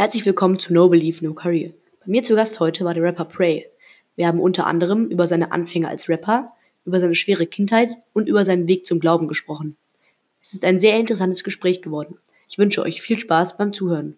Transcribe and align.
Herzlich 0.00 0.24
willkommen 0.24 0.58
zu 0.58 0.72
No 0.72 0.88
Belief, 0.88 1.20
No 1.20 1.34
Career. 1.34 1.74
Bei 2.00 2.06
mir 2.06 2.22
zu 2.22 2.34
Gast 2.34 2.58
heute 2.58 2.86
war 2.86 2.94
der 2.94 3.02
Rapper 3.02 3.26
Prey. 3.26 3.66
Wir 4.16 4.28
haben 4.28 4.40
unter 4.40 4.66
anderem 4.66 5.04
über 5.08 5.26
seine 5.26 5.52
Anfänge 5.52 5.88
als 5.88 6.08
Rapper, 6.08 6.54
über 6.86 7.00
seine 7.00 7.14
schwere 7.14 7.46
Kindheit 7.46 7.90
und 8.14 8.26
über 8.26 8.42
seinen 8.46 8.66
Weg 8.66 8.86
zum 8.86 8.98
Glauben 8.98 9.28
gesprochen. 9.28 9.76
Es 10.40 10.54
ist 10.54 10.64
ein 10.64 10.80
sehr 10.80 10.98
interessantes 10.98 11.44
Gespräch 11.44 11.82
geworden. 11.82 12.16
Ich 12.48 12.56
wünsche 12.56 12.80
euch 12.80 13.02
viel 13.02 13.20
Spaß 13.20 13.58
beim 13.58 13.74
Zuhören. 13.74 14.16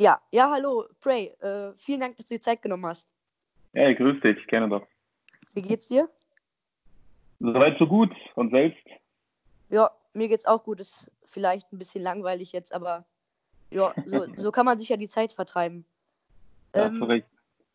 Ja, 0.00 0.20
ja, 0.32 0.50
hallo, 0.50 0.86
Prey. 1.00 1.26
Äh, 1.40 1.74
vielen 1.76 2.00
Dank, 2.00 2.16
dass 2.16 2.26
du 2.26 2.34
dir 2.34 2.40
Zeit 2.40 2.60
genommen 2.60 2.86
hast. 2.86 3.06
Hey, 3.72 3.94
grüß 3.94 4.20
dich, 4.20 4.44
gerne 4.48 4.68
doch. 4.68 4.84
Wie 5.54 5.62
geht's 5.62 5.86
dir? 5.86 6.08
Soweit 7.38 7.78
so 7.78 7.86
gut. 7.86 8.10
Und 8.34 8.50
selbst? 8.50 8.84
Ja, 9.70 9.92
mir 10.12 10.26
geht's 10.26 10.44
auch 10.44 10.64
gut. 10.64 10.80
Ist 10.80 11.12
vielleicht 11.24 11.72
ein 11.72 11.78
bisschen 11.78 12.02
langweilig 12.02 12.50
jetzt, 12.50 12.74
aber 12.74 13.04
ja, 13.70 13.92
so, 14.04 14.24
so 14.36 14.50
kann 14.50 14.66
man 14.66 14.78
sich 14.78 14.88
ja 14.88 14.96
die 14.96 15.08
Zeit 15.08 15.32
vertreiben. 15.32 15.84
Ja, 16.74 16.86
Ähm, 16.86 17.00
korrekt. 17.00 17.28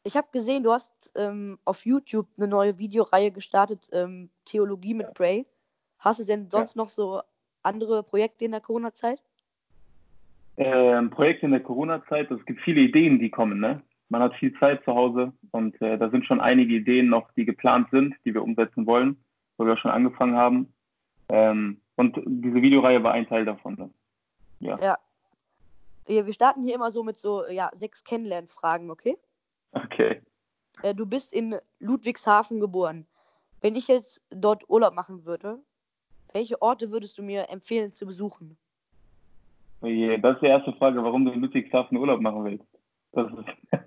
ich 0.03 0.15
habe 0.17 0.27
gesehen, 0.31 0.63
du 0.63 0.71
hast 0.71 1.11
ähm, 1.15 1.57
auf 1.65 1.85
YouTube 1.85 2.27
eine 2.37 2.47
neue 2.47 2.77
Videoreihe 2.77 3.31
gestartet, 3.31 3.89
ähm, 3.91 4.29
Theologie 4.45 4.93
mit 4.93 5.13
Prey. 5.13 5.45
Hast 5.99 6.19
du 6.19 6.25
denn 6.25 6.49
sonst 6.49 6.75
noch 6.75 6.89
so 6.89 7.21
andere 7.63 8.03
Projekte 8.03 8.45
in 8.45 8.51
der 8.51 8.61
Corona-Zeit? 8.61 9.21
Ähm, 10.57 11.09
Projekte 11.09 11.45
in 11.45 11.51
der 11.51 11.61
Corona-Zeit, 11.63 12.29
es 12.29 12.45
gibt 12.45 12.61
viele 12.61 12.81
Ideen, 12.81 13.17
die 13.19 13.29
kommen. 13.31 13.59
Ne? 13.59 13.81
Man 14.09 14.21
hat 14.21 14.35
viel 14.35 14.53
Zeit 14.59 14.83
zu 14.83 14.93
Hause 14.93 15.33
und 15.51 15.81
äh, 15.81 15.97
da 15.97 16.09
sind 16.09 16.25
schon 16.25 16.41
einige 16.41 16.75
Ideen 16.75 17.07
noch, 17.09 17.31
die 17.31 17.45
geplant 17.45 17.87
sind, 17.91 18.15
die 18.25 18.33
wir 18.33 18.43
umsetzen 18.43 18.85
wollen, 18.85 19.17
wo 19.57 19.65
wir 19.65 19.73
auch 19.73 19.77
schon 19.79 19.91
angefangen 19.91 20.35
haben. 20.35 20.73
Ähm, 21.29 21.81
und 21.95 22.21
diese 22.25 22.61
Videoreihe 22.61 23.01
war 23.03 23.13
ein 23.13 23.27
Teil 23.27 23.45
davon. 23.45 23.75
Ne? 23.75 23.89
Ja, 24.59 24.77
Ja. 24.79 24.97
Wir 26.05 26.31
starten 26.33 26.61
hier 26.61 26.75
immer 26.75 26.91
so 26.91 27.03
mit 27.03 27.17
so 27.17 27.47
ja, 27.47 27.69
sechs 27.73 28.03
Kennenlernfragen, 28.03 28.91
okay? 28.91 29.17
okay. 29.71 30.21
Äh, 30.81 30.95
du 30.95 31.05
bist 31.05 31.33
in 31.33 31.55
Ludwigshafen 31.79 32.59
geboren. 32.59 33.05
Wenn 33.61 33.75
ich 33.75 33.87
jetzt 33.87 34.21
dort 34.29 34.69
Urlaub 34.69 34.93
machen 34.93 35.25
würde, 35.25 35.59
welche 36.33 36.61
Orte 36.61 36.91
würdest 36.91 37.17
du 37.17 37.23
mir 37.23 37.49
empfehlen 37.49 37.91
zu 37.91 38.05
besuchen? 38.05 38.57
Oh 39.81 39.87
je, 39.87 40.17
Das 40.17 40.35
ist 40.35 40.41
die 40.41 40.47
erste 40.47 40.73
Frage, 40.73 41.03
warum 41.03 41.25
du 41.25 41.31
in 41.31 41.41
Ludwigshafen 41.41 41.97
Urlaub 41.97 42.19
machen 42.19 42.43
willst. 42.43 42.65
Das 43.11 43.31
ist, 43.31 43.45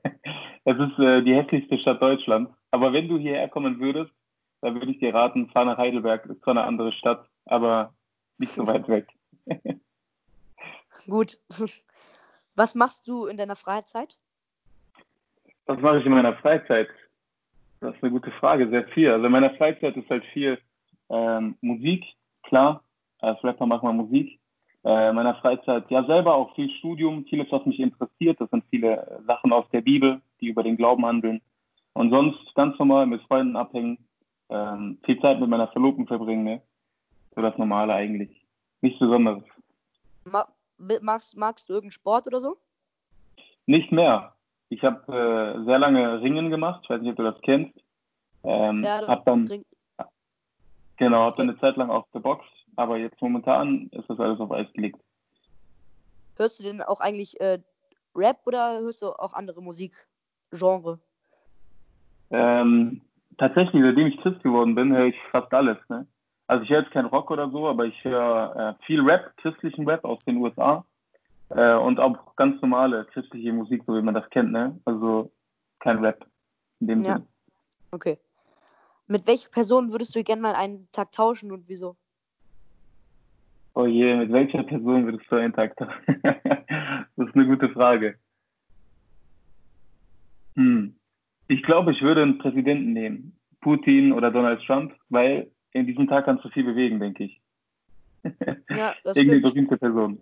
es 0.64 0.78
ist 0.78 0.98
äh, 0.98 1.22
die 1.22 1.34
hässlichste 1.34 1.78
Stadt 1.78 2.00
Deutschlands. 2.00 2.52
Aber 2.70 2.92
wenn 2.92 3.08
du 3.08 3.18
hierher 3.18 3.48
kommen 3.48 3.80
würdest, 3.80 4.12
dann 4.60 4.74
würde 4.74 4.92
ich 4.92 4.98
dir 4.98 5.14
raten, 5.14 5.48
fahr 5.50 5.64
nach 5.64 5.78
Heidelberg. 5.78 6.22
Das 6.22 6.36
ist 6.36 6.42
zwar 6.42 6.52
eine 6.52 6.64
andere 6.64 6.92
Stadt, 6.92 7.28
aber 7.44 7.92
nicht 8.38 8.52
so 8.52 8.66
weit 8.66 8.88
weg. 8.88 9.08
Gut. 11.06 11.38
Was 12.56 12.74
machst 12.74 13.06
du 13.06 13.26
in 13.26 13.36
deiner 13.36 13.54
Freizeit? 13.54 14.16
Was 15.66 15.78
mache 15.80 15.98
ich 15.98 16.06
in 16.06 16.12
meiner 16.12 16.34
Freizeit? 16.36 16.88
Das 17.80 17.94
ist 17.94 18.02
eine 18.02 18.12
gute 18.12 18.30
Frage, 18.32 18.68
sehr 18.70 18.84
viel. 18.88 19.10
Also 19.10 19.26
in 19.26 19.32
meiner 19.32 19.54
Freizeit 19.54 19.96
ist 19.96 20.08
halt 20.08 20.24
viel 20.32 20.58
ähm, 21.10 21.56
Musik, 21.60 22.04
klar. 22.42 22.82
Als 23.18 23.42
Rapper 23.44 23.66
macht 23.66 23.82
man 23.82 23.96
Musik. 23.96 24.38
Äh, 24.84 25.10
in 25.10 25.16
meiner 25.16 25.34
Freizeit, 25.36 25.90
ja 25.90 26.04
selber 26.04 26.34
auch 26.34 26.54
viel 26.54 26.70
Studium, 26.78 27.26
vieles, 27.26 27.50
was 27.50 27.66
mich 27.66 27.78
interessiert. 27.78 28.40
Das 28.40 28.48
sind 28.50 28.64
viele 28.70 29.20
Sachen 29.26 29.52
aus 29.52 29.66
der 29.72 29.82
Bibel, 29.82 30.22
die 30.40 30.48
über 30.48 30.62
den 30.62 30.76
Glauben 30.76 31.04
handeln. 31.04 31.42
Und 31.92 32.10
sonst 32.10 32.54
ganz 32.54 32.78
normal 32.78 33.06
mit 33.06 33.22
Freunden 33.22 33.56
abhängen, 33.56 33.98
ähm, 34.48 34.98
viel 35.04 35.20
Zeit 35.20 35.40
mit 35.40 35.48
meiner 35.50 35.68
Verlobten 35.68 36.06
verbringen. 36.06 36.44
Ne? 36.44 36.62
So 37.34 37.42
das 37.42 37.58
Normale 37.58 37.92
eigentlich. 37.92 38.30
Nichts 38.80 38.98
Besonderes. 38.98 39.42
Ma 40.24 40.46
bi- 40.78 40.98
magst, 41.00 41.34
du 41.34 41.72
irgendeinen 41.72 41.90
Sport 41.90 42.26
oder 42.26 42.40
so? 42.40 42.58
Nicht 43.66 43.92
mehr. 43.92 44.34
Ich 44.68 44.82
habe 44.84 45.12
äh, 45.12 45.64
sehr 45.64 45.78
lange 45.78 46.20
Ringen 46.20 46.50
gemacht. 46.50 46.80
Ich 46.84 46.90
weiß 46.90 47.00
nicht, 47.00 47.10
ob 47.10 47.16
du 47.16 47.22
das 47.22 47.40
kennst. 47.42 47.78
Ähm, 48.44 48.82
Ja, 48.84 49.06
hab 49.06 49.24
dann 49.24 49.64
Genau, 50.98 51.24
habe 51.24 51.36
dann 51.36 51.50
eine 51.50 51.58
Zeit 51.58 51.76
lang 51.76 51.90
auch 51.90 52.10
geboxt, 52.12 52.50
aber 52.76 52.96
jetzt 52.96 53.20
momentan 53.20 53.88
ist 53.92 54.08
das 54.08 54.18
alles 54.18 54.40
auf 54.40 54.50
Eis 54.50 54.72
gelegt. 54.72 54.98
Hörst 56.36 56.58
du 56.58 56.64
denn 56.64 56.82
auch 56.82 57.00
eigentlich 57.00 57.38
äh, 57.40 57.58
Rap 58.14 58.40
oder 58.46 58.80
hörst 58.80 59.02
du 59.02 59.12
auch 59.12 59.34
andere 59.34 59.62
Musikgenre? 59.62 60.98
Ähm, 62.30 63.02
tatsächlich, 63.36 63.82
seitdem 63.82 64.06
ich 64.06 64.16
Christ 64.20 64.42
geworden 64.42 64.74
bin, 64.74 64.94
höre 64.94 65.06
ich 65.06 65.16
fast 65.30 65.52
alles. 65.52 65.78
Ne? 65.88 66.06
Also 66.48 66.62
ich 66.62 66.70
höre 66.70 66.82
jetzt 66.82 66.92
kein 66.92 67.06
Rock 67.06 67.30
oder 67.30 67.50
so, 67.50 67.66
aber 67.66 67.86
ich 67.86 68.04
höre 68.04 68.76
äh, 68.80 68.84
viel 68.84 69.00
Rap, 69.00 69.36
christlichen 69.38 69.88
Rap 69.88 70.04
aus 70.04 70.22
den 70.24 70.36
USA 70.36 70.84
äh, 71.48 71.74
und 71.74 71.98
auch 71.98 72.36
ganz 72.36 72.60
normale 72.62 73.04
christliche 73.06 73.52
Musik, 73.52 73.82
so 73.86 73.96
wie 73.96 74.02
man 74.02 74.14
das 74.14 74.28
kennt. 74.30 74.52
Ne? 74.52 74.78
Also 74.84 75.32
kein 75.80 75.98
Rap 76.04 76.24
in 76.80 76.86
dem 76.86 77.02
Ja. 77.02 77.14
Sinne. 77.14 77.26
Okay. 77.90 78.18
Mit 79.08 79.26
welcher 79.26 79.50
Person 79.50 79.92
würdest 79.92 80.14
du 80.14 80.22
gerne 80.22 80.42
mal 80.42 80.54
einen 80.54 80.88
Tag 80.92 81.12
tauschen 81.12 81.52
und 81.52 81.68
wieso? 81.68 81.96
Oh 83.74 83.86
je, 83.86 84.16
mit 84.16 84.32
welcher 84.32 84.62
Person 84.62 85.04
würdest 85.04 85.30
du 85.30 85.36
einen 85.36 85.52
Tag 85.52 85.76
tauschen? 85.76 86.22
das 86.22 87.28
ist 87.28 87.34
eine 87.34 87.46
gute 87.46 87.68
Frage. 87.70 88.18
Hm. 90.54 90.96
Ich 91.48 91.62
glaube, 91.62 91.92
ich 91.92 92.02
würde 92.02 92.22
einen 92.22 92.38
Präsidenten 92.38 92.92
nehmen. 92.92 93.38
Putin 93.60 94.12
oder 94.12 94.30
Donald 94.30 94.62
Trump, 94.64 94.94
weil 95.08 95.50
in 95.76 95.86
diesem 95.86 96.08
Tag 96.08 96.24
kannst 96.24 96.44
du 96.44 96.48
viel 96.50 96.64
bewegen, 96.64 96.98
denke 97.00 97.24
ich. 97.24 97.40
Ja, 98.70 98.94
das 99.04 99.16
Irgendeine 99.16 99.40
stimmt. 99.40 99.42
berühmte 99.42 99.76
Person. 99.76 100.20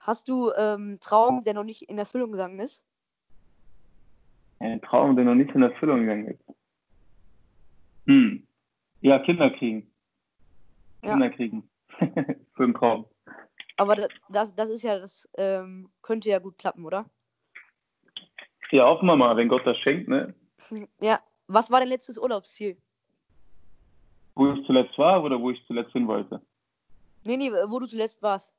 Hast 0.00 0.28
du 0.28 0.50
ähm, 0.56 0.98
Traum, 1.00 1.44
der 1.44 1.54
noch 1.54 1.64
nicht 1.64 1.82
in 1.88 1.98
Erfüllung 1.98 2.32
gegangen 2.32 2.58
ist? 2.58 2.84
Ein 4.58 4.80
Traum, 4.82 5.16
der 5.16 5.24
noch 5.24 5.34
nicht 5.34 5.54
in 5.54 5.62
Erfüllung 5.62 6.00
gegangen 6.00 6.28
ist. 6.28 6.44
Hm. 8.06 8.46
Ja, 9.00 9.18
Kinder 9.20 9.50
kriegen. 9.50 9.92
Ja. 11.02 11.10
Kinder 11.12 11.30
kriegen. 11.30 11.68
so 12.56 12.62
ein 12.64 12.74
Traum. 12.74 13.06
Aber 13.76 13.96
da- 13.96 14.08
das, 14.28 14.54
das 14.54 14.70
ist 14.70 14.82
ja, 14.82 14.98
das 14.98 15.28
ähm, 15.36 15.90
könnte 16.02 16.28
ja 16.30 16.38
gut 16.38 16.58
klappen, 16.58 16.84
oder? 16.84 17.06
Ja, 18.70 18.86
hoffen 18.86 19.06
wir 19.06 19.16
mal, 19.16 19.36
wenn 19.36 19.48
Gott 19.48 19.66
das 19.66 19.76
schenkt, 19.78 20.08
ne? 20.08 20.34
Ja. 21.00 21.20
Was 21.48 21.70
war 21.70 21.80
dein 21.80 21.88
letztes 21.88 22.18
Urlaubsziel? 22.18 22.76
Wo 24.34 24.52
ich 24.52 24.66
zuletzt 24.66 24.96
war 24.98 25.22
oder 25.22 25.40
wo 25.40 25.50
ich 25.50 25.64
zuletzt 25.66 25.92
hin 25.92 26.08
wollte. 26.08 26.40
Nee, 27.24 27.36
nee, 27.36 27.52
wo 27.66 27.78
du 27.78 27.86
zuletzt 27.86 28.22
warst. 28.22 28.52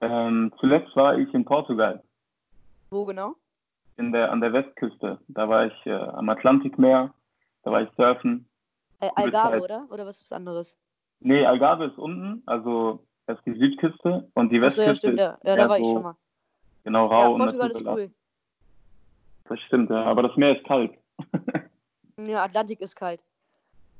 Ähm, 0.00 0.52
zuletzt 0.60 0.94
war 0.96 1.18
ich 1.18 1.32
in 1.34 1.44
Portugal. 1.44 2.02
Wo 2.90 3.04
genau? 3.04 3.34
in 3.98 4.12
der, 4.12 4.30
an 4.32 4.40
der 4.40 4.52
Westküste. 4.52 5.18
Da 5.28 5.48
war 5.48 5.66
ich 5.66 5.86
äh, 5.86 5.92
am 5.92 6.28
Atlantikmeer, 6.28 7.12
da 7.64 7.70
war 7.70 7.82
ich 7.82 7.90
surfen. 7.96 8.48
Gute 9.00 9.16
Algarve, 9.16 9.56
Zeit. 9.56 9.62
oder? 9.62 9.86
Oder 9.90 10.06
was 10.06 10.22
ist 10.22 10.32
anderes? 10.32 10.78
Nee, 11.20 11.44
Algarve 11.44 11.86
ist 11.86 11.98
unten, 11.98 12.42
also 12.46 13.04
das 13.26 13.38
ist 13.38 13.46
die 13.46 13.58
Südküste 13.58 14.28
und 14.34 14.50
die 14.50 14.60
Achso, 14.60 14.82
Westküste 14.82 14.88
ja, 14.88 14.94
stimmt, 14.94 15.18
ja. 15.18 15.38
Ja, 15.42 15.56
da 15.56 15.68
war 15.68 15.78
ich 15.78 15.84
so 15.84 15.92
schon 15.94 16.02
mal. 16.02 16.16
genau 16.84 17.10
Ja, 17.10 17.16
rau 17.16 17.34
und 17.34 17.40
Portugal 17.40 17.70
ist 17.70 17.86
cool. 17.86 18.10
Das 19.48 19.60
stimmt, 19.60 19.90
ja. 19.90 20.04
Aber 20.04 20.22
das 20.22 20.36
Meer 20.36 20.56
ist 20.56 20.64
kalt. 20.66 20.92
Ja, 22.26 22.42
Atlantik 22.42 22.80
ist 22.80 22.96
kalt. 22.96 23.20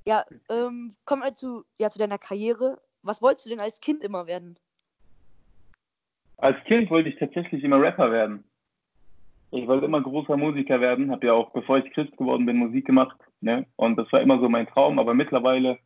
Ja, 0.08 0.24
ähm, 0.48 0.92
kommen 1.04 1.20
wir 1.20 1.34
zu, 1.34 1.64
ja, 1.78 1.90
zu 1.90 1.98
deiner 1.98 2.16
Karriere. 2.16 2.78
Was 3.02 3.20
wolltest 3.20 3.44
du 3.44 3.50
denn 3.50 3.60
als 3.60 3.78
Kind 3.78 4.02
immer 4.02 4.26
werden? 4.26 4.58
Als 6.38 6.56
Kind 6.64 6.88
wollte 6.88 7.10
ich 7.10 7.18
tatsächlich 7.18 7.62
immer 7.62 7.78
Rapper 7.78 8.10
werden. 8.10 8.42
Ich 9.50 9.66
wollte 9.66 9.84
immer 9.84 10.00
großer 10.00 10.38
Musiker 10.38 10.80
werden, 10.80 11.10
habe 11.10 11.26
ja 11.26 11.34
auch, 11.34 11.50
bevor 11.50 11.76
ich 11.76 11.92
Christ 11.92 12.16
geworden 12.16 12.46
bin, 12.46 12.56
Musik 12.56 12.86
gemacht. 12.86 13.18
Ne? 13.42 13.66
Und 13.76 13.96
das 13.96 14.10
war 14.10 14.22
immer 14.22 14.40
so 14.40 14.48
mein 14.48 14.66
Traum, 14.66 14.98
aber 14.98 15.12
mittlerweile 15.12 15.78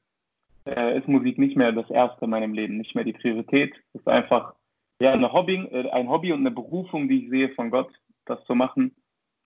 äh, 0.66 0.96
ist 0.96 1.08
Musik 1.08 1.38
nicht 1.38 1.56
mehr 1.56 1.72
das 1.72 1.90
Erste 1.90 2.26
in 2.26 2.30
meinem 2.30 2.54
Leben, 2.54 2.78
nicht 2.78 2.94
mehr 2.94 3.04
die 3.04 3.14
Priorität. 3.14 3.74
Es 3.92 4.02
ist 4.02 4.08
einfach 4.08 4.54
ja, 5.00 5.14
eine 5.14 5.32
Hobby, 5.32 5.56
äh, 5.56 5.90
ein 5.90 6.08
Hobby 6.08 6.32
und 6.32 6.40
eine 6.40 6.52
Berufung, 6.52 7.08
die 7.08 7.24
ich 7.24 7.30
sehe 7.30 7.48
von 7.56 7.72
Gott, 7.72 7.90
das 8.26 8.44
zu 8.44 8.54
machen. 8.54 8.94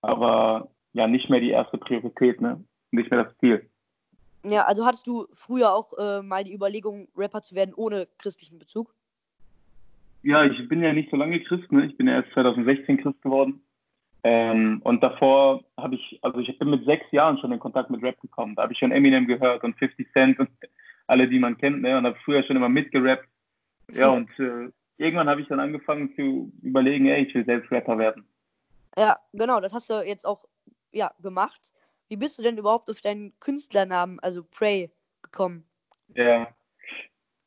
Aber 0.03 0.69
ja, 0.93 1.07
nicht 1.07 1.31
mehr 1.31 1.39
die 1.39 1.49
erste 1.49 1.79
Priorität, 1.79 2.41
ne? 2.41 2.63
nicht 2.91 3.09
mehr 3.09 3.23
das 3.23 3.35
Ziel. 3.39 3.67
Ja, 4.49 4.65
also 4.65 4.85
hattest 4.85 5.07
du 5.07 5.27
früher 5.33 5.73
auch 5.73 5.93
äh, 5.97 6.21
mal 6.21 6.43
die 6.43 6.53
Überlegung, 6.53 7.07
Rapper 7.17 7.41
zu 7.41 7.55
werden 7.55 7.73
ohne 7.75 8.07
christlichen 8.17 8.59
Bezug? 8.59 8.93
Ja, 10.23 10.45
ich 10.45 10.67
bin 10.69 10.81
ja 10.81 10.93
nicht 10.93 11.09
so 11.09 11.17
lange 11.17 11.39
Christ, 11.43 11.71
ne? 11.71 11.85
ich 11.85 11.97
bin 11.97 12.07
ja 12.07 12.15
erst 12.15 12.31
2016 12.33 12.97
Christ 12.97 13.21
geworden. 13.21 13.61
Ähm, 14.23 14.81
und 14.83 15.03
davor 15.03 15.63
habe 15.77 15.95
ich, 15.95 16.19
also 16.21 16.39
ich 16.39 16.57
bin 16.59 16.69
mit 16.69 16.85
sechs 16.85 17.05
Jahren 17.11 17.37
schon 17.37 17.51
in 17.51 17.59
Kontakt 17.59 17.89
mit 17.89 18.01
Rap 18.03 18.19
gekommen. 18.21 18.55
Da 18.55 18.63
habe 18.63 18.73
ich 18.73 18.79
schon 18.79 18.91
Eminem 18.91 19.27
gehört 19.27 19.63
und 19.63 19.77
50 19.77 20.11
Cent 20.11 20.39
und 20.39 20.49
alle, 21.07 21.27
die 21.27 21.39
man 21.39 21.57
kennt, 21.57 21.81
ne? 21.81 21.97
und 21.97 22.05
habe 22.05 22.17
früher 22.23 22.43
schon 22.43 22.55
immer 22.55 22.69
mitgerappt. 22.69 23.27
Ja, 23.93 24.09
und 24.09 24.29
äh, 24.39 24.69
irgendwann 24.97 25.29
habe 25.29 25.41
ich 25.41 25.47
dann 25.47 25.59
angefangen 25.59 26.13
zu 26.15 26.51
überlegen, 26.61 27.07
ey, 27.07 27.25
ich 27.25 27.33
will 27.33 27.45
selbst 27.45 27.71
Rapper 27.71 27.97
werden. 27.97 28.25
Ja, 28.97 29.17
genau, 29.33 29.61
das 29.61 29.73
hast 29.73 29.89
du 29.89 30.01
jetzt 30.05 30.25
auch 30.25 30.45
ja, 30.91 31.11
gemacht. 31.21 31.73
Wie 32.09 32.15
bist 32.15 32.39
du 32.39 32.43
denn 32.43 32.57
überhaupt 32.57 32.89
auf 32.89 33.01
deinen 33.01 33.37
Künstlernamen, 33.39 34.19
also 34.19 34.43
Prey, 34.43 34.89
gekommen? 35.21 35.63
Ja. 36.15 36.47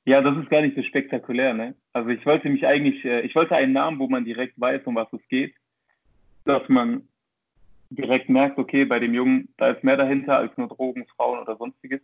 Ja, 0.04 0.22
das 0.22 0.36
ist 0.38 0.50
gar 0.50 0.62
nicht 0.62 0.76
so 0.76 0.82
spektakulär, 0.82 1.54
ne? 1.54 1.74
Also 1.92 2.10
ich 2.10 2.24
wollte 2.26 2.48
mich 2.48 2.66
eigentlich, 2.66 3.04
äh, 3.04 3.20
ich 3.20 3.34
wollte 3.34 3.56
einen 3.56 3.72
Namen, 3.72 3.98
wo 3.98 4.08
man 4.08 4.24
direkt 4.24 4.58
weiß, 4.60 4.82
um 4.84 4.96
was 4.96 5.12
es 5.12 5.26
geht. 5.28 5.54
Dass 6.44 6.66
man 6.68 7.08
direkt 7.90 8.28
merkt, 8.28 8.58
okay, 8.58 8.84
bei 8.84 8.98
dem 8.98 9.14
Jungen, 9.14 9.52
da 9.56 9.68
ist 9.70 9.84
mehr 9.84 9.96
dahinter 9.96 10.38
als 10.38 10.56
nur 10.56 10.68
Drogen, 10.68 11.06
Frauen 11.16 11.40
oder 11.40 11.56
sonstiges. 11.56 12.00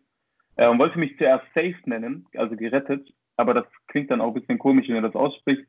Äh, 0.56 0.68
und 0.68 0.78
wollte 0.78 0.98
mich 0.98 1.16
zuerst 1.18 1.46
Safe 1.54 1.76
nennen, 1.84 2.26
also 2.36 2.56
gerettet. 2.56 3.12
Aber 3.36 3.54
das 3.54 3.66
klingt 3.88 4.10
dann 4.10 4.20
auch 4.20 4.28
ein 4.28 4.40
bisschen 4.40 4.58
komisch, 4.58 4.88
wenn 4.88 4.96
er 4.96 5.02
das 5.02 5.14
ausspricht. 5.14 5.66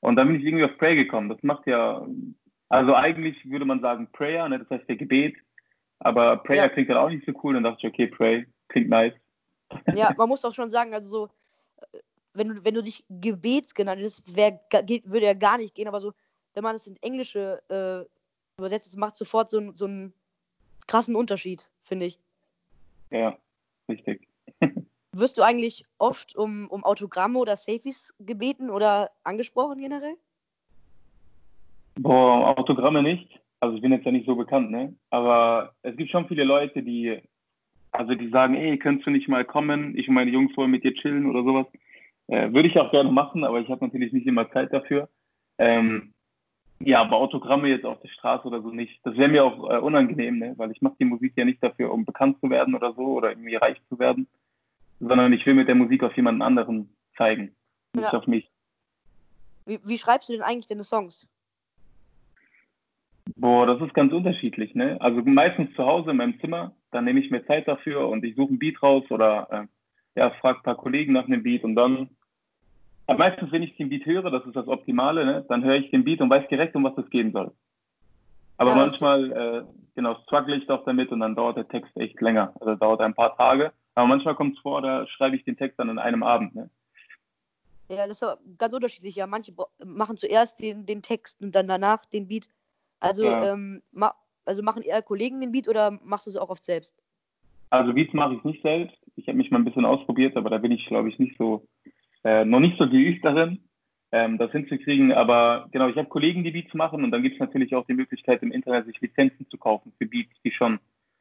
Und 0.00 0.16
dann 0.16 0.28
bin 0.28 0.36
ich 0.36 0.44
irgendwie 0.44 0.64
auf 0.64 0.76
Pray 0.78 0.96
gekommen. 0.96 1.28
Das 1.28 1.42
macht 1.42 1.66
ja, 1.66 2.06
also 2.68 2.94
eigentlich 2.94 3.48
würde 3.48 3.64
man 3.64 3.80
sagen 3.80 4.08
Prayer, 4.12 4.48
ne? 4.48 4.58
das 4.58 4.70
heißt 4.70 4.88
der 4.88 4.96
Gebet. 4.96 5.36
Aber 6.04 6.36
Prayer 6.38 6.64
ja. 6.64 6.68
klingt 6.68 6.90
dann 6.90 6.96
auch 6.96 7.08
nicht 7.08 7.24
so 7.24 7.32
cool. 7.42 7.54
Dann 7.54 7.62
dachte 7.62 7.78
ich, 7.86 7.92
okay, 7.92 8.06
Pray, 8.08 8.46
klingt 8.68 8.88
nice. 8.88 9.14
Ja, 9.94 10.12
man 10.16 10.28
muss 10.28 10.44
auch 10.44 10.54
schon 10.54 10.70
sagen, 10.70 10.94
also 10.94 11.08
so, 11.08 11.30
äh, 11.92 11.98
wenn 12.34 12.48
du, 12.48 12.64
wenn 12.64 12.74
du 12.74 12.82
dich 12.82 13.04
Gebet 13.08 13.74
genannt 13.74 14.00
hättest, 14.00 14.36
würde 14.36 15.26
ja 15.26 15.34
gar 15.34 15.58
nicht 15.58 15.74
gehen, 15.74 15.88
aber 15.88 16.00
so, 16.00 16.12
wenn 16.54 16.64
man 16.64 16.76
es 16.76 16.86
in 16.86 16.96
Englische 17.02 17.62
äh, 17.68 18.58
übersetzt, 18.58 18.88
das 18.88 18.96
macht 18.96 19.16
sofort 19.16 19.50
so, 19.50 19.72
so 19.72 19.86
einen 19.86 20.12
krassen 20.86 21.14
Unterschied, 21.14 21.70
finde 21.84 22.06
ich. 22.06 22.18
Ja, 23.10 23.36
richtig. 23.88 24.26
Wirst 25.12 25.36
du 25.36 25.42
eigentlich 25.42 25.84
oft 25.98 26.34
um, 26.36 26.68
um 26.68 26.84
Autogramme 26.84 27.38
oder 27.38 27.56
Safies 27.56 28.14
gebeten 28.18 28.70
oder 28.70 29.10
angesprochen 29.24 29.78
generell? 29.78 30.16
Boah, 31.96 32.58
Autogramme 32.58 33.02
nicht. 33.02 33.41
Also 33.62 33.76
ich 33.76 33.80
bin 33.80 33.92
jetzt 33.92 34.04
ja 34.04 34.10
nicht 34.10 34.26
so 34.26 34.34
bekannt, 34.34 34.72
ne? 34.72 34.92
Aber 35.10 35.72
es 35.82 35.96
gibt 35.96 36.10
schon 36.10 36.26
viele 36.26 36.42
Leute, 36.42 36.82
die, 36.82 37.22
also 37.92 38.16
die 38.16 38.28
sagen, 38.28 38.56
ey, 38.56 38.76
könntest 38.76 39.06
du 39.06 39.12
nicht 39.12 39.28
mal 39.28 39.44
kommen? 39.44 39.96
Ich 39.96 40.08
und 40.08 40.14
meine 40.14 40.32
Jungs 40.32 40.56
wollen 40.56 40.72
mit 40.72 40.82
dir 40.82 40.92
chillen 40.94 41.30
oder 41.30 41.44
sowas. 41.44 41.66
Äh, 42.26 42.52
würde 42.52 42.68
ich 42.68 42.76
auch 42.80 42.90
gerne 42.90 43.12
machen, 43.12 43.44
aber 43.44 43.60
ich 43.60 43.68
habe 43.68 43.84
natürlich 43.84 44.12
nicht 44.12 44.26
immer 44.26 44.50
Zeit 44.50 44.72
dafür. 44.72 45.08
Ähm, 45.58 46.12
ja, 46.80 47.02
aber 47.02 47.18
Autogramme 47.18 47.68
jetzt 47.68 47.84
auf 47.84 48.00
der 48.00 48.08
Straße 48.08 48.48
oder 48.48 48.62
so 48.62 48.70
nicht. 48.70 48.98
Das 49.04 49.16
wäre 49.16 49.30
mir 49.30 49.44
auch 49.44 49.70
äh, 49.70 49.78
unangenehm, 49.78 50.40
ne? 50.40 50.54
weil 50.56 50.72
ich 50.72 50.82
mache 50.82 50.96
die 50.98 51.04
Musik 51.04 51.34
ja 51.36 51.44
nicht 51.44 51.62
dafür, 51.62 51.92
um 51.92 52.04
bekannt 52.04 52.40
zu 52.40 52.50
werden 52.50 52.74
oder 52.74 52.92
so 52.94 53.02
oder 53.02 53.30
irgendwie 53.30 53.54
reich 53.54 53.80
zu 53.88 53.96
werden, 54.00 54.26
sondern 54.98 55.32
ich 55.32 55.46
will 55.46 55.54
mit 55.54 55.68
der 55.68 55.76
Musik 55.76 56.02
auf 56.02 56.16
jemanden 56.16 56.42
anderen 56.42 56.92
zeigen, 57.16 57.54
nicht 57.94 58.12
ja. 58.12 58.18
auf 58.18 58.26
mich. 58.26 58.50
Wie, 59.66 59.78
wie 59.84 59.98
schreibst 59.98 60.28
du 60.28 60.32
denn 60.32 60.42
eigentlich 60.42 60.66
deine 60.66 60.82
Songs? 60.82 61.28
Boah, 63.42 63.66
das 63.66 63.80
ist 63.80 63.92
ganz 63.92 64.12
unterschiedlich, 64.12 64.76
ne? 64.76 64.96
Also 65.00 65.20
meistens 65.24 65.74
zu 65.74 65.84
Hause 65.84 66.12
in 66.12 66.18
meinem 66.18 66.38
Zimmer, 66.38 66.76
dann 66.92 67.04
nehme 67.04 67.18
ich 67.18 67.28
mir 67.32 67.44
Zeit 67.44 67.66
dafür 67.66 68.08
und 68.08 68.24
ich 68.24 68.36
suche 68.36 68.54
ein 68.54 68.58
Beat 68.60 68.80
raus 68.80 69.02
oder 69.10 69.48
äh, 69.50 70.20
ja, 70.20 70.30
frage 70.30 70.60
ein 70.60 70.62
paar 70.62 70.76
Kollegen 70.76 71.12
nach 71.12 71.24
einem 71.24 71.42
Beat 71.42 71.64
und 71.64 71.74
dann 71.74 72.10
aber 73.08 73.18
meistens, 73.18 73.50
wenn 73.50 73.64
ich 73.64 73.76
den 73.76 73.88
Beat 73.88 74.06
höre, 74.06 74.30
das 74.30 74.46
ist 74.46 74.54
das 74.54 74.68
Optimale, 74.68 75.26
ne, 75.26 75.44
dann 75.48 75.64
höre 75.64 75.74
ich 75.74 75.90
den 75.90 76.04
Beat 76.04 76.20
und 76.20 76.30
weiß 76.30 76.46
direkt, 76.50 76.76
um 76.76 76.84
was 76.84 76.96
es 76.96 77.10
gehen 77.10 77.32
soll. 77.32 77.50
Aber 78.58 78.70
ja, 78.70 78.76
manchmal, 78.76 79.32
äh, 79.32 79.62
genau, 79.96 80.14
struggle 80.22 80.54
ich 80.54 80.66
doch 80.68 80.84
damit 80.84 81.10
und 81.10 81.18
dann 81.18 81.34
dauert 81.34 81.56
der 81.56 81.66
Text 81.66 81.90
echt 81.96 82.20
länger. 82.20 82.54
Also 82.60 82.76
dauert 82.76 83.00
ein 83.00 83.14
paar 83.14 83.36
Tage. 83.36 83.72
Aber 83.96 84.06
manchmal 84.06 84.36
kommt 84.36 84.54
es 84.54 84.62
vor, 84.62 84.82
da 84.82 85.04
schreibe 85.08 85.34
ich 85.34 85.42
den 85.42 85.56
Text 85.56 85.80
dann 85.80 85.88
in 85.88 85.98
einem 85.98 86.22
Abend. 86.22 86.54
Ne? 86.54 86.70
Ja, 87.88 88.06
das 88.06 88.22
ist 88.22 88.38
ganz 88.56 88.72
unterschiedlich. 88.72 89.16
Ja, 89.16 89.26
manche 89.26 89.52
machen 89.84 90.16
zuerst 90.16 90.60
den, 90.60 90.86
den 90.86 91.02
Text 91.02 91.42
und 91.42 91.56
dann 91.56 91.66
danach 91.66 92.06
den 92.06 92.28
Beat. 92.28 92.48
Also, 93.02 93.24
ja. 93.24 93.52
ähm, 93.52 93.82
ma 93.90 94.14
also 94.44 94.62
machen 94.62 94.82
eher 94.82 95.02
Kollegen 95.02 95.40
den 95.40 95.52
Beat 95.52 95.68
oder 95.68 95.98
machst 96.04 96.26
du 96.26 96.30
es 96.30 96.36
auch 96.36 96.50
oft 96.50 96.64
selbst? 96.64 96.96
Also 97.70 97.92
Beats 97.92 98.12
mache 98.12 98.34
ich 98.34 98.44
nicht 98.44 98.62
selbst. 98.62 98.96
Ich 99.16 99.28
habe 99.28 99.38
mich 99.38 99.50
mal 99.50 99.58
ein 99.58 99.64
bisschen 99.64 99.84
ausprobiert, 99.84 100.36
aber 100.36 100.50
da 100.50 100.58
bin 100.58 100.72
ich, 100.72 100.86
glaube 100.86 101.08
ich, 101.08 101.18
nicht 101.18 101.36
so 101.38 101.66
äh, 102.24 102.44
noch 102.44 102.60
nicht 102.60 102.78
so 102.78 102.88
geübt 102.88 103.24
darin, 103.24 103.64
ähm, 104.12 104.38
das 104.38 104.52
hinzukriegen. 104.52 105.12
Aber 105.12 105.68
genau, 105.72 105.88
ich 105.88 105.96
habe 105.96 106.08
Kollegen, 106.08 106.44
die 106.44 106.50
Beats 106.50 106.74
machen 106.74 107.02
und 107.02 107.10
dann 107.10 107.22
gibt 107.22 107.34
es 107.34 107.40
natürlich 107.40 107.74
auch 107.74 107.86
die 107.86 107.94
Möglichkeit 107.94 108.42
im 108.42 108.52
Internet 108.52 108.86
sich 108.86 109.00
Lizenzen 109.00 109.48
zu 109.48 109.58
kaufen 109.58 109.92
für 109.98 110.06
Beats, 110.06 110.34
die 110.44 110.52
schon 110.52 110.78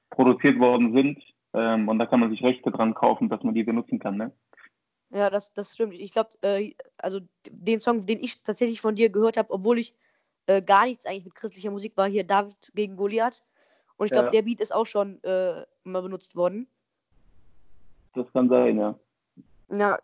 produziert 0.10 0.60
worden 0.60 0.94
sind. 0.94 1.20
Ähm, 1.54 1.88
und 1.88 2.00
da 2.00 2.06
kann 2.06 2.20
man 2.20 2.30
sich 2.30 2.44
Rechte 2.44 2.72
dran 2.72 2.94
kaufen, 2.94 3.30
dass 3.30 3.44
man 3.44 3.54
die 3.54 3.64
benutzen 3.64 4.00
kann. 4.00 4.18
Ne? 4.18 4.32
Ja, 5.12 5.30
das, 5.30 5.54
das 5.54 5.74
stimmt. 5.74 5.94
Ich 5.94 6.12
glaube, 6.12 6.30
äh, 6.42 6.74
also 6.98 7.22
den 7.50 7.80
Song, 7.80 8.06
den 8.06 8.20
ich 8.22 8.44
tatsächlich 8.44 8.82
von 8.82 8.96
dir 8.96 9.10
gehört 9.10 9.38
habe, 9.38 9.52
obwohl 9.52 9.78
ich 9.78 9.96
äh, 10.52 10.62
gar 10.62 10.86
nichts 10.86 11.06
eigentlich 11.06 11.26
mit 11.26 11.36
christlicher 11.36 11.72
Musik 11.72 11.96
war, 11.96 12.10
hier 12.10 12.26
David 12.26 12.72
gegen 12.74 12.96
Goliath. 12.96 13.44
Und 13.98 14.08
ich 14.08 14.12
glaube, 14.12 14.26
ja. 14.26 14.32
der 14.32 14.42
Beat 14.42 14.60
ist 14.60 14.74
auch 14.74 14.86
schon 14.86 15.24
äh, 15.24 15.64
mal 15.84 16.02
benutzt 16.02 16.36
worden. 16.36 16.68
Das 18.14 18.32
kann 18.34 18.50
sein, 18.50 18.78
ja. 18.78 19.00
Ja, 19.70 20.00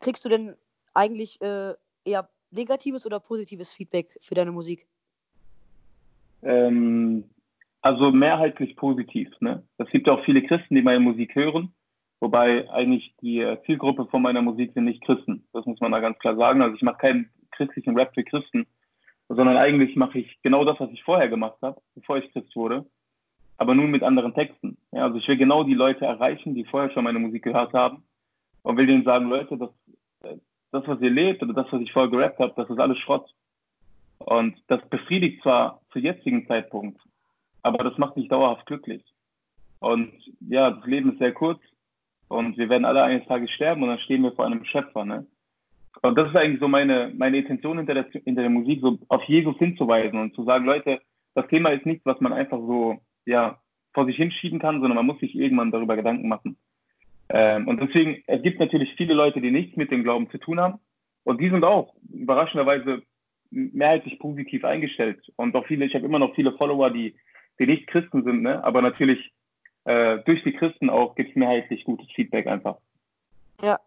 kriegst 0.00 0.24
du 0.24 0.28
denn 0.28 0.54
eigentlich 0.94 1.40
äh, 1.40 1.74
eher 2.04 2.28
negatives 2.50 3.06
oder 3.06 3.20
positives 3.20 3.72
Feedback 3.72 4.18
für 4.20 4.34
deine 4.34 4.52
Musik? 4.52 4.86
Ähm, 6.42 7.24
also 7.80 8.10
mehrheitlich 8.10 8.76
positiv. 8.76 9.28
Ne? 9.40 9.62
Es 9.78 9.88
gibt 9.90 10.08
auch 10.08 10.22
viele 10.24 10.42
Christen, 10.42 10.74
die 10.74 10.82
meine 10.82 11.00
Musik 11.00 11.34
hören, 11.34 11.72
wobei 12.20 12.68
eigentlich 12.70 13.14
die 13.22 13.40
äh, 13.40 13.58
Zielgruppe 13.64 14.06
von 14.06 14.22
meiner 14.22 14.42
Musik 14.42 14.72
sind 14.74 14.84
nicht 14.84 15.02
Christen. 15.04 15.46
Das 15.52 15.64
muss 15.64 15.80
man 15.80 15.92
da 15.92 16.00
ganz 16.00 16.18
klar 16.18 16.36
sagen. 16.36 16.60
Also 16.60 16.76
ich 16.76 16.82
mache 16.82 16.98
keinen 16.98 17.30
christlichen 17.52 17.96
Rap 17.96 18.12
für 18.14 18.24
Christen, 18.24 18.66
sondern 19.28 19.56
eigentlich 19.56 19.94
mache 19.96 20.20
ich 20.20 20.38
genau 20.42 20.64
das, 20.64 20.80
was 20.80 20.90
ich 20.90 21.02
vorher 21.02 21.28
gemacht 21.28 21.58
habe, 21.62 21.80
bevor 21.94 22.18
ich 22.18 22.32
Christ 22.32 22.54
wurde, 22.56 22.86
aber 23.58 23.74
nun 23.74 23.90
mit 23.90 24.02
anderen 24.02 24.34
Texten. 24.34 24.78
Ja, 24.92 25.04
also 25.04 25.18
ich 25.18 25.28
will 25.28 25.36
genau 25.36 25.64
die 25.64 25.74
Leute 25.74 26.06
erreichen, 26.06 26.54
die 26.54 26.64
vorher 26.64 26.90
schon 26.90 27.04
meine 27.04 27.18
Musik 27.18 27.44
gehört 27.44 27.72
haben 27.72 28.04
und 28.62 28.76
will 28.76 28.86
denen 28.86 29.04
sagen, 29.04 29.28
Leute, 29.28 29.58
das, 29.58 29.70
das 30.70 30.86
was 30.86 31.00
ihr 31.00 31.10
lebt 31.10 31.42
oder 31.42 31.52
das, 31.52 31.66
was 31.70 31.80
ich 31.80 31.92
vorher 31.92 32.10
gerappt 32.10 32.38
habe, 32.38 32.54
das 32.56 32.70
ist 32.70 32.78
alles 32.78 32.98
Schrott. 32.98 33.28
Und 34.18 34.56
das 34.66 34.80
befriedigt 34.88 35.42
zwar 35.42 35.80
zu 35.92 35.98
jetzigen 35.98 36.46
Zeitpunkt, 36.46 37.00
aber 37.62 37.84
das 37.84 37.98
macht 37.98 38.16
nicht 38.16 38.32
dauerhaft 38.32 38.66
glücklich. 38.66 39.04
Und 39.80 40.12
ja, 40.40 40.70
das 40.70 40.84
Leben 40.86 41.12
ist 41.12 41.18
sehr 41.18 41.32
kurz 41.32 41.60
und 42.28 42.56
wir 42.56 42.68
werden 42.68 42.84
alle 42.84 43.02
eines 43.02 43.26
Tages 43.26 43.50
sterben 43.50 43.82
und 43.82 43.90
dann 43.90 44.00
stehen 44.00 44.22
wir 44.22 44.32
vor 44.32 44.46
einem 44.46 44.64
Schöpfer. 44.64 45.04
Ne? 45.04 45.26
Und 46.02 46.16
das 46.16 46.28
ist 46.28 46.36
eigentlich 46.36 46.60
so 46.60 46.68
meine, 46.68 47.12
meine 47.16 47.38
Intention 47.38 47.78
hinter 47.78 47.94
der, 47.94 48.06
hinter 48.24 48.42
der 48.42 48.50
Musik, 48.50 48.80
so 48.80 48.98
auf 49.08 49.22
Jesus 49.24 49.56
hinzuweisen 49.58 50.18
und 50.18 50.34
zu 50.34 50.44
sagen, 50.44 50.64
Leute, 50.64 51.00
das 51.34 51.48
Thema 51.48 51.70
ist 51.70 51.86
nichts, 51.86 52.06
was 52.06 52.20
man 52.20 52.32
einfach 52.32 52.58
so 52.58 52.98
ja, 53.26 53.60
vor 53.92 54.06
sich 54.06 54.16
hinschieben 54.16 54.58
kann, 54.58 54.80
sondern 54.80 54.96
man 54.96 55.06
muss 55.06 55.20
sich 55.20 55.34
irgendwann 55.34 55.70
darüber 55.70 55.96
Gedanken 55.96 56.28
machen. 56.28 56.56
Ähm, 57.30 57.68
und 57.68 57.80
deswegen, 57.80 58.22
es 58.26 58.42
gibt 58.42 58.58
natürlich 58.58 58.94
viele 58.96 59.14
Leute, 59.14 59.40
die 59.40 59.50
nichts 59.50 59.76
mit 59.76 59.90
dem 59.90 60.02
Glauben 60.02 60.30
zu 60.30 60.38
tun 60.38 60.60
haben. 60.60 60.78
Und 61.24 61.40
die 61.40 61.50
sind 61.50 61.64
auch 61.64 61.94
überraschenderweise 62.10 63.02
mehrheitlich 63.50 64.18
positiv 64.18 64.64
eingestellt. 64.64 65.20
Und 65.36 65.54
auch 65.54 65.66
viele, 65.66 65.84
ich 65.84 65.94
habe 65.94 66.06
immer 66.06 66.18
noch 66.18 66.34
viele 66.34 66.52
Follower, 66.52 66.90
die, 66.90 67.16
die 67.58 67.66
nicht 67.66 67.86
Christen 67.86 68.24
sind, 68.24 68.42
ne? 68.42 68.62
aber 68.64 68.82
natürlich 68.82 69.32
äh, 69.84 70.18
durch 70.24 70.42
die 70.42 70.52
Christen 70.52 70.90
auch 70.90 71.14
gibt 71.14 71.30
es 71.30 71.36
mehrheitlich 71.36 71.84
gutes 71.84 72.10
Feedback 72.12 72.46
einfach. 72.46 72.76
Ja. 73.62 73.78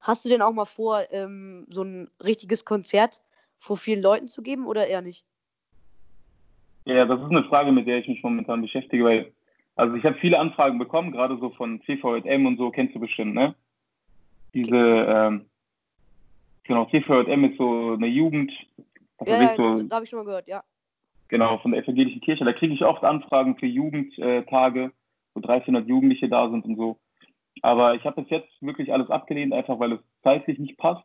Hast 0.00 0.24
du 0.24 0.28
denn 0.28 0.42
auch 0.42 0.52
mal 0.52 0.64
vor, 0.64 1.04
ähm, 1.10 1.66
so 1.68 1.82
ein 1.82 2.10
richtiges 2.22 2.64
Konzert 2.64 3.22
vor 3.58 3.76
vielen 3.76 4.02
Leuten 4.02 4.28
zu 4.28 4.42
geben 4.42 4.66
oder 4.66 4.86
eher 4.86 5.02
nicht? 5.02 5.24
Ja, 6.84 7.04
das 7.04 7.20
ist 7.20 7.30
eine 7.30 7.44
Frage, 7.44 7.72
mit 7.72 7.86
der 7.86 7.98
ich 7.98 8.08
mich 8.08 8.22
momentan 8.22 8.62
beschäftige, 8.62 9.04
weil 9.04 9.32
also 9.78 9.94
ich 9.94 10.04
habe 10.04 10.16
viele 10.18 10.38
Anfragen 10.40 10.78
bekommen, 10.78 11.12
gerade 11.12 11.38
so 11.38 11.50
von 11.50 11.80
CVM 11.82 12.46
und 12.46 12.58
so, 12.58 12.70
kennst 12.70 12.96
du 12.96 13.00
bestimmt, 13.00 13.34
ne? 13.34 13.54
Diese, 14.52 14.74
ähm, 14.74 15.46
genau, 16.64 16.86
CVM 16.86 17.44
ist 17.44 17.58
so 17.58 17.92
eine 17.92 18.08
Jugend. 18.08 18.50
Ja, 19.24 19.40
ja 19.40 19.54
so, 19.54 19.82
da 19.82 19.96
habe 19.96 20.04
ich 20.04 20.10
schon 20.10 20.18
mal 20.18 20.24
gehört, 20.24 20.48
ja. 20.48 20.64
Genau, 21.28 21.58
von 21.58 21.70
der 21.70 21.84
evangelischen 21.84 22.20
Kirche. 22.22 22.44
Da 22.44 22.52
kriege 22.52 22.74
ich 22.74 22.82
oft 22.84 23.04
Anfragen 23.04 23.56
für 23.56 23.66
Jugendtage, 23.66 24.90
wo 25.34 25.40
300 25.40 25.86
Jugendliche 25.86 26.28
da 26.28 26.50
sind 26.50 26.64
und 26.64 26.76
so. 26.76 26.98
Aber 27.62 27.94
ich 27.94 28.04
habe 28.04 28.22
bis 28.22 28.30
jetzt 28.30 28.50
wirklich 28.60 28.92
alles 28.92 29.10
abgelehnt, 29.10 29.52
einfach 29.52 29.78
weil 29.78 29.92
es 29.92 30.00
zeitlich 30.22 30.58
nicht 30.58 30.76
passt, 30.76 31.04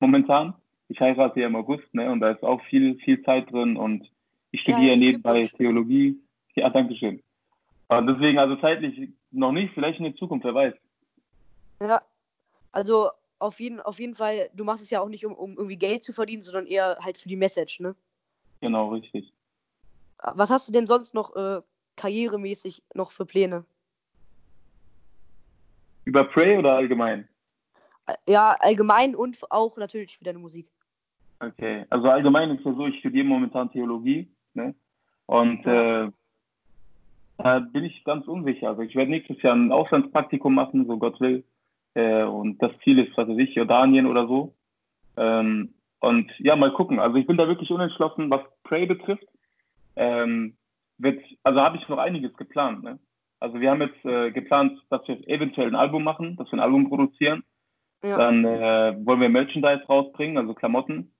momentan. 0.00 0.54
Ich 0.88 1.00
heirate 1.00 1.40
ja 1.40 1.46
im 1.46 1.56
August, 1.56 1.92
ne? 1.94 2.10
Und 2.10 2.20
da 2.20 2.30
ist 2.30 2.42
auch 2.42 2.60
viel, 2.64 2.96
viel 2.96 3.22
Zeit 3.22 3.50
drin 3.50 3.76
und 3.76 4.10
ich 4.50 4.60
studiere 4.60 4.92
ja, 4.92 4.96
nebenbei 4.96 5.46
Theologie. 5.46 6.18
Ja, 6.54 6.68
danke 6.68 6.94
schön. 6.96 7.22
Aber 7.88 8.12
deswegen, 8.12 8.38
also 8.38 8.56
zeitlich 8.56 9.10
noch 9.30 9.52
nicht, 9.52 9.72
vielleicht 9.74 9.98
in 9.98 10.04
der 10.04 10.16
Zukunft, 10.16 10.44
wer 10.44 10.54
weiß. 10.54 10.74
Ja, 11.80 12.02
also 12.72 13.10
auf 13.38 13.58
jeden, 13.60 13.80
auf 13.80 13.98
jeden 13.98 14.14
Fall, 14.14 14.50
du 14.54 14.64
machst 14.64 14.82
es 14.82 14.90
ja 14.90 15.00
auch 15.00 15.08
nicht, 15.08 15.26
um, 15.26 15.32
um 15.32 15.56
irgendwie 15.56 15.76
Geld 15.76 16.04
zu 16.04 16.12
verdienen, 16.12 16.42
sondern 16.42 16.66
eher 16.66 16.98
halt 17.00 17.18
für 17.18 17.28
die 17.28 17.36
Message, 17.36 17.80
ne? 17.80 17.94
Genau, 18.60 18.90
richtig. 18.90 19.32
Was 20.18 20.50
hast 20.50 20.68
du 20.68 20.72
denn 20.72 20.86
sonst 20.86 21.14
noch 21.14 21.34
äh, 21.34 21.60
karrieremäßig 21.96 22.82
noch 22.94 23.10
für 23.10 23.26
Pläne? 23.26 23.64
Über 26.04 26.24
Prey 26.24 26.58
oder 26.58 26.74
allgemein? 26.74 27.28
Ja, 28.26 28.56
allgemein 28.60 29.14
und 29.14 29.40
auch 29.50 29.76
natürlich 29.76 30.18
für 30.18 30.24
deine 30.24 30.38
Musik. 30.38 30.70
Okay, 31.40 31.84
also 31.90 32.08
allgemein 32.08 32.50
ist 32.50 32.64
ja 32.64 32.72
so, 32.72 32.86
ich 32.86 32.98
studiere 32.98 33.24
momentan 33.24 33.70
Theologie, 33.70 34.28
ne? 34.54 34.74
Und 35.26 35.64
äh, 35.66 36.10
da 37.38 37.58
bin 37.58 37.84
ich 37.84 38.04
ganz 38.04 38.26
unsicher. 38.26 38.68
Also 38.68 38.82
ich 38.82 38.94
werde 38.94 39.10
nächstes 39.10 39.40
Jahr 39.42 39.54
ein 39.54 39.72
Auslandspraktikum 39.72 40.54
machen, 40.54 40.86
so 40.86 40.98
Gott 40.98 41.20
will. 41.20 41.44
Äh, 41.94 42.24
und 42.24 42.62
das 42.62 42.72
Ziel 42.84 42.98
ist, 42.98 43.16
was 43.16 43.28
weiß 43.28 43.38
ich, 43.38 43.54
Jordanien 43.54 44.06
oder 44.06 44.26
so. 44.26 44.54
Ähm, 45.16 45.74
und 46.00 46.30
ja, 46.38 46.56
mal 46.56 46.72
gucken. 46.72 46.98
Also 47.00 47.16
ich 47.16 47.26
bin 47.26 47.36
da 47.36 47.48
wirklich 47.48 47.70
unentschlossen, 47.70 48.30
was 48.30 48.42
Prey 48.64 48.86
betrifft. 48.86 49.26
Ähm, 49.96 50.56
wird, 50.98 51.22
also 51.42 51.60
habe 51.60 51.76
ich 51.76 51.88
noch 51.88 51.98
einiges 51.98 52.36
geplant. 52.36 52.82
Ne? 52.82 52.98
Also 53.42 53.60
wir 53.60 53.70
haben 53.72 53.82
jetzt 53.82 54.04
äh, 54.04 54.30
geplant, 54.30 54.80
dass 54.88 55.06
wir 55.08 55.28
eventuell 55.28 55.66
ein 55.66 55.74
Album 55.74 56.04
machen, 56.04 56.36
dass 56.36 56.46
wir 56.52 56.54
ein 56.54 56.60
Album 56.60 56.88
produzieren. 56.88 57.42
Ja. 58.04 58.16
Dann 58.16 58.44
äh, 58.44 58.96
wollen 59.04 59.20
wir 59.20 59.28
Merchandise 59.28 59.84
rausbringen, 59.88 60.38
also 60.38 60.54
Klamotten. 60.54 61.12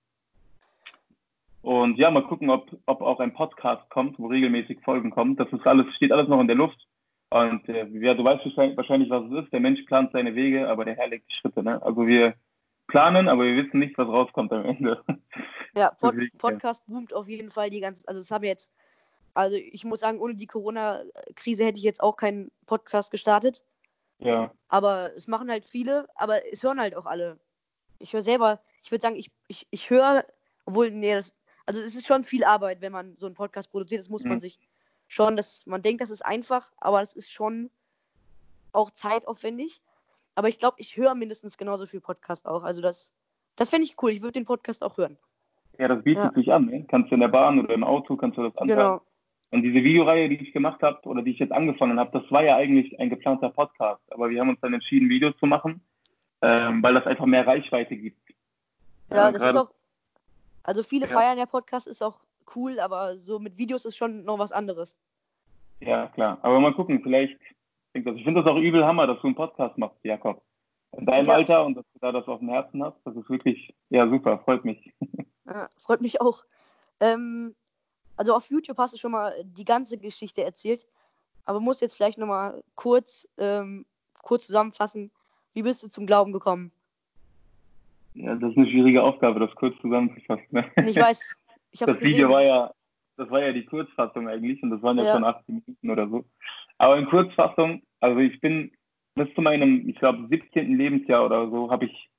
Und 1.61 1.97
ja, 1.97 2.09
mal 2.11 2.23
gucken, 2.23 2.49
ob, 2.49 2.71
ob 2.85 3.01
auch 3.01 3.19
ein 3.19 3.33
Podcast 3.33 3.89
kommt, 3.89 4.19
wo 4.19 4.27
regelmäßig 4.27 4.79
Folgen 4.85 5.11
kommen. 5.11 5.35
Das 5.35 5.51
ist 5.51 5.67
alles, 5.67 5.93
steht 5.95 6.13
alles 6.13 6.29
noch 6.29 6.39
in 6.39 6.47
der 6.47 6.55
Luft. 6.55 6.87
Und 7.29 7.67
äh, 7.67 7.87
ja, 7.87 8.13
du 8.13 8.23
weißt 8.23 8.45
wahrscheinlich, 8.77 9.09
was 9.09 9.25
es 9.25 9.43
ist. 9.43 9.51
Der 9.51 9.59
Mensch 9.59 9.81
plant 9.81 10.11
seine 10.13 10.33
Wege, 10.33 10.69
aber 10.69 10.85
der 10.85 10.95
Herr 10.95 11.09
legt 11.09 11.29
die 11.29 11.35
Schritte. 11.35 11.61
Ne? 11.61 11.81
Also 11.81 12.07
wir 12.07 12.35
planen, 12.87 13.27
aber 13.27 13.43
wir 13.43 13.65
wissen 13.65 13.79
nicht, 13.79 13.97
was 13.97 14.07
rauskommt 14.07 14.53
am 14.53 14.63
Ende. 14.63 15.03
Ja, 15.75 15.91
Pod 15.99 16.15
Podcast 16.37 16.85
boomt 16.85 17.13
auf 17.13 17.27
jeden 17.27 17.51
Fall 17.51 17.69
die 17.69 17.81
ganze, 17.81 18.07
also 18.07 18.21
das 18.21 18.31
haben 18.31 18.43
wir 18.43 18.49
jetzt, 18.49 18.73
also 19.33 19.55
ich 19.55 19.83
muss 19.83 19.99
sagen, 19.99 20.19
ohne 20.19 20.35
die 20.35 20.47
Corona-Krise 20.47 21.65
hätte 21.65 21.77
ich 21.77 21.83
jetzt 21.83 22.01
auch 22.01 22.17
keinen 22.17 22.51
Podcast 22.65 23.11
gestartet. 23.11 23.63
Ja. 24.19 24.51
Aber 24.69 25.11
es 25.15 25.27
machen 25.27 25.49
halt 25.49 25.65
viele, 25.65 26.07
aber 26.15 26.51
es 26.51 26.63
hören 26.63 26.79
halt 26.79 26.95
auch 26.95 27.05
alle. 27.05 27.39
Ich 27.99 28.13
höre 28.13 28.21
selber, 28.21 28.61
ich 28.83 28.91
würde 28.91 29.01
sagen, 29.01 29.15
ich, 29.15 29.31
ich, 29.47 29.67
ich 29.69 29.89
höre, 29.89 30.25
obwohl, 30.65 30.91
nee, 30.91 31.13
das, 31.13 31.35
also 31.65 31.81
es 31.81 31.95
ist 31.95 32.07
schon 32.07 32.23
viel 32.23 32.43
Arbeit, 32.43 32.81
wenn 32.81 32.91
man 32.91 33.15
so 33.15 33.25
einen 33.25 33.35
Podcast 33.35 33.71
produziert. 33.71 33.99
Das 33.99 34.09
muss 34.09 34.23
mhm. 34.23 34.29
man 34.29 34.39
sich 34.39 34.59
schon, 35.07 35.35
das, 35.35 35.65
man 35.65 35.81
denkt, 35.81 36.01
das 36.01 36.11
ist 36.11 36.25
einfach, 36.25 36.71
aber 36.77 36.99
das 36.99 37.13
ist 37.15 37.31
schon 37.31 37.69
auch 38.71 38.91
zeitaufwendig. 38.91 39.81
Aber 40.35 40.47
ich 40.47 40.59
glaube, 40.59 40.77
ich 40.79 40.97
höre 40.97 41.15
mindestens 41.15 41.57
genauso 41.57 41.85
viel 41.85 42.01
Podcast 42.01 42.47
auch. 42.47 42.63
Also 42.63 42.81
das, 42.81 43.13
das 43.55 43.69
fände 43.69 43.85
ich 43.85 44.01
cool. 44.01 44.11
Ich 44.11 44.21
würde 44.21 44.33
den 44.33 44.45
Podcast 44.45 44.83
auch 44.83 44.97
hören. 44.97 45.17
Ja, 45.77 45.87
das 45.87 46.03
bietet 46.03 46.23
ja. 46.23 46.31
sich 46.33 46.51
an. 46.51 46.65
Ne? 46.65 46.85
Kannst 46.87 47.11
du 47.11 47.15
in 47.15 47.21
der 47.21 47.27
Bahn 47.27 47.59
oder 47.59 47.73
im 47.73 47.83
Auto, 47.83 48.15
kannst 48.15 48.37
du 48.37 48.43
das 48.43 48.57
anschauen. 48.57 48.77
Genau. 48.77 49.01
Und 49.53 49.61
diese 49.61 49.83
Videoreihe, 49.83 50.29
die 50.29 50.37
ich 50.37 50.51
gemacht 50.51 50.81
habe 50.81 51.07
oder 51.07 51.21
die 51.21 51.31
ich 51.31 51.37
jetzt 51.37 51.51
angefangen 51.51 51.99
habe, 51.99 52.19
das 52.19 52.29
war 52.31 52.43
ja 52.43 52.55
eigentlich 52.55 52.99
ein 52.99 53.11
geplanter 53.11 53.49
Podcast. 53.49 54.01
Aber 54.11 54.31
wir 54.31 54.39
haben 54.41 54.49
uns 54.49 54.59
dann 54.61 54.73
entschieden, 54.73 55.09
Videos 55.09 55.37
zu 55.39 55.45
machen, 55.45 55.79
ähm, 56.41 56.81
weil 56.81 56.95
das 56.95 57.05
einfach 57.05 57.27
mehr 57.27 57.45
Reichweite 57.45 57.95
gibt. 57.95 58.19
Ja, 59.11 59.31
das 59.31 59.43
ist 59.43 59.55
auch. 59.55 59.69
Also 60.63 60.81
viele 60.81 61.05
ja. 61.05 61.11
feiern 61.11 61.37
ja 61.37 61.45
Podcast, 61.45 61.85
ist 61.85 62.01
auch 62.01 62.21
cool, 62.55 62.79
aber 62.79 63.15
so 63.15 63.37
mit 63.37 63.57
Videos 63.57 63.85
ist 63.85 63.95
schon 63.95 64.23
noch 64.23 64.39
was 64.39 64.51
anderes. 64.51 64.97
Ja, 65.81 66.07
klar. 66.07 66.39
Aber 66.41 66.59
mal 66.59 66.73
gucken, 66.73 67.01
vielleicht 67.03 67.37
ich 67.93 68.03
finde 68.03 68.41
das 68.41 68.51
auch 68.51 68.57
übel 68.57 68.83
Hammer, 68.83 69.05
dass 69.05 69.21
du 69.21 69.27
einen 69.27 69.35
Podcast 69.35 69.77
machst, 69.77 69.99
Jakob. 70.03 70.41
In 70.97 71.05
deinem 71.05 71.27
ja. 71.27 71.33
Alter 71.33 71.63
und 71.63 71.75
dass 71.75 71.85
du 71.93 71.99
da 71.99 72.11
das 72.11 72.27
auf 72.27 72.39
dem 72.39 72.49
Herzen 72.49 72.83
hast, 72.83 72.97
das 73.05 73.15
ist 73.15 73.29
wirklich, 73.29 73.73
ja, 73.89 74.09
super, 74.09 74.39
freut 74.39 74.65
mich. 74.65 74.93
Ja, 75.45 75.67
freut 75.77 76.01
mich 76.01 76.21
auch. 76.21 76.43
Ähm, 77.01 77.53
also 78.15 78.35
auf 78.35 78.49
YouTube 78.49 78.77
hast 78.77 78.93
du 78.93 78.97
schon 78.97 79.11
mal 79.11 79.33
die 79.43 79.65
ganze 79.65 79.97
Geschichte 79.97 80.43
erzählt, 80.43 80.85
aber 81.45 81.59
muss 81.59 81.81
jetzt 81.81 81.95
vielleicht 81.95 82.17
nochmal 82.17 82.63
kurz, 82.75 83.27
ähm, 83.37 83.85
kurz 84.21 84.47
zusammenfassen. 84.47 85.11
Wie 85.53 85.63
bist 85.63 85.83
du 85.83 85.89
zum 85.89 86.05
Glauben 86.05 86.31
gekommen? 86.31 86.71
Ja, 88.15 88.35
das 88.35 88.51
ist 88.51 88.57
eine 88.57 88.69
schwierige 88.69 89.01
Aufgabe, 89.03 89.39
das 89.39 89.53
kurz 89.55 89.75
zusammenzufassen. 89.81 90.45
Ne? 90.51 90.69
Ich 90.85 90.95
weiß. 90.95 91.29
Ich 91.71 91.79
das 91.79 91.97
gesehen, 91.97 92.13
Video 92.13 92.29
war 92.29 92.43
ja, 92.43 92.71
das 93.17 93.29
war 93.31 93.41
ja 93.41 93.51
die 93.51 93.65
Kurzfassung 93.65 94.27
eigentlich 94.27 94.61
und 94.61 94.69
das 94.69 94.81
waren 94.83 94.97
ja, 94.99 95.05
ja. 95.05 95.13
schon 95.13 95.23
18 95.23 95.55
Minuten 95.65 95.89
oder 95.89 96.07
so. 96.07 96.23
Aber 96.77 96.97
in 96.97 97.07
Kurzfassung, 97.07 97.81
also 97.99 98.19
ich 98.19 98.39
bin 98.41 98.71
bis 99.15 99.33
zu 99.33 99.41
meinem, 99.41 99.89
ich 99.89 99.97
glaube, 99.97 100.27
17. 100.29 100.77
Lebensjahr 100.77 101.25
oder 101.25 101.49
so, 101.49 101.71
habe 101.71 101.85
ich 101.85 102.09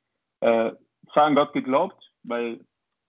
äh, 0.41 0.73
zwar 1.13 1.25
an 1.25 1.35
Gott 1.37 1.53
geglaubt, 1.53 2.03
weil 2.25 2.61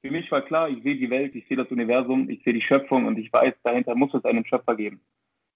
für 0.06 0.12
mich 0.12 0.32
war 0.32 0.44
klar, 0.44 0.70
ich 0.70 0.84
sehe 0.84 0.98
die 0.98 1.10
Welt, 1.10 1.34
ich 1.34 1.48
sehe 1.48 1.58
das 1.58 1.72
Universum, 1.72 2.30
ich 2.30 2.44
sehe 2.44 2.54
die 2.54 2.62
Schöpfung 2.62 3.08
und 3.08 3.18
ich 3.18 3.34
weiß, 3.34 3.56
dahinter 3.64 3.96
muss 3.96 4.14
es 4.14 4.24
einen 4.24 4.46
Schöpfer 4.46 4.76
geben. 4.76 5.02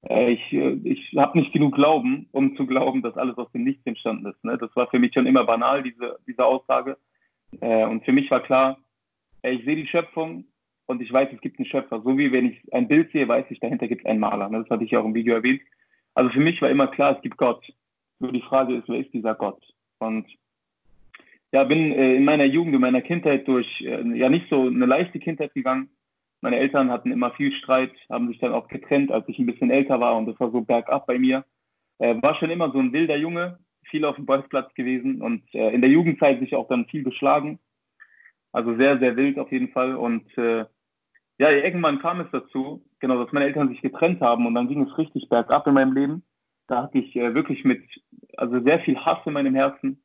Äh, 0.10 0.32
ich 0.32 0.54
äh, 0.54 0.80
ich 0.86 1.14
habe 1.16 1.38
nicht 1.38 1.54
genug 1.54 1.76
Glauben, 1.76 2.28
um 2.32 2.58
zu 2.58 2.66
glauben, 2.66 3.04
dass 3.04 3.16
alles 3.16 3.38
aus 3.38 3.52
dem 3.52 3.64
Nichts 3.64 3.86
entstanden 3.86 4.26
ist. 4.26 4.44
Ne? 4.44 4.58
Das 4.58 4.76
war 4.76 4.88
für 4.90 4.98
mich 4.98 5.14
schon 5.14 5.28
immer 5.28 5.44
banal, 5.44 5.84
diese, 5.84 6.18
diese 6.26 6.44
Aussage. 6.44 6.98
Äh, 7.62 7.86
und 7.86 8.04
für 8.06 8.12
mich 8.12 8.32
war 8.32 8.40
klar, 8.40 8.80
ich 9.44 9.64
sehe 9.66 9.76
die 9.76 9.86
Schöpfung 9.86 10.46
und 10.88 11.00
ich 11.00 11.14
weiß, 11.14 11.30
es 11.32 11.42
gibt 11.42 11.60
einen 11.60 11.68
Schöpfer. 11.68 12.02
So 12.02 12.18
wie 12.18 12.32
wenn 12.32 12.48
ich 12.48 12.74
ein 12.74 12.88
Bild 12.88 13.12
sehe, 13.12 13.28
weiß 13.28 13.46
ich, 13.50 13.60
dahinter 13.60 13.88
gibt 13.88 14.02
es 14.02 14.08
einen 14.08 14.20
Maler. 14.20 14.50
Ne? 14.50 14.62
Das 14.64 14.70
hatte 14.72 14.84
ich 14.84 14.90
ja 14.90 15.00
auch 15.00 15.06
im 15.06 15.14
Video 15.14 15.36
erwähnt. 15.36 15.62
Also 16.16 16.32
für 16.32 16.40
mich 16.40 16.60
war 16.60 16.72
immer 16.72 16.88
klar, 16.88 17.16
es 17.16 17.22
gibt 17.22 17.38
Gott. 17.38 17.64
Nur 18.18 18.32
die 18.32 18.42
Frage 18.42 18.76
ist, 18.78 18.90
wer 18.90 19.00
ist 19.00 19.14
dieser 19.14 19.36
Gott? 19.36 19.64
Und 20.00 20.26
ja, 21.52 21.64
bin 21.64 21.92
äh, 21.92 22.16
in 22.16 22.26
meiner 22.26 22.46
Jugend, 22.46 22.76
in 22.76 22.82
meiner 22.82 23.02
Kindheit 23.02 23.48
durch 23.48 23.82
äh, 23.82 24.02
ja 24.18 24.30
nicht 24.30 24.50
so 24.50 24.68
eine 24.68 24.86
leichte 24.86 25.20
Kindheit 25.20 25.54
gegangen. 25.54 25.90
Meine 26.42 26.58
Eltern 26.58 26.92
hatten 26.92 27.12
immer 27.12 27.32
viel 27.32 27.52
Streit, 27.54 27.92
haben 28.10 28.28
sich 28.30 28.40
dann 28.40 28.54
auch 28.54 28.68
getrennt, 28.68 29.12
als 29.12 29.28
ich 29.28 29.40
ein 29.40 29.46
bisschen 29.46 29.72
älter 29.72 30.00
war 30.00 30.16
und 30.18 30.26
das 30.28 30.40
war 30.40 30.52
so 30.52 30.62
bergab 30.62 31.08
bei 31.08 31.20
mir. 31.20 31.44
Äh, 31.98 32.16
war 32.22 32.36
schon 32.36 32.50
immer 32.50 32.72
so 32.72 32.80
ein 32.80 32.94
wilder 32.94 33.18
Junge, 33.18 33.60
viel 33.90 34.06
auf 34.06 34.16
dem 34.16 34.26
Bolzplatz 34.26 34.74
gewesen 34.76 35.22
und 35.22 35.44
äh, 35.54 35.72
in 35.72 35.82
der 35.82 35.90
Jugendzeit 35.90 36.40
sich 36.40 36.56
auch 36.56 36.68
dann 36.68 36.86
viel 36.86 37.04
geschlagen. 37.04 37.60
Also 38.52 38.76
sehr, 38.78 39.00
sehr 39.00 39.16
wild 39.16 39.38
auf 39.38 39.52
jeden 39.52 39.70
Fall. 39.70 39.96
Und 39.96 40.26
äh, 40.38 40.66
ja, 41.40 41.52
irgendwann 41.52 42.00
kam 42.00 42.20
es 42.22 42.28
dazu, 42.32 42.86
genau, 43.00 43.24
dass 43.24 43.34
meine 43.34 43.46
Eltern 43.46 43.70
sich 43.70 43.82
getrennt 43.82 44.22
haben 44.22 44.46
und 44.46 44.56
dann 44.56 44.68
ging 44.68 44.84
es 44.84 44.98
richtig 44.98 45.30
bergab 45.30 45.68
in 45.68 45.74
meinem 45.74 45.94
Leben. 45.94 46.24
Da 46.68 46.84
hatte 46.84 47.00
ich 47.00 47.16
äh, 47.16 47.34
wirklich 47.34 47.64
mit, 47.64 47.84
also 48.38 48.62
sehr 48.62 48.80
viel 48.82 48.98
Hass 48.98 49.20
in 49.26 49.34
meinem 49.34 49.56
Herzen, 49.56 50.02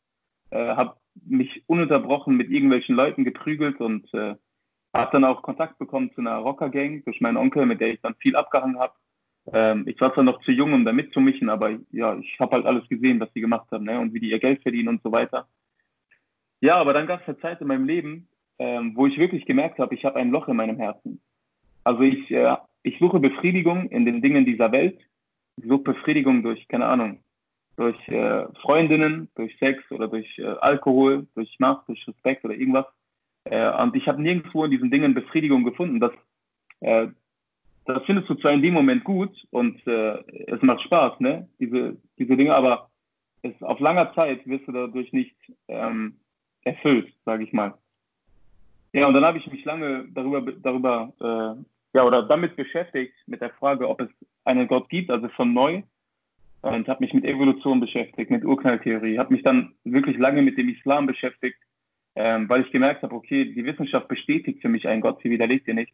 äh, 0.50 0.74
habe 0.74 0.96
mich 1.26 1.62
ununterbrochen 1.66 2.36
mit 2.36 2.50
irgendwelchen 2.50 2.96
Leuten 2.96 3.24
geprügelt 3.24 3.80
und 3.80 4.12
äh, 4.14 4.34
habe 4.92 5.10
dann 5.12 5.24
auch 5.24 5.42
Kontakt 5.42 5.78
bekommen 5.78 6.12
zu 6.14 6.20
einer 6.20 6.36
Rocker-Gang 6.36 7.04
durch 7.04 7.20
meinen 7.20 7.36
Onkel, 7.36 7.66
mit 7.66 7.80
der 7.80 7.92
ich 7.92 8.00
dann 8.00 8.14
viel 8.16 8.36
abgehangen 8.36 8.78
habe. 8.78 8.94
Ähm, 9.52 9.84
ich 9.86 10.00
war 10.00 10.14
zwar 10.14 10.24
noch 10.24 10.40
zu 10.42 10.52
jung, 10.52 10.72
um 10.72 10.84
da 10.84 10.92
mitzumischen, 10.92 11.48
aber 11.50 11.78
ja, 11.90 12.16
ich 12.16 12.38
habe 12.40 12.56
halt 12.56 12.66
alles 12.66 12.88
gesehen, 12.88 13.20
was 13.20 13.32
die 13.32 13.40
gemacht 13.40 13.66
haben 13.70 13.84
ne? 13.84 13.98
und 13.98 14.14
wie 14.14 14.20
die 14.20 14.30
ihr 14.30 14.38
Geld 14.38 14.62
verdienen 14.62 14.88
und 14.88 15.02
so 15.02 15.12
weiter. 15.12 15.48
Ja, 16.60 16.76
aber 16.76 16.92
dann 16.92 17.06
gab 17.06 17.20
es 17.20 17.28
eine 17.28 17.38
Zeit 17.38 17.60
in 17.60 17.66
meinem 17.66 17.84
Leben, 17.84 18.28
ähm, 18.58 18.92
wo 18.94 19.06
ich 19.06 19.18
wirklich 19.18 19.44
gemerkt 19.44 19.78
habe, 19.78 19.94
ich 19.94 20.04
habe 20.04 20.16
ein 20.16 20.30
Loch 20.30 20.48
in 20.48 20.56
meinem 20.56 20.78
Herzen. 20.78 21.20
Also 21.82 22.02
ich, 22.02 22.30
äh, 22.30 22.56
ich 22.82 22.98
suche 22.98 23.20
Befriedigung 23.20 23.90
in 23.90 24.06
den 24.06 24.22
Dingen 24.22 24.46
dieser 24.46 24.72
Welt. 24.72 24.98
Ich 25.56 25.64
suche 25.66 25.82
Befriedigung 25.82 26.42
durch, 26.42 26.66
keine 26.68 26.86
Ahnung, 26.86 27.23
durch 27.76 27.96
äh, 28.08 28.46
Freundinnen, 28.60 29.28
durch 29.34 29.56
Sex 29.58 29.82
oder 29.90 30.08
durch 30.08 30.38
äh, 30.38 30.46
Alkohol, 30.60 31.26
durch 31.34 31.54
Macht, 31.58 31.88
durch 31.88 32.06
Respekt 32.06 32.44
oder 32.44 32.54
irgendwas. 32.54 32.86
Äh, 33.44 33.70
und 33.82 33.94
ich 33.96 34.06
habe 34.06 34.22
nirgendwo 34.22 34.64
in 34.64 34.70
diesen 34.70 34.90
Dingen 34.90 35.14
Befriedigung 35.14 35.64
gefunden. 35.64 36.00
Das, 36.00 36.12
äh, 36.80 37.08
das 37.84 38.02
findest 38.04 38.28
du 38.28 38.34
zwar 38.36 38.52
in 38.52 38.62
dem 38.62 38.74
Moment 38.74 39.04
gut 39.04 39.30
und 39.50 39.84
äh, 39.86 40.22
es 40.46 40.62
macht 40.62 40.82
Spaß, 40.82 41.20
ne? 41.20 41.48
diese, 41.58 41.96
diese 42.18 42.36
Dinge, 42.36 42.54
aber 42.54 42.90
es, 43.42 43.60
auf 43.62 43.80
langer 43.80 44.14
Zeit 44.14 44.46
wirst 44.46 44.66
du 44.66 44.72
dadurch 44.72 45.12
nicht 45.12 45.36
ähm, 45.68 46.16
erfüllt, 46.62 47.12
sage 47.24 47.44
ich 47.44 47.52
mal. 47.52 47.74
Ja, 48.92 49.08
und 49.08 49.14
dann 49.14 49.24
habe 49.24 49.38
ich 49.38 49.46
mich 49.50 49.64
lange 49.64 50.06
darüber, 50.14 50.40
darüber 50.40 51.12
äh, 51.20 51.64
ja, 51.94 52.04
oder 52.04 52.22
damit 52.22 52.56
beschäftigt, 52.56 53.14
mit 53.26 53.40
der 53.40 53.50
Frage, 53.50 53.88
ob 53.88 54.00
es 54.00 54.08
einen 54.44 54.68
Gott 54.68 54.88
gibt, 54.88 55.10
also 55.10 55.28
schon 55.30 55.52
neu. 55.52 55.82
Und 56.64 56.88
habe 56.88 57.04
mich 57.04 57.12
mit 57.12 57.26
Evolution 57.26 57.78
beschäftigt, 57.78 58.30
mit 58.30 58.42
Urknalltheorie, 58.42 59.18
habe 59.18 59.34
mich 59.34 59.42
dann 59.42 59.74
wirklich 59.84 60.16
lange 60.16 60.40
mit 60.40 60.56
dem 60.56 60.70
Islam 60.70 61.06
beschäftigt, 61.06 61.58
ähm, 62.16 62.48
weil 62.48 62.62
ich 62.62 62.72
gemerkt 62.72 63.02
habe, 63.02 63.14
okay, 63.14 63.52
die 63.52 63.66
Wissenschaft 63.66 64.08
bestätigt 64.08 64.62
für 64.62 64.70
mich 64.70 64.88
einen 64.88 65.02
Gott, 65.02 65.20
sie 65.22 65.28
widerlegt 65.28 65.68
ihr 65.68 65.74
nicht. 65.74 65.92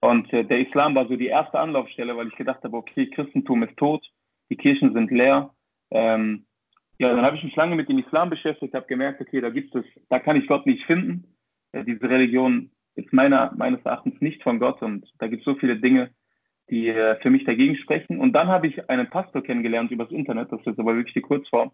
Und 0.00 0.32
äh, 0.32 0.44
der 0.44 0.66
Islam 0.66 0.94
war 0.94 1.06
so 1.08 1.16
die 1.16 1.26
erste 1.26 1.60
Anlaufstelle, 1.60 2.16
weil 2.16 2.28
ich 2.28 2.36
gedacht 2.36 2.64
habe, 2.64 2.78
okay, 2.78 3.10
Christentum 3.10 3.62
ist 3.64 3.76
tot, 3.76 4.02
die 4.48 4.56
Kirchen 4.56 4.94
sind 4.94 5.10
leer. 5.10 5.54
Ähm, 5.90 6.46
ja, 6.98 7.14
dann 7.14 7.26
habe 7.26 7.36
ich 7.36 7.44
mich 7.44 7.54
lange 7.56 7.76
mit 7.76 7.90
dem 7.90 7.98
Islam 7.98 8.30
beschäftigt, 8.30 8.72
habe 8.72 8.86
gemerkt, 8.86 9.20
okay, 9.20 9.42
da 9.42 9.50
gibt 9.50 9.74
es, 9.74 9.84
da 10.08 10.18
kann 10.20 10.36
ich 10.36 10.46
Gott 10.46 10.64
nicht 10.64 10.86
finden. 10.86 11.36
Äh, 11.72 11.84
diese 11.84 12.08
Religion 12.08 12.70
ist 12.94 13.12
meiner, 13.12 13.52
meines 13.58 13.84
Erachtens 13.84 14.18
nicht 14.22 14.42
von 14.42 14.58
Gott 14.58 14.80
und 14.80 15.06
da 15.18 15.26
gibt 15.26 15.40
es 15.40 15.44
so 15.44 15.54
viele 15.56 15.76
Dinge, 15.76 16.10
die 16.70 16.88
äh, 16.88 17.16
für 17.20 17.30
mich 17.30 17.44
dagegen 17.44 17.76
sprechen. 17.76 18.18
Und 18.18 18.32
dann 18.32 18.48
habe 18.48 18.66
ich 18.66 18.88
einen 18.90 19.08
Pastor 19.08 19.42
kennengelernt 19.42 19.90
übers 19.90 20.10
Internet, 20.10 20.52
das 20.52 20.60
ist 20.66 20.78
aber 20.78 20.96
wirklich 20.96 21.14
die 21.14 21.20
Kurzform, 21.20 21.70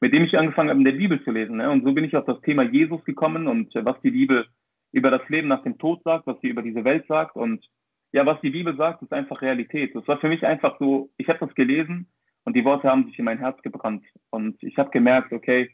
mit 0.00 0.12
dem 0.12 0.24
ich 0.24 0.36
angefangen 0.36 0.70
habe, 0.70 0.78
in 0.78 0.84
der 0.84 0.92
Bibel 0.92 1.22
zu 1.22 1.30
lesen. 1.30 1.56
Ne? 1.56 1.70
Und 1.70 1.84
so 1.84 1.92
bin 1.92 2.04
ich 2.04 2.16
auf 2.16 2.24
das 2.24 2.40
Thema 2.42 2.62
Jesus 2.62 3.04
gekommen 3.04 3.46
und 3.46 3.74
äh, 3.76 3.84
was 3.84 4.00
die 4.02 4.10
Bibel 4.10 4.46
über 4.92 5.10
das 5.10 5.28
Leben 5.28 5.48
nach 5.48 5.62
dem 5.62 5.78
Tod 5.78 6.02
sagt, 6.04 6.26
was 6.26 6.40
sie 6.40 6.48
über 6.48 6.62
diese 6.62 6.84
Welt 6.84 7.06
sagt. 7.08 7.36
Und 7.36 7.64
ja, 8.12 8.24
was 8.24 8.40
die 8.42 8.50
Bibel 8.50 8.76
sagt, 8.76 9.02
ist 9.02 9.12
einfach 9.12 9.42
Realität. 9.42 9.94
Das 9.94 10.06
war 10.06 10.18
für 10.18 10.28
mich 10.28 10.46
einfach 10.46 10.78
so, 10.78 11.10
ich 11.16 11.28
habe 11.28 11.40
das 11.40 11.54
gelesen 11.56 12.06
und 12.44 12.54
die 12.54 12.64
Worte 12.64 12.88
haben 12.88 13.06
sich 13.06 13.18
in 13.18 13.24
mein 13.24 13.38
Herz 13.38 13.60
gebrannt. 13.62 14.04
Und 14.30 14.62
ich 14.62 14.76
habe 14.78 14.90
gemerkt, 14.90 15.32
okay, 15.32 15.70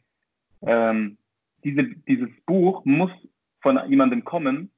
ähm, 0.62 1.18
diese, 1.64 1.84
dieses 2.08 2.30
Buch 2.46 2.82
muss 2.86 3.10
von 3.60 3.78
jemandem 3.90 4.24
kommen, 4.24 4.70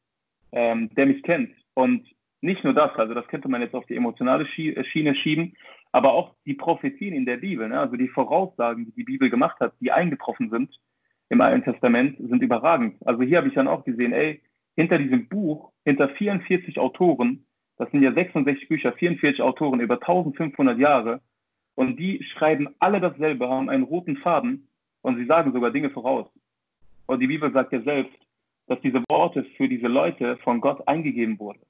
ähm, 0.51 0.93
der 0.97 1.07
mich 1.07 1.23
kennt. 1.23 1.55
Und 1.75 2.07
nicht 2.43 2.65
nur 2.65 2.75
das, 2.75 2.95
also 2.97 3.15
das 3.15 3.27
könnte 3.29 3.49
man 3.49 3.63
jetzt 3.63 3.75
auf 3.75 3.87
die 3.87 3.97
emotionale 3.97 4.45
äh, 4.45 4.85
Schiene 4.85 5.15
schieben, 5.15 5.57
aber 5.93 6.13
auch 6.13 6.35
die 6.45 6.55
Prophetien 6.55 7.15
in 7.15 7.25
der 7.25 7.39
Bibel, 7.39 7.69
ne? 7.69 7.79
also 7.79 7.97
die 7.97 8.09
Voraussagen, 8.09 8.85
die 8.85 8.93
die 8.93 9.05
Bibel 9.05 9.31
gemacht 9.31 9.59
hat, 9.61 9.75
die 9.81 9.93
eingetroffen 9.93 10.51
sind, 10.51 10.79
im 11.29 11.41
Alten 11.41 11.65
Testament 11.65 12.17
sind 12.19 12.43
überragend. 12.43 12.97
Also 13.07 13.23
hier 13.23 13.39
habe 13.39 13.49
ich 13.49 13.55
dann 13.55 13.69
auch 13.69 13.85
gesehen, 13.85 14.13
ey, 14.13 14.43
hinter 14.77 14.99
diesem 14.99 15.29
Buch, 15.29 15.73
hinter 15.85 16.09
44 16.09 16.79
Autoren, 16.79 17.47
das 17.79 17.91
sind 17.91 18.03
ja 18.03 18.13
66 18.13 18.69
Bücher, 18.69 18.93
44 18.93 19.41
Autoren 19.41 19.81
über 19.81 19.95
1500 19.95 20.79
Jahre, 20.79 21.21
und 21.75 21.99
die 21.99 22.23
schreiben 22.25 22.69
alle 22.81 23.01
dasselbe, 23.01 23.49
haben 23.49 23.71
einen 23.71 23.85
roten 23.85 24.19
Faden 24.19 24.69
und 25.01 25.17
sie 25.17 25.25
sagen 25.25 25.53
sogar 25.53 25.71
Dinge 25.71 25.91
voraus. 25.91 26.29
Und 27.07 27.21
die 27.21 27.27
Bibel 27.27 27.51
sagt 27.53 27.73
ja 27.73 27.81
selbst, 27.83 28.19
dass 28.67 28.81
diese 28.83 29.03
Worte 29.11 29.45
für 29.57 29.69
diese 29.69 29.89
Leute 29.89 30.37
von 30.39 30.61
Gott 30.61 30.87
eingegeben 30.87 31.39
wurden. 31.39 31.61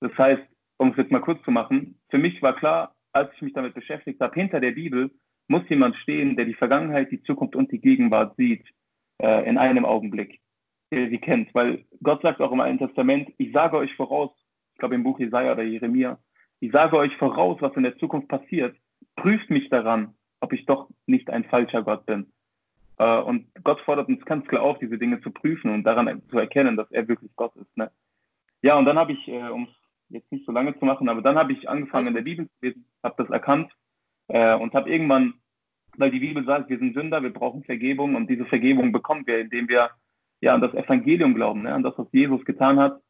Das 0.00 0.16
heißt, 0.16 0.42
um 0.78 0.90
es 0.90 0.96
jetzt 0.96 1.10
mal 1.10 1.20
kurz 1.20 1.42
zu 1.44 1.50
machen, 1.50 1.98
für 2.08 2.18
mich 2.18 2.40
war 2.42 2.54
klar, 2.54 2.94
als 3.12 3.32
ich 3.34 3.42
mich 3.42 3.52
damit 3.52 3.74
beschäftigt 3.74 4.20
habe, 4.20 4.34
hinter 4.34 4.60
der 4.60 4.72
Bibel 4.72 5.10
muss 5.48 5.68
jemand 5.68 5.96
stehen, 5.96 6.36
der 6.36 6.44
die 6.44 6.54
Vergangenheit, 6.54 7.10
die 7.10 7.22
Zukunft 7.22 7.56
und 7.56 7.72
die 7.72 7.80
Gegenwart 7.80 8.36
sieht 8.36 8.64
äh, 9.18 9.48
in 9.48 9.58
einem 9.58 9.84
Augenblick, 9.84 10.40
der 10.92 11.08
sie 11.08 11.18
kennt. 11.18 11.54
Weil 11.54 11.84
Gott 12.02 12.22
sagt 12.22 12.40
auch 12.40 12.52
im 12.52 12.60
Alten 12.60 12.78
Testament, 12.78 13.32
ich 13.38 13.52
sage 13.52 13.76
euch 13.76 13.94
voraus, 13.96 14.30
ich 14.74 14.78
glaube 14.78 14.94
im 14.94 15.02
Buch 15.02 15.18
Jesaja 15.18 15.52
oder 15.52 15.62
Jeremia, 15.62 16.18
ich 16.60 16.70
sage 16.72 16.96
euch 16.96 17.16
voraus, 17.16 17.58
was 17.60 17.74
in 17.76 17.82
der 17.82 17.96
Zukunft 17.98 18.28
passiert, 18.28 18.76
prüft 19.16 19.48
mich 19.50 19.68
daran, 19.70 20.14
ob 20.40 20.52
ich 20.52 20.66
doch 20.66 20.88
nicht 21.06 21.30
ein 21.30 21.44
falscher 21.44 21.82
Gott 21.82 22.04
bin. 22.06 22.30
Äh, 22.98 23.18
und 23.20 23.46
Gott 23.64 23.80
fordert 23.80 24.08
uns 24.08 24.24
ganz 24.24 24.46
klar 24.46 24.62
auf, 24.62 24.78
diese 24.78 24.98
Dinge 24.98 25.20
zu 25.20 25.30
prüfen 25.30 25.72
und 25.72 25.84
daran 25.84 26.22
zu 26.30 26.38
erkennen, 26.38 26.76
dass 26.76 26.90
er 26.90 27.08
wirklich 27.08 27.34
Gott 27.36 27.54
ist. 27.56 27.76
Ne? 27.76 27.90
Ja, 28.62 28.76
und 28.76 28.84
dann 28.84 28.98
habe 28.98 29.12
ich, 29.12 29.28
äh, 29.28 29.48
um 29.48 29.64
es 29.64 29.77
jetzt 30.10 30.30
nicht 30.32 30.46
so 30.46 30.52
lange 30.52 30.78
zu 30.78 30.84
machen, 30.84 31.08
aber 31.08 31.22
dann 31.22 31.36
habe 31.36 31.52
ich 31.52 31.68
angefangen 31.68 32.08
in 32.08 32.14
der 32.14 32.22
Bibel 32.22 32.46
zu 32.46 32.54
lesen, 32.60 32.84
habe 33.02 33.22
das 33.22 33.30
erkannt 33.30 33.70
äh, 34.28 34.54
und 34.54 34.74
habe 34.74 34.90
irgendwann, 34.90 35.34
weil 35.96 36.10
die 36.10 36.20
Bibel 36.20 36.44
sagt, 36.44 36.68
wir 36.70 36.78
sind 36.78 36.94
Sünder, 36.94 37.22
wir 37.22 37.32
brauchen 37.32 37.64
Vergebung 37.64 38.14
und 38.14 38.28
diese 38.28 38.46
Vergebung 38.46 38.92
bekommen 38.92 39.26
wir, 39.26 39.38
indem 39.38 39.68
wir 39.68 39.90
ja 40.40 40.54
an 40.54 40.60
das 40.60 40.74
Evangelium 40.74 41.34
glauben, 41.34 41.62
ne? 41.62 41.74
an 41.74 41.82
das, 41.82 41.94
was 41.96 42.06
Jesus 42.12 42.44
getan 42.44 42.78
hat. 42.78 43.00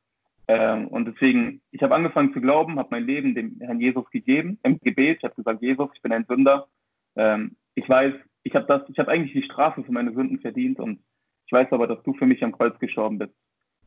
Ähm, 0.48 0.88
und 0.88 1.04
deswegen, 1.04 1.60
ich 1.70 1.82
habe 1.82 1.94
angefangen 1.94 2.32
zu 2.32 2.40
glauben, 2.40 2.78
habe 2.78 2.88
mein 2.90 3.04
Leben 3.04 3.34
dem 3.34 3.58
Herrn 3.60 3.80
Jesus 3.80 4.08
gegeben, 4.10 4.58
im 4.62 4.78
Gebet. 4.80 5.18
Ich 5.18 5.24
habe 5.24 5.34
gesagt, 5.34 5.60
Jesus, 5.60 5.90
ich 5.94 6.00
bin 6.00 6.12
ein 6.12 6.24
Sünder. 6.26 6.68
Ähm, 7.16 7.56
ich 7.74 7.86
weiß, 7.86 8.14
ich 8.44 8.54
habe 8.54 8.66
das, 8.66 8.82
ich 8.88 8.98
habe 8.98 9.10
eigentlich 9.10 9.34
die 9.34 9.42
Strafe 9.42 9.84
für 9.84 9.92
meine 9.92 10.14
Sünden 10.14 10.40
verdient 10.40 10.80
und 10.80 11.00
ich 11.44 11.52
weiß 11.52 11.70
aber, 11.72 11.86
dass 11.86 12.02
du 12.02 12.14
für 12.14 12.26
mich 12.26 12.42
am 12.42 12.52
Kreuz 12.52 12.78
gestorben 12.78 13.18
bist. 13.18 13.34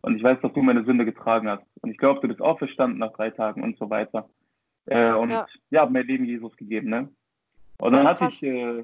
Und 0.02 0.18
ich 0.18 0.24
weiß, 0.24 0.40
dass 0.42 0.54
du 0.54 0.62
meine 0.62 0.84
Sünde 0.84 1.06
getragen 1.06 1.50
hast. 1.50 1.64
Und 1.82 1.92
ich 1.92 1.98
glaube, 1.98 2.22
du 2.22 2.28
bist 2.28 2.42
auferstanden 2.42 3.00
nach 3.00 3.14
drei 3.14 3.30
Tagen 3.30 3.64
und 3.64 3.78
so 3.78 3.90
weiter. 3.90 4.30
Äh, 4.86 5.14
und 5.14 5.30
ja, 5.30 5.46
ja 5.70 5.82
habe 5.82 5.94
mein 5.94 6.08
Leben 6.08 6.26
Jesus 6.26 6.56
gegeben, 6.58 6.90
ne? 6.90 7.10
Und 7.80 7.94
dann 7.94 8.04
ja, 8.04 8.10
hatte 8.10 8.26
ich, 8.28 8.44
äh, 8.44 8.84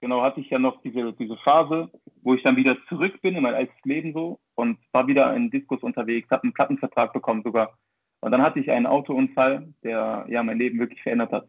genau, 0.00 0.22
hatte 0.22 0.40
ich 0.40 0.50
ja 0.50 0.58
noch 0.58 0.80
diese, 0.82 1.12
diese 1.12 1.36
Phase, 1.38 1.90
wo 2.22 2.34
ich 2.34 2.42
dann 2.42 2.56
wieder 2.56 2.76
zurück 2.88 3.20
bin 3.22 3.36
in 3.36 3.42
mein 3.42 3.54
altes 3.54 3.76
Leben 3.84 4.12
so 4.12 4.40
und 4.54 4.78
war 4.92 5.06
wieder 5.06 5.34
in 5.34 5.50
Diskus 5.50 5.82
unterwegs, 5.82 6.30
habe 6.30 6.44
einen 6.44 6.54
Plattenvertrag 6.54 7.12
bekommen 7.12 7.42
sogar. 7.42 7.76
Und 8.20 8.32
dann 8.32 8.42
hatte 8.42 8.58
ich 8.58 8.70
einen 8.70 8.86
Autounfall, 8.86 9.68
der 9.84 10.26
ja 10.28 10.42
mein 10.42 10.58
Leben 10.58 10.78
wirklich 10.78 11.02
verändert 11.02 11.32
hat. 11.32 11.48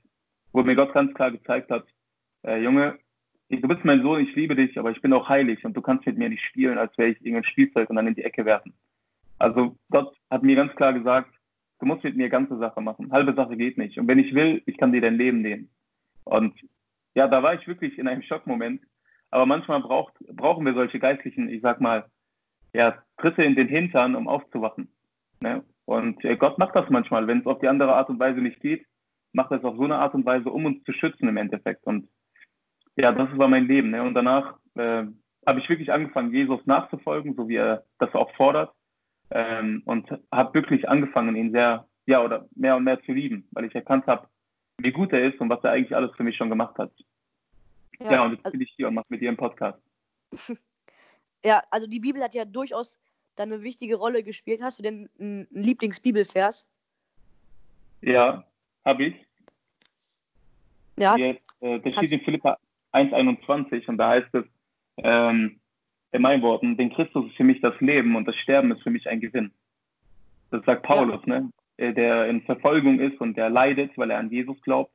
Wo 0.52 0.64
mir 0.64 0.76
Gott 0.76 0.94
ganz 0.94 1.14
klar 1.14 1.32
gezeigt 1.32 1.72
hat, 1.72 1.86
äh, 2.46 2.62
Junge, 2.62 2.98
du 3.50 3.68
bist 3.68 3.84
mein 3.84 4.02
Sohn, 4.02 4.22
ich 4.22 4.36
liebe 4.36 4.56
dich, 4.56 4.78
aber 4.78 4.92
ich 4.92 5.02
bin 5.02 5.14
auch 5.14 5.30
heilig 5.30 5.64
und 5.66 5.76
du 5.76 5.82
kannst 5.82 6.06
mit 6.06 6.18
mir 6.18 6.30
nicht 6.30 6.44
spielen, 6.44 6.78
als 6.78 6.98
wäre 6.98 7.10
ich 7.10 7.18
irgendein 7.22 7.46
Spielzeug 7.46 7.90
und 7.90 7.96
dann 7.96 8.08
in 8.08 8.16
die 8.16 8.24
Ecke 8.24 8.46
werfen. 8.46 8.74
Also 9.40 9.78
Gott 9.90 10.16
hat 10.30 10.44
mir 10.44 10.56
ganz 10.56 10.76
klar 10.76 10.94
gesagt, 10.94 11.32
du 11.80 11.86
musst 11.86 12.04
mit 12.04 12.16
mir 12.16 12.30
ganze 12.30 12.58
Sache 12.58 12.82
machen. 12.82 13.12
Halbe 13.12 13.34
Sache 13.34 13.58
geht 13.58 13.78
nicht. 13.78 13.98
Und 13.98 14.08
wenn 14.08 14.20
ich 14.20 14.34
will, 14.34 14.62
ich 14.66 14.78
kann 14.78 14.92
dir 14.92 15.02
dein 15.02 15.18
Leben 15.18 15.42
nehmen. 15.42 15.70
Und 16.24 16.60
ja, 17.16 17.28
da 17.28 17.44
war 17.44 17.54
ich 17.54 17.68
wirklich 17.68 17.98
in 17.98 18.08
einem 18.08 18.24
Schockmoment. 18.24 18.82
Aber 19.30 19.46
manchmal 19.46 19.82
braucht, 19.82 20.14
brauchen 20.32 20.66
wir 20.66 20.74
solche 20.74 21.00
geistlichen, 21.00 21.50
ich 21.50 21.62
sag 21.62 21.82
mal, 21.82 22.06
ja, 22.74 23.02
Tritte 23.18 23.44
in 23.44 23.56
den 23.56 23.68
Hintern, 23.68 24.16
um 24.16 24.28
aufzuwachen. 24.28 24.92
Ne? 25.40 25.64
Und 25.86 26.24
äh, 26.26 26.36
Gott 26.36 26.58
macht 26.58 26.76
das 26.76 26.90
manchmal. 26.90 27.28
Wenn 27.28 27.40
es 27.40 27.46
auf 27.46 27.60
die 27.60 27.68
andere 27.68 27.94
Art 27.94 28.10
und 28.10 28.20
Weise 28.20 28.40
nicht 28.40 28.60
geht, 28.62 28.86
macht 29.34 29.52
er 29.52 29.58
es 29.58 29.64
auf 29.64 29.76
so 29.78 29.84
eine 29.84 29.98
Art 29.98 30.14
und 30.14 30.26
Weise, 30.26 30.50
um 30.50 30.66
uns 30.66 30.84
zu 30.84 30.94
schützen 30.94 31.28
im 31.28 31.38
Endeffekt. 31.38 31.86
Und 31.86 32.08
ja, 32.96 33.12
das 33.12 33.30
war 33.38 33.48
mein 33.48 33.68
Leben. 33.68 33.92
Ne? 33.92 34.02
Und 34.02 34.14
danach 34.14 34.58
äh, 34.76 35.06
habe 35.46 35.60
ich 35.60 35.70
wirklich 35.70 35.92
angefangen, 35.92 36.34
Jesus 36.34 36.66
nachzufolgen, 36.66 37.36
so 37.36 37.48
wie 37.48 37.56
er 37.56 37.84
das 38.00 38.14
auch 38.16 38.34
fordert. 38.36 38.74
Ähm, 39.32 39.82
und 39.86 40.10
habe 40.32 40.54
wirklich 40.54 40.88
angefangen, 40.88 41.36
ihn 41.36 41.52
sehr, 41.52 41.88
ja, 42.06 42.24
oder 42.24 42.48
mehr 42.56 42.76
und 42.78 42.84
mehr 42.84 43.02
zu 43.04 43.12
lieben, 43.12 43.48
weil 43.52 43.66
ich 43.66 43.76
erkannt 43.76 44.08
habe, 44.08 44.28
wie 44.78 44.92
gut 44.92 45.12
er 45.12 45.24
ist 45.24 45.40
und 45.40 45.50
was 45.50 45.64
er 45.64 45.72
eigentlich 45.72 45.96
alles 45.96 46.16
für 46.16 46.24
mich 46.24 46.38
schon 46.38 46.50
gemacht 46.50 46.78
hat. 46.78 46.92
Ja, 48.00 48.12
ja 48.12 48.26
und 48.26 48.34
jetzt 48.34 48.52
bin 48.52 48.62
ich 48.62 48.72
hier 48.76 48.88
und 48.88 48.94
mache 48.94 49.08
mit 49.10 49.22
dir 49.22 49.30
einen 49.30 49.38
Podcast. 49.38 49.80
ja, 51.46 51.64
also 51.72 51.88
die 51.88 52.00
Bibel 52.00 52.22
hat 52.22 52.36
ja 52.36 52.46
durchaus 52.46 53.00
dann 53.36 53.52
eine 53.52 53.64
wichtige 53.64 53.96
Rolle 53.96 54.24
gespielt. 54.24 54.62
Hast 54.62 54.80
du 54.80 54.84
denn 54.84 55.10
einen 55.20 55.48
Lieblingsbibelvers? 55.52 56.68
Ja, 58.02 58.44
habe 58.86 59.06
ich. 59.06 59.16
Ja. 60.98 61.16
Jetzt, 61.16 61.42
äh, 61.60 61.80
der 61.80 61.92
steht 61.92 62.12
in 62.12 62.22
Philippa 62.22 62.58
1,21 62.94 63.88
und 63.88 63.98
da 63.98 64.10
heißt 64.10 64.34
es, 64.34 64.46
ähm, 64.98 65.60
in 66.12 66.22
meinen 66.22 66.42
Worten, 66.42 66.78
den 66.78 66.94
Christus 66.94 67.28
ist 67.28 67.36
für 67.36 67.44
mich 67.44 67.62
das 67.62 67.80
Leben 67.80 68.16
und 68.16 68.28
das 68.28 68.36
Sterben 68.38 68.72
ist 68.72 68.82
für 68.82 68.90
mich 68.90 69.08
ein 69.10 69.20
Gewinn. 69.20 69.52
Das 70.52 70.64
sagt 70.66 70.84
Paulus, 70.84 71.22
ja. 71.26 71.42
ne? 71.42 71.52
Äh, 71.78 71.94
der 71.94 72.28
in 72.28 72.42
Verfolgung 72.42 73.00
ist 73.00 73.20
und 73.22 73.38
der 73.38 73.50
leidet, 73.50 73.98
weil 73.98 74.10
er 74.12 74.20
an 74.20 74.32
Jesus 74.32 74.60
glaubt. 74.62 74.92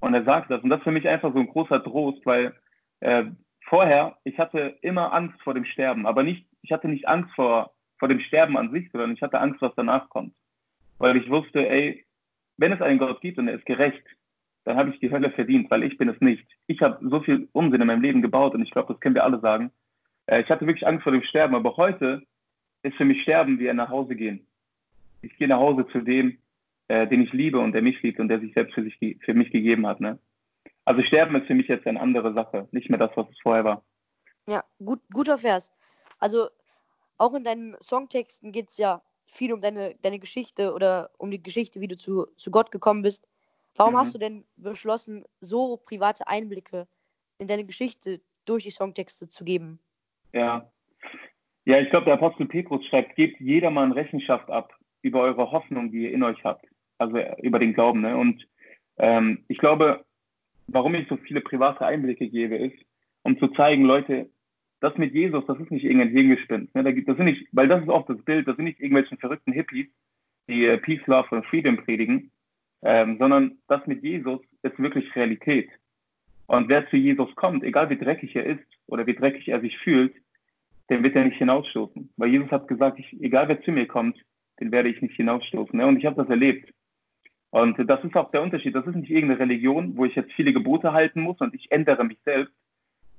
Und 0.00 0.14
er 0.14 0.24
sagt 0.24 0.50
das. 0.50 0.62
Und 0.62 0.70
das 0.70 0.80
ist 0.80 0.84
für 0.84 0.90
mich 0.90 1.08
einfach 1.08 1.32
so 1.32 1.38
ein 1.38 1.46
großer 1.46 1.82
Trost, 1.82 2.26
weil 2.26 2.54
äh, 3.00 3.24
vorher, 3.66 4.18
ich 4.24 4.38
hatte 4.38 4.76
immer 4.82 5.12
Angst 5.12 5.40
vor 5.42 5.54
dem 5.54 5.64
Sterben, 5.64 6.06
aber 6.06 6.22
nicht, 6.22 6.46
ich 6.62 6.72
hatte 6.72 6.88
nicht 6.88 7.06
Angst 7.06 7.32
vor, 7.34 7.72
vor 7.98 8.08
dem 8.08 8.20
Sterben 8.20 8.58
an 8.58 8.72
sich, 8.72 8.90
sondern 8.90 9.12
ich 9.12 9.22
hatte 9.22 9.40
Angst, 9.40 9.62
was 9.62 9.72
danach 9.76 10.08
kommt. 10.08 10.34
Weil 10.98 11.16
ich 11.16 11.30
wusste, 11.30 11.68
ey, 11.68 12.04
wenn 12.58 12.72
es 12.72 12.82
einen 12.82 12.98
Gott 12.98 13.20
gibt 13.20 13.38
und 13.38 13.48
er 13.48 13.54
ist 13.54 13.66
gerecht, 13.66 14.02
dann 14.64 14.76
habe 14.76 14.90
ich 14.90 15.00
die 15.00 15.10
Hölle 15.10 15.30
verdient, 15.30 15.70
weil 15.70 15.82
ich 15.82 15.96
bin 15.98 16.08
es 16.08 16.20
nicht. 16.20 16.46
Ich 16.66 16.80
habe 16.80 16.98
so 17.08 17.20
viel 17.20 17.48
Unsinn 17.52 17.80
in 17.80 17.86
meinem 17.86 18.02
Leben 18.02 18.22
gebaut 18.22 18.54
und 18.54 18.62
ich 18.62 18.70
glaube, 18.70 18.92
das 18.92 19.00
können 19.00 19.14
wir 19.14 19.24
alle 19.24 19.40
sagen. 19.40 19.70
Äh, 20.32 20.40
ich 20.40 20.50
hatte 20.50 20.66
wirklich 20.66 20.86
Angst 20.86 21.02
vor 21.02 21.12
dem 21.12 21.22
Sterben, 21.22 21.54
aber 21.54 21.76
heute 21.76 22.22
ist 22.82 22.96
für 22.96 23.04
mich 23.04 23.22
Sterben 23.22 23.58
wie 23.58 23.68
ein 23.68 23.76
nach 23.76 23.90
Hause 23.90 24.16
gehen. 24.16 24.46
Ich 25.20 25.36
gehe 25.36 25.46
nach 25.46 25.58
Hause 25.58 25.86
zu 25.88 26.00
dem, 26.00 26.38
äh, 26.88 27.06
den 27.06 27.22
ich 27.22 27.32
liebe 27.32 27.58
und 27.58 27.72
der 27.72 27.82
mich 27.82 28.02
liebt 28.02 28.18
und 28.18 28.28
der 28.28 28.40
sich 28.40 28.54
selbst 28.54 28.74
für, 28.74 28.82
sich, 28.82 28.96
für 29.20 29.34
mich 29.34 29.50
gegeben 29.52 29.86
hat. 29.86 30.00
Ne? 30.00 30.18
Also 30.84 31.02
Sterben 31.02 31.36
ist 31.36 31.46
für 31.46 31.54
mich 31.54 31.68
jetzt 31.68 31.86
eine 31.86 32.00
andere 32.00 32.32
Sache, 32.32 32.66
nicht 32.72 32.88
mehr 32.88 32.98
das, 32.98 33.10
was 33.14 33.28
es 33.30 33.38
vorher 33.40 33.64
war. 33.64 33.84
Ja, 34.48 34.64
gut, 34.84 35.00
guter 35.12 35.38
Vers. 35.38 35.70
Also 36.18 36.48
auch 37.18 37.34
in 37.34 37.44
deinen 37.44 37.76
Songtexten 37.80 38.52
geht 38.52 38.70
es 38.70 38.78
ja 38.78 39.02
viel 39.26 39.52
um 39.52 39.60
deine, 39.60 39.94
deine 40.02 40.18
Geschichte 40.18 40.72
oder 40.72 41.10
um 41.18 41.30
die 41.30 41.42
Geschichte, 41.42 41.80
wie 41.80 41.88
du 41.88 41.96
zu, 41.96 42.26
zu 42.36 42.50
Gott 42.50 42.70
gekommen 42.70 43.02
bist. 43.02 43.28
Warum 43.76 43.94
mhm. 43.94 43.98
hast 43.98 44.14
du 44.14 44.18
denn 44.18 44.44
beschlossen, 44.56 45.24
so 45.40 45.76
private 45.76 46.26
Einblicke 46.26 46.88
in 47.38 47.48
deine 47.48 47.64
Geschichte 47.64 48.20
durch 48.44 48.64
die 48.64 48.70
Songtexte 48.70 49.28
zu 49.28 49.44
geben? 49.44 49.78
Ja. 50.32 50.68
Ja, 51.64 51.78
ich 51.78 51.90
glaube, 51.90 52.06
der 52.06 52.14
Apostel 52.14 52.46
Petrus 52.46 52.84
schreibt, 52.86 53.14
gebt 53.14 53.40
jedermann 53.40 53.92
Rechenschaft 53.92 54.50
ab 54.50 54.74
über 55.02 55.20
eure 55.20 55.50
Hoffnung, 55.52 55.92
die 55.92 56.04
ihr 56.04 56.12
in 56.12 56.22
euch 56.22 56.42
habt. 56.44 56.66
Also 56.98 57.18
über 57.42 57.58
den 57.58 57.74
Glauben. 57.74 58.00
Ne? 58.00 58.16
Und 58.16 58.46
ähm, 58.98 59.44
ich 59.48 59.58
glaube, 59.58 60.04
warum 60.66 60.94
ich 60.94 61.08
so 61.08 61.16
viele 61.16 61.40
private 61.40 61.86
Einblicke 61.86 62.28
gebe, 62.28 62.56
ist, 62.56 62.76
um 63.22 63.38
zu 63.38 63.48
zeigen, 63.48 63.84
Leute, 63.84 64.30
das 64.80 64.96
mit 64.98 65.14
Jesus, 65.14 65.44
das 65.46 65.58
ist 65.60 65.70
nicht 65.70 65.84
irgendein 65.84 66.10
Hirngespinst. 66.10 66.74
Ne? 66.74 66.82
Das 66.82 67.16
sind 67.16 67.24
nicht, 67.24 67.46
weil 67.52 67.68
das 67.68 67.82
ist 67.82 67.88
oft 67.88 68.08
das 68.08 68.22
Bild, 68.24 68.48
das 68.48 68.56
sind 68.56 68.64
nicht 68.64 68.80
irgendwelche 68.80 69.16
verrückten 69.16 69.52
Hippies, 69.52 69.86
die 70.48 70.66
äh, 70.66 70.78
Peace, 70.78 71.06
Love 71.06 71.36
und 71.36 71.46
Freedom 71.46 71.76
predigen, 71.76 72.32
ähm, 72.82 73.16
sondern 73.18 73.58
das 73.68 73.86
mit 73.86 74.02
Jesus 74.02 74.40
ist 74.62 74.78
wirklich 74.78 75.14
Realität. 75.14 75.70
Und 76.52 76.68
wer 76.68 76.86
zu 76.90 76.98
Jesus 76.98 77.34
kommt, 77.34 77.64
egal 77.64 77.88
wie 77.88 77.96
dreckig 77.96 78.36
er 78.36 78.44
ist 78.44 78.68
oder 78.86 79.06
wie 79.06 79.14
dreckig 79.14 79.48
er 79.48 79.62
sich 79.62 79.78
fühlt, 79.78 80.14
den 80.90 81.02
wird 81.02 81.16
er 81.16 81.24
nicht 81.24 81.38
hinausstoßen. 81.38 82.12
Weil 82.18 82.28
Jesus 82.28 82.50
hat 82.50 82.68
gesagt, 82.68 82.98
ich, 82.98 83.10
egal 83.22 83.48
wer 83.48 83.62
zu 83.62 83.72
mir 83.72 83.86
kommt, 83.86 84.18
den 84.60 84.70
werde 84.70 84.90
ich 84.90 85.00
nicht 85.00 85.16
hinausstoßen. 85.16 85.78
Ne? 85.78 85.86
Und 85.86 85.96
ich 85.96 86.04
habe 86.04 86.16
das 86.16 86.28
erlebt. 86.28 86.70
Und 87.48 87.78
das 87.88 88.04
ist 88.04 88.14
auch 88.16 88.30
der 88.32 88.42
Unterschied. 88.42 88.74
Das 88.74 88.86
ist 88.86 88.96
nicht 88.96 89.08
irgendeine 89.08 89.40
Religion, 89.40 89.96
wo 89.96 90.04
ich 90.04 90.14
jetzt 90.14 90.30
viele 90.34 90.52
Gebote 90.52 90.92
halten 90.92 91.22
muss 91.22 91.40
und 91.40 91.54
ich 91.54 91.72
ändere 91.72 92.04
mich 92.04 92.18
selbst, 92.22 92.52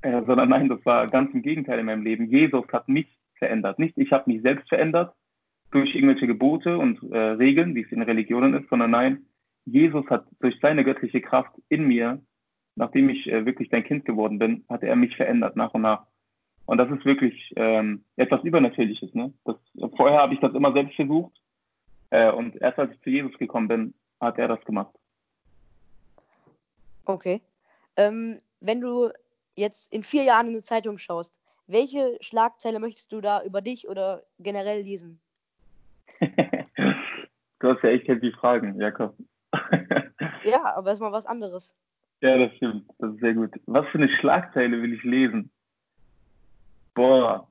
äh, 0.03 0.21
sondern 0.27 0.49
nein, 0.49 0.69
das 0.69 0.85
war 0.85 1.07
ganz 1.07 1.33
im 1.33 1.41
Gegenteil 1.41 1.79
in 1.79 1.87
meinem 1.87 2.03
Leben. 2.03 2.29
Jesus 2.29 2.65
hat 2.71 2.87
mich 2.87 3.07
verändert. 3.39 3.79
Nicht 3.79 3.97
ich 3.97 4.11
habe 4.11 4.31
mich 4.31 4.43
selbst 4.43 4.69
verändert 4.69 5.15
durch 5.71 5.95
irgendwelche 5.95 6.27
Gebote 6.27 6.77
und 6.77 7.01
äh, 7.11 7.17
Regeln, 7.17 7.73
wie 7.73 7.81
es 7.81 7.91
in 7.91 8.03
Religionen 8.03 8.53
ist, 8.53 8.69
sondern 8.69 8.91
nein, 8.91 9.25
Jesus 9.65 10.05
hat 10.11 10.27
durch 10.39 10.59
seine 10.61 10.83
göttliche 10.83 11.21
Kraft 11.21 11.53
in 11.69 11.87
mir 11.87 12.21
nachdem 12.75 13.09
ich 13.09 13.27
äh, 13.27 13.45
wirklich 13.45 13.69
dein 13.69 13.83
Kind 13.83 14.05
geworden 14.05 14.39
bin, 14.39 14.65
hat 14.69 14.83
er 14.83 14.95
mich 14.95 15.15
verändert 15.15 15.55
nach 15.55 15.73
und 15.73 15.81
nach. 15.81 16.05
Und 16.65 16.77
das 16.77 16.89
ist 16.89 17.05
wirklich 17.05 17.53
ähm, 17.55 18.05
etwas 18.15 18.43
Übernatürliches. 18.43 19.13
Ne? 19.13 19.33
Das, 19.43 19.57
vorher 19.97 20.19
habe 20.19 20.33
ich 20.33 20.39
das 20.39 20.53
immer 20.53 20.71
selbst 20.73 20.95
versucht. 20.95 21.33
Äh, 22.09 22.31
und 22.31 22.55
erst 22.61 22.79
als 22.79 22.93
ich 22.93 23.01
zu 23.01 23.09
Jesus 23.09 23.37
gekommen 23.37 23.67
bin, 23.67 23.93
hat 24.19 24.37
er 24.37 24.47
das 24.47 24.63
gemacht. 24.65 24.93
Okay. 27.05 27.41
Ähm, 27.97 28.37
wenn 28.61 28.79
du 28.79 29.09
jetzt 29.55 29.91
in 29.91 30.03
vier 30.03 30.23
Jahren 30.23 30.47
in 30.47 30.53
eine 30.53 30.63
Zeitung 30.63 30.97
schaust, 30.97 31.33
welche 31.67 32.17
Schlagzeile 32.21 32.79
möchtest 32.79 33.11
du 33.11 33.21
da 33.21 33.43
über 33.43 33.61
dich 33.61 33.87
oder 33.87 34.23
generell 34.39 34.81
lesen? 34.81 35.19
du 36.19 37.69
hast 37.69 37.83
ja 37.83 37.89
echt 37.89 38.07
heavy 38.07 38.31
Fragen, 38.31 38.79
Jakob. 38.79 39.15
ja, 40.43 40.75
aber 40.75 40.89
erstmal 40.89 41.11
was 41.11 41.25
anderes. 41.25 41.75
Ja, 42.23 42.37
das 42.37 42.55
stimmt. 42.55 42.85
Das 42.99 43.11
ist 43.11 43.19
sehr 43.19 43.33
gut. 43.33 43.51
Was 43.65 43.85
für 43.87 43.97
eine 43.97 44.07
Schlagzeile 44.07 44.81
will 44.81 44.93
ich 44.93 45.03
lesen? 45.03 45.51
Boah. 46.95 47.49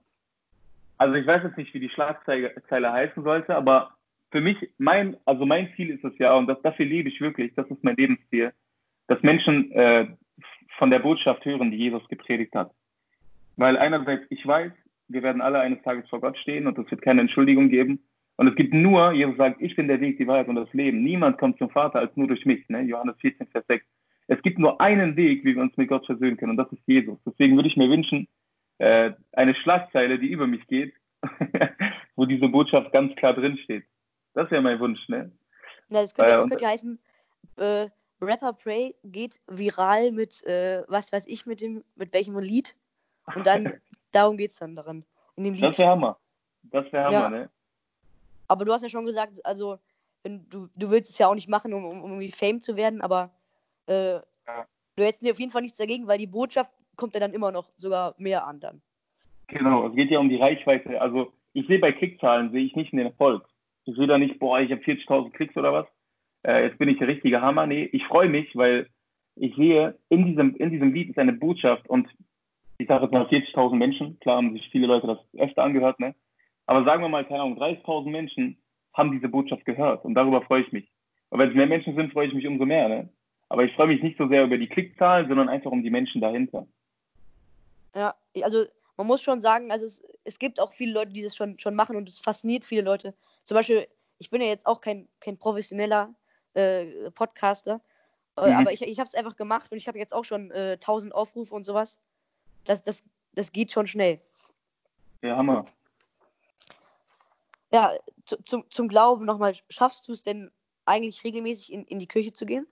Also 0.97 1.15
ich 1.15 1.27
weiß 1.27 1.43
jetzt 1.43 1.59
nicht, 1.59 1.75
wie 1.75 1.81
die 1.81 1.91
Schlagzeile 1.91 2.93
heißen 2.93 3.23
sollte, 3.23 3.55
aber 3.55 3.95
für 4.31 4.41
mich, 4.41 4.57
mein, 4.79 5.19
also 5.27 5.45
mein 5.45 5.71
Ziel 5.77 5.91
ist 5.91 6.03
es 6.05 6.17
ja, 6.17 6.35
und 6.35 6.47
das, 6.47 6.63
dafür 6.63 6.87
lebe 6.87 7.11
ich 7.11 7.21
wirklich, 7.21 7.53
das 7.55 7.67
ist 7.69 7.85
mein 7.85 7.97
Lebensziel, 7.97 8.55
dass 9.09 9.23
Menschen 9.23 9.71
äh, 9.73 10.07
von 10.79 10.89
der 10.89 11.01
Botschaft 11.01 11.45
hören, 11.45 11.71
die 11.71 11.77
Jesus 11.77 12.09
gepredigt 12.09 12.55
hat. 12.55 12.73
Weil 13.59 13.77
einerseits, 13.77 14.25
ich 14.31 14.47
weiß, 14.47 14.73
wir 15.09 15.23
werden 15.23 15.43
alle 15.43 15.61
eines 15.61 15.83
Tages 15.83 16.09
vor 16.09 16.23
Gott 16.23 16.39
stehen 16.39 16.67
und 16.67 16.79
es 16.79 16.91
wird 16.91 17.03
keine 17.03 17.21
Entschuldigung 17.21 17.69
geben. 17.69 18.03
Und 18.37 18.49
es 18.49 18.55
gibt 18.55 18.73
nur, 18.73 19.13
Jesus 19.13 19.37
sagt, 19.37 19.61
ich 19.61 19.77
bin 19.77 19.87
der 19.87 20.01
Weg, 20.01 20.17
die 20.17 20.27
Wahrheit 20.27 20.49
und 20.49 20.57
das 20.57 20.73
Leben. 20.73 21.05
Niemand 21.05 21.37
kommt 21.37 21.59
zum 21.59 21.69
Vater 21.69 21.99
als 21.99 22.17
nur 22.17 22.29
durch 22.29 22.47
mich. 22.47 22.67
Ne? 22.71 22.81
Johannes 22.81 23.17
14, 23.21 23.49
Vers 23.49 23.67
6. 23.69 23.85
Es 24.33 24.41
gibt 24.41 24.59
nur 24.59 24.81
einen 24.81 25.15
Weg, 25.17 25.45
wie 25.45 25.55
wir 25.55 25.63
uns 25.63 25.77
mit 25.77 25.91
Gott 25.91 26.07
versöhnen 26.07 26.39
können, 26.39 26.53
und 26.53 26.57
das 26.57 26.73
ist 26.73 26.83
Jesus. 26.87 27.19
Deswegen 27.27 27.55
würde 27.55 27.69
ich 27.69 27.77
mir 27.77 27.91
wünschen, 27.91 28.29
äh, 28.79 29.13
eine 29.33 29.55
Schlagzeile, 29.55 30.19
die 30.19 30.29
über 30.29 30.47
mich 30.47 30.67
geht, 30.69 30.95
wo 32.17 32.25
diese 32.25 32.49
Botschaft 32.49 32.93
ganz 32.93 33.15
klar 33.17 33.35
drinsteht. 33.35 33.85
Das 34.33 34.51
wäre 34.51 34.63
mein 34.63 34.81
Wunsch, 34.81 35.07
ne? 35.09 35.31
Na, 35.91 36.01
das 36.01 36.15
könnte, 36.15 36.33
äh, 36.33 36.35
das 36.37 36.49
könnte 36.49 36.67
heißen, 36.67 36.99
äh, 37.57 37.89
Rapper 38.23 38.55
Prey 38.55 38.95
geht 39.05 39.39
viral 39.49 40.13
mit, 40.13 40.43
äh, 40.47 40.83
was 40.89 41.13
weiß 41.13 41.27
ich, 41.27 41.45
mit 41.45 41.61
dem, 41.61 41.85
mit 41.97 42.15
welchem 42.15 42.39
Lied. 42.39 42.75
Und 43.35 43.47
dann, 43.47 43.75
darum 44.13 44.39
geht 44.39 44.53
es 44.53 44.59
dann 44.59 44.75
daran. 44.75 45.05
In 45.37 45.45
dem 45.45 45.55
Lied. 45.55 45.65
Das 45.65 45.79
wäre 45.79 45.91
Hammer. 45.91 46.19
Das 46.63 46.91
wäre 46.91 47.05
Hammer, 47.05 47.13
ja. 47.13 47.29
ne? 47.29 47.51
Aber 48.49 48.65
du 48.65 48.73
hast 48.73 48.81
ja 48.81 48.89
schon 48.89 49.05
gesagt, 49.05 49.45
also, 49.45 49.79
du, 50.25 50.71
du 50.75 50.91
willst 50.91 51.13
es 51.13 51.19
ja 51.19 51.29
auch 51.29 51.35
nicht 51.35 51.51
machen, 51.51 51.75
um, 51.75 51.85
um 51.85 52.13
irgendwie 52.13 52.33
Fame 52.33 52.63
zu 52.63 52.77
werden, 52.77 53.03
aber 53.03 53.31
äh, 53.87 54.15
ja. 54.15 54.67
du 54.97 55.03
hättest 55.05 55.23
dir 55.23 55.33
auf 55.33 55.41
jeden 55.41 55.51
Fall 55.51 55.63
nichts 55.63 55.79
dagegen, 55.79 56.07
weil 56.07 56.19
die 56.19 56.27
Botschaft 56.27 56.73
kommt 56.97 57.15
ja 57.15 57.21
dann 57.21 57.33
immer 57.33 57.53
noch 57.53 57.71
sogar 57.79 58.15
mehr 58.19 58.47
an 58.47 58.61
dann. 58.61 58.83
Genau, 59.49 59.89
es 59.89 59.95
geht 59.95 60.11
ja 60.11 60.19
um 60.19 60.29
die 60.29 60.37
Reichweite. 60.37 61.01
Also 61.01 61.33
ich 61.53 61.67
sehe 61.67 61.79
bei 61.79 61.93
Klickzahlen, 61.93 62.53
sehe 62.53 62.65
ich 62.65 62.77
nicht 62.77 62.93
den 62.93 63.01
Erfolg. 63.01 63.47
Ich 63.85 63.95
sehe 63.97 64.07
da 64.07 64.19
nicht, 64.19 64.39
boah, 64.39 64.61
ich 64.61 64.71
habe 64.71 64.83
40.000 64.83 65.31
Klicks 65.33 65.57
oder 65.57 65.73
was. 65.73 65.87
Äh, 66.47 66.65
jetzt 66.65 66.79
bin 66.79 66.89
ich 66.89 66.99
der 66.99 67.09
richtige 67.09 67.41
Hammer. 67.41 67.67
Nee, 67.67 67.85
ich 67.93 68.05
freue 68.07 68.29
mich, 68.29 68.55
weil 68.57 68.89
ich 69.37 69.55
sehe, 69.57 69.99
in 70.09 70.27
diesem, 70.27 70.57
in 70.57 70.71
diesem 70.71 70.93
Lied 70.93 71.11
ist 71.11 71.19
eine 71.19 71.33
Botschaft 71.33 71.89
und 71.89 72.09
ich 72.79 72.89
sage 72.89 73.05
jetzt 73.05 73.13
mal 73.13 73.27
40.000 73.27 73.75
Menschen. 73.77 74.19
Klar 74.21 74.37
haben 74.37 74.53
sich 74.53 74.69
viele 74.71 74.87
Leute 74.87 75.07
das 75.07 75.19
öfter 75.39 75.63
angehört, 75.63 76.01
ne? 76.01 76.15
Aber 76.67 76.85
sagen 76.85 77.03
wir 77.03 77.09
mal, 77.09 77.25
keine 77.25 77.43
Ahnung, 77.43 77.59
30.000 77.61 78.11
Menschen 78.11 78.59
haben 78.95 79.13
diese 79.13 79.29
Botschaft 79.29 79.65
gehört 79.65 80.05
und 80.05 80.15
darüber 80.15 80.43
freue 80.43 80.63
ich 80.63 80.73
mich. 80.73 80.91
Und 81.31 81.39
wenn 81.39 81.51
es 81.51 81.55
mehr 81.55 81.67
Menschen 81.67 81.95
sind, 81.95 82.13
freue 82.13 82.29
ich 82.29 82.35
mich 82.35 82.47
umso 82.47 82.67
mehr, 82.67 82.89
ne? 82.89 83.09
Aber 83.53 83.65
ich 83.65 83.75
freue 83.75 83.89
mich 83.89 84.03
nicht 84.03 84.17
so 84.17 84.27
sehr 84.29 84.45
über 84.45 84.57
die 84.57 84.67
Klickzahlen, 84.67 85.29
sondern 85.29 85.51
einfach 85.51 85.71
um 85.71 85.83
die 85.83 85.91
Menschen 85.91 86.23
dahinter. 86.23 86.67
Ja, 87.95 88.15
also 88.41 88.65
man 88.97 89.07
muss 89.07 89.21
schon 89.21 89.43
sagen, 89.43 89.71
also 89.71 89.85
es, 89.85 90.03
es 90.25 90.39
gibt 90.39 90.59
auch 90.59 90.73
viele 90.73 90.95
Leute, 90.95 91.13
die 91.13 91.23
das 91.23 91.37
schon, 91.37 91.59
schon 91.59 91.75
machen 91.75 91.97
und 91.97 92.09
es 92.09 92.19
fasziniert 92.19 92.65
viele 92.65 92.81
Leute. 92.81 93.13
Zum 93.45 93.55
Beispiel, 93.55 93.87
ich 94.17 94.31
bin 94.31 94.41
ja 94.41 94.49
jetzt 94.49 94.67
auch 94.67 94.81
kein, 94.81 95.07
kein 95.21 95.37
professioneller 95.37 96.15
äh, 96.55 97.11
Podcaster, 97.11 97.83
äh, 98.39 98.49
mhm. 98.49 98.57
aber 98.57 98.73
ich, 98.73 98.81
ich 98.81 98.99
habe 98.99 99.07
es 99.07 99.15
einfach 99.15 99.37
gemacht 99.37 99.71
und 99.71 99.77
ich 99.77 99.87
habe 99.87 99.99
jetzt 99.99 100.15
auch 100.15 100.25
schon 100.25 100.51
äh, 100.53 100.79
1000 100.81 101.15
Aufrufe 101.15 101.55
und 101.55 101.65
sowas. 101.65 102.01
Das, 102.65 102.83
das, 102.83 103.05
das 103.35 103.53
geht 103.53 103.71
schon 103.71 103.87
schnell. 103.87 104.19
Ja, 105.21 105.37
Hammer. 105.37 105.67
Ja, 107.71 107.93
zu, 108.25 108.43
zum, 108.45 108.65
zum 108.71 108.89
Glauben 108.89 109.27
nochmal, 109.27 109.55
schaffst 109.69 110.09
du 110.09 110.13
es 110.15 110.23
denn 110.23 110.51
eigentlich 110.87 111.23
regelmäßig 111.23 111.71
in, 111.71 111.85
in 111.85 111.99
die 111.99 112.09
Kirche 112.09 112.33
zu 112.33 112.47
gehen? 112.47 112.67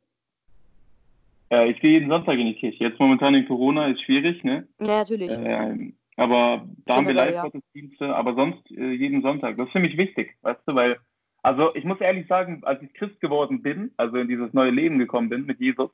Äh, 1.50 1.70
ich 1.70 1.80
gehe 1.80 1.92
jeden 1.92 2.10
Sonntag 2.10 2.38
in 2.38 2.46
die 2.46 2.54
Kirche. 2.54 2.84
Jetzt 2.84 3.00
momentan 3.00 3.34
in 3.34 3.46
Corona 3.46 3.86
ist 3.88 4.02
schwierig, 4.02 4.42
ne? 4.44 4.68
Ja, 4.80 4.98
natürlich. 4.98 5.30
Äh, 5.30 5.92
aber 6.16 6.68
da 6.86 6.96
haben 6.96 7.06
wir 7.06 7.14
Live-Gottesdienste, 7.14 8.06
ja. 8.06 8.14
aber 8.14 8.34
sonst 8.34 8.70
äh, 8.70 8.92
jeden 8.92 9.22
Sonntag. 9.22 9.56
Das 9.56 9.66
ist 9.66 9.72
für 9.72 9.80
mich 9.80 9.96
wichtig, 9.96 10.36
weißt 10.42 10.60
du, 10.66 10.74
weil, 10.74 10.98
also 11.42 11.74
ich 11.74 11.84
muss 11.84 12.00
ehrlich 12.00 12.26
sagen, 12.26 12.60
als 12.64 12.82
ich 12.82 12.92
Christ 12.94 13.20
geworden 13.20 13.62
bin, 13.62 13.92
also 13.96 14.16
in 14.16 14.28
dieses 14.28 14.52
neue 14.52 14.70
Leben 14.70 14.98
gekommen 14.98 15.28
bin 15.28 15.46
mit 15.46 15.60
Jesus, 15.60 15.90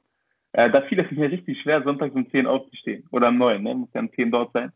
äh, 0.52 0.70
da 0.70 0.82
fiel 0.82 1.00
es 1.00 1.10
mir 1.10 1.30
richtig 1.30 1.60
schwer, 1.60 1.82
sonntags 1.82 2.14
um 2.14 2.28
10 2.30 2.46
aufzustehen. 2.46 3.06
Oder 3.10 3.28
um 3.28 3.38
9, 3.38 3.62
ne? 3.62 3.74
Muss 3.74 3.92
ja 3.94 4.00
um 4.00 4.12
10 4.12 4.30
dort 4.30 4.52
sein. 4.52 4.72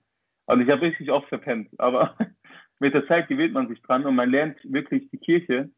Und 0.47 0.61
ich 0.61 0.71
habe 0.71 0.83
richtig 0.83 1.11
oft 1.11 1.29
verpennt. 1.29 1.69
Aber 1.79 2.17
mit 2.79 2.95
der 2.95 3.07
Zeit 3.07 3.29
gewöhnt 3.29 3.55
man 3.55 3.69
sich 3.69 3.81
dran 3.83 4.05
und 4.07 4.15
man 4.15 4.31
lernt 4.31 4.59
wirklich 4.65 5.11
die 5.11 5.19
Kirche 5.19 5.71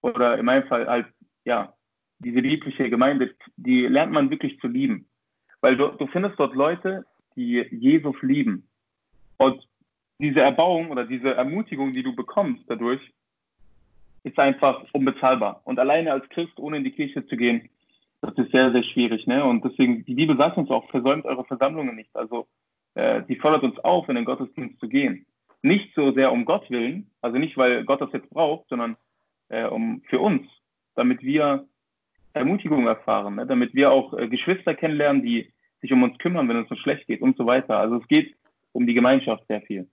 oder 0.00 0.38
in 0.38 0.44
meinem 0.44 0.66
Fall 0.68 0.86
halt, 0.86 1.06
ja, 1.44 1.74
diese 2.18 2.40
liebliche 2.40 2.90
Gemeinde, 2.90 3.34
die 3.56 3.82
lernt 3.86 4.12
man 4.12 4.30
wirklich 4.30 4.58
zu 4.60 4.66
lieben. 4.66 5.08
Weil 5.60 5.76
du, 5.76 5.88
du 5.88 6.06
findest 6.08 6.38
dort 6.38 6.54
Leute, 6.54 7.04
die 7.36 7.64
Jesus 7.70 8.16
lieben. 8.22 8.68
Und 9.36 9.66
diese 10.18 10.40
Erbauung 10.40 10.90
oder 10.90 11.04
diese 11.04 11.34
Ermutigung, 11.34 11.92
die 11.92 12.02
du 12.02 12.14
bekommst 12.14 12.64
dadurch, 12.68 13.00
ist 14.24 14.38
einfach 14.38 14.84
unbezahlbar. 14.92 15.60
Und 15.64 15.78
alleine 15.78 16.12
als 16.12 16.28
Christ, 16.30 16.58
ohne 16.58 16.78
in 16.78 16.84
die 16.84 16.90
Kirche 16.90 17.24
zu 17.26 17.36
gehen, 17.36 17.68
das 18.20 18.36
ist 18.36 18.50
sehr, 18.50 18.72
sehr 18.72 18.82
schwierig. 18.82 19.26
Ne? 19.26 19.44
Und 19.44 19.64
deswegen, 19.64 20.04
die 20.04 20.14
Bibel 20.14 20.36
sagt 20.36 20.56
uns 20.56 20.70
auch, 20.70 20.88
versäumt 20.90 21.24
eure 21.24 21.44
Versammlungen 21.44 21.94
nicht. 21.94 22.14
Also, 22.14 22.48
äh, 22.94 23.22
die 23.28 23.36
fordert 23.36 23.62
uns 23.62 23.78
auf, 23.80 24.08
in 24.08 24.16
den 24.16 24.24
Gottesdienst 24.24 24.80
zu 24.80 24.88
gehen. 24.88 25.24
Nicht 25.62 25.94
so 25.94 26.12
sehr 26.12 26.32
um 26.32 26.44
Gott 26.44 26.68
willen, 26.70 27.10
also 27.20 27.38
nicht, 27.38 27.56
weil 27.56 27.84
Gott 27.84 28.00
das 28.00 28.12
jetzt 28.12 28.30
braucht, 28.30 28.68
sondern 28.68 28.96
äh, 29.48 29.64
um 29.64 30.02
für 30.08 30.20
uns, 30.20 30.46
damit 30.94 31.22
wir 31.22 31.66
Ermutigung 32.32 32.86
erfahren, 32.86 33.36
ne? 33.36 33.46
damit 33.46 33.74
wir 33.74 33.90
auch 33.90 34.12
äh, 34.14 34.28
Geschwister 34.28 34.74
kennenlernen, 34.74 35.22
die 35.22 35.52
sich 35.80 35.92
um 35.92 36.02
uns 36.02 36.18
kümmern, 36.18 36.48
wenn 36.48 36.56
es 36.62 36.70
uns 36.70 36.80
schlecht 36.80 37.06
geht 37.06 37.20
und 37.20 37.36
so 37.36 37.46
weiter. 37.46 37.78
Also 37.78 37.96
es 37.96 38.08
geht 38.08 38.34
um 38.72 38.86
die 38.86 38.94
Gemeinschaft 38.94 39.46
sehr 39.48 39.62
viel. 39.62 39.88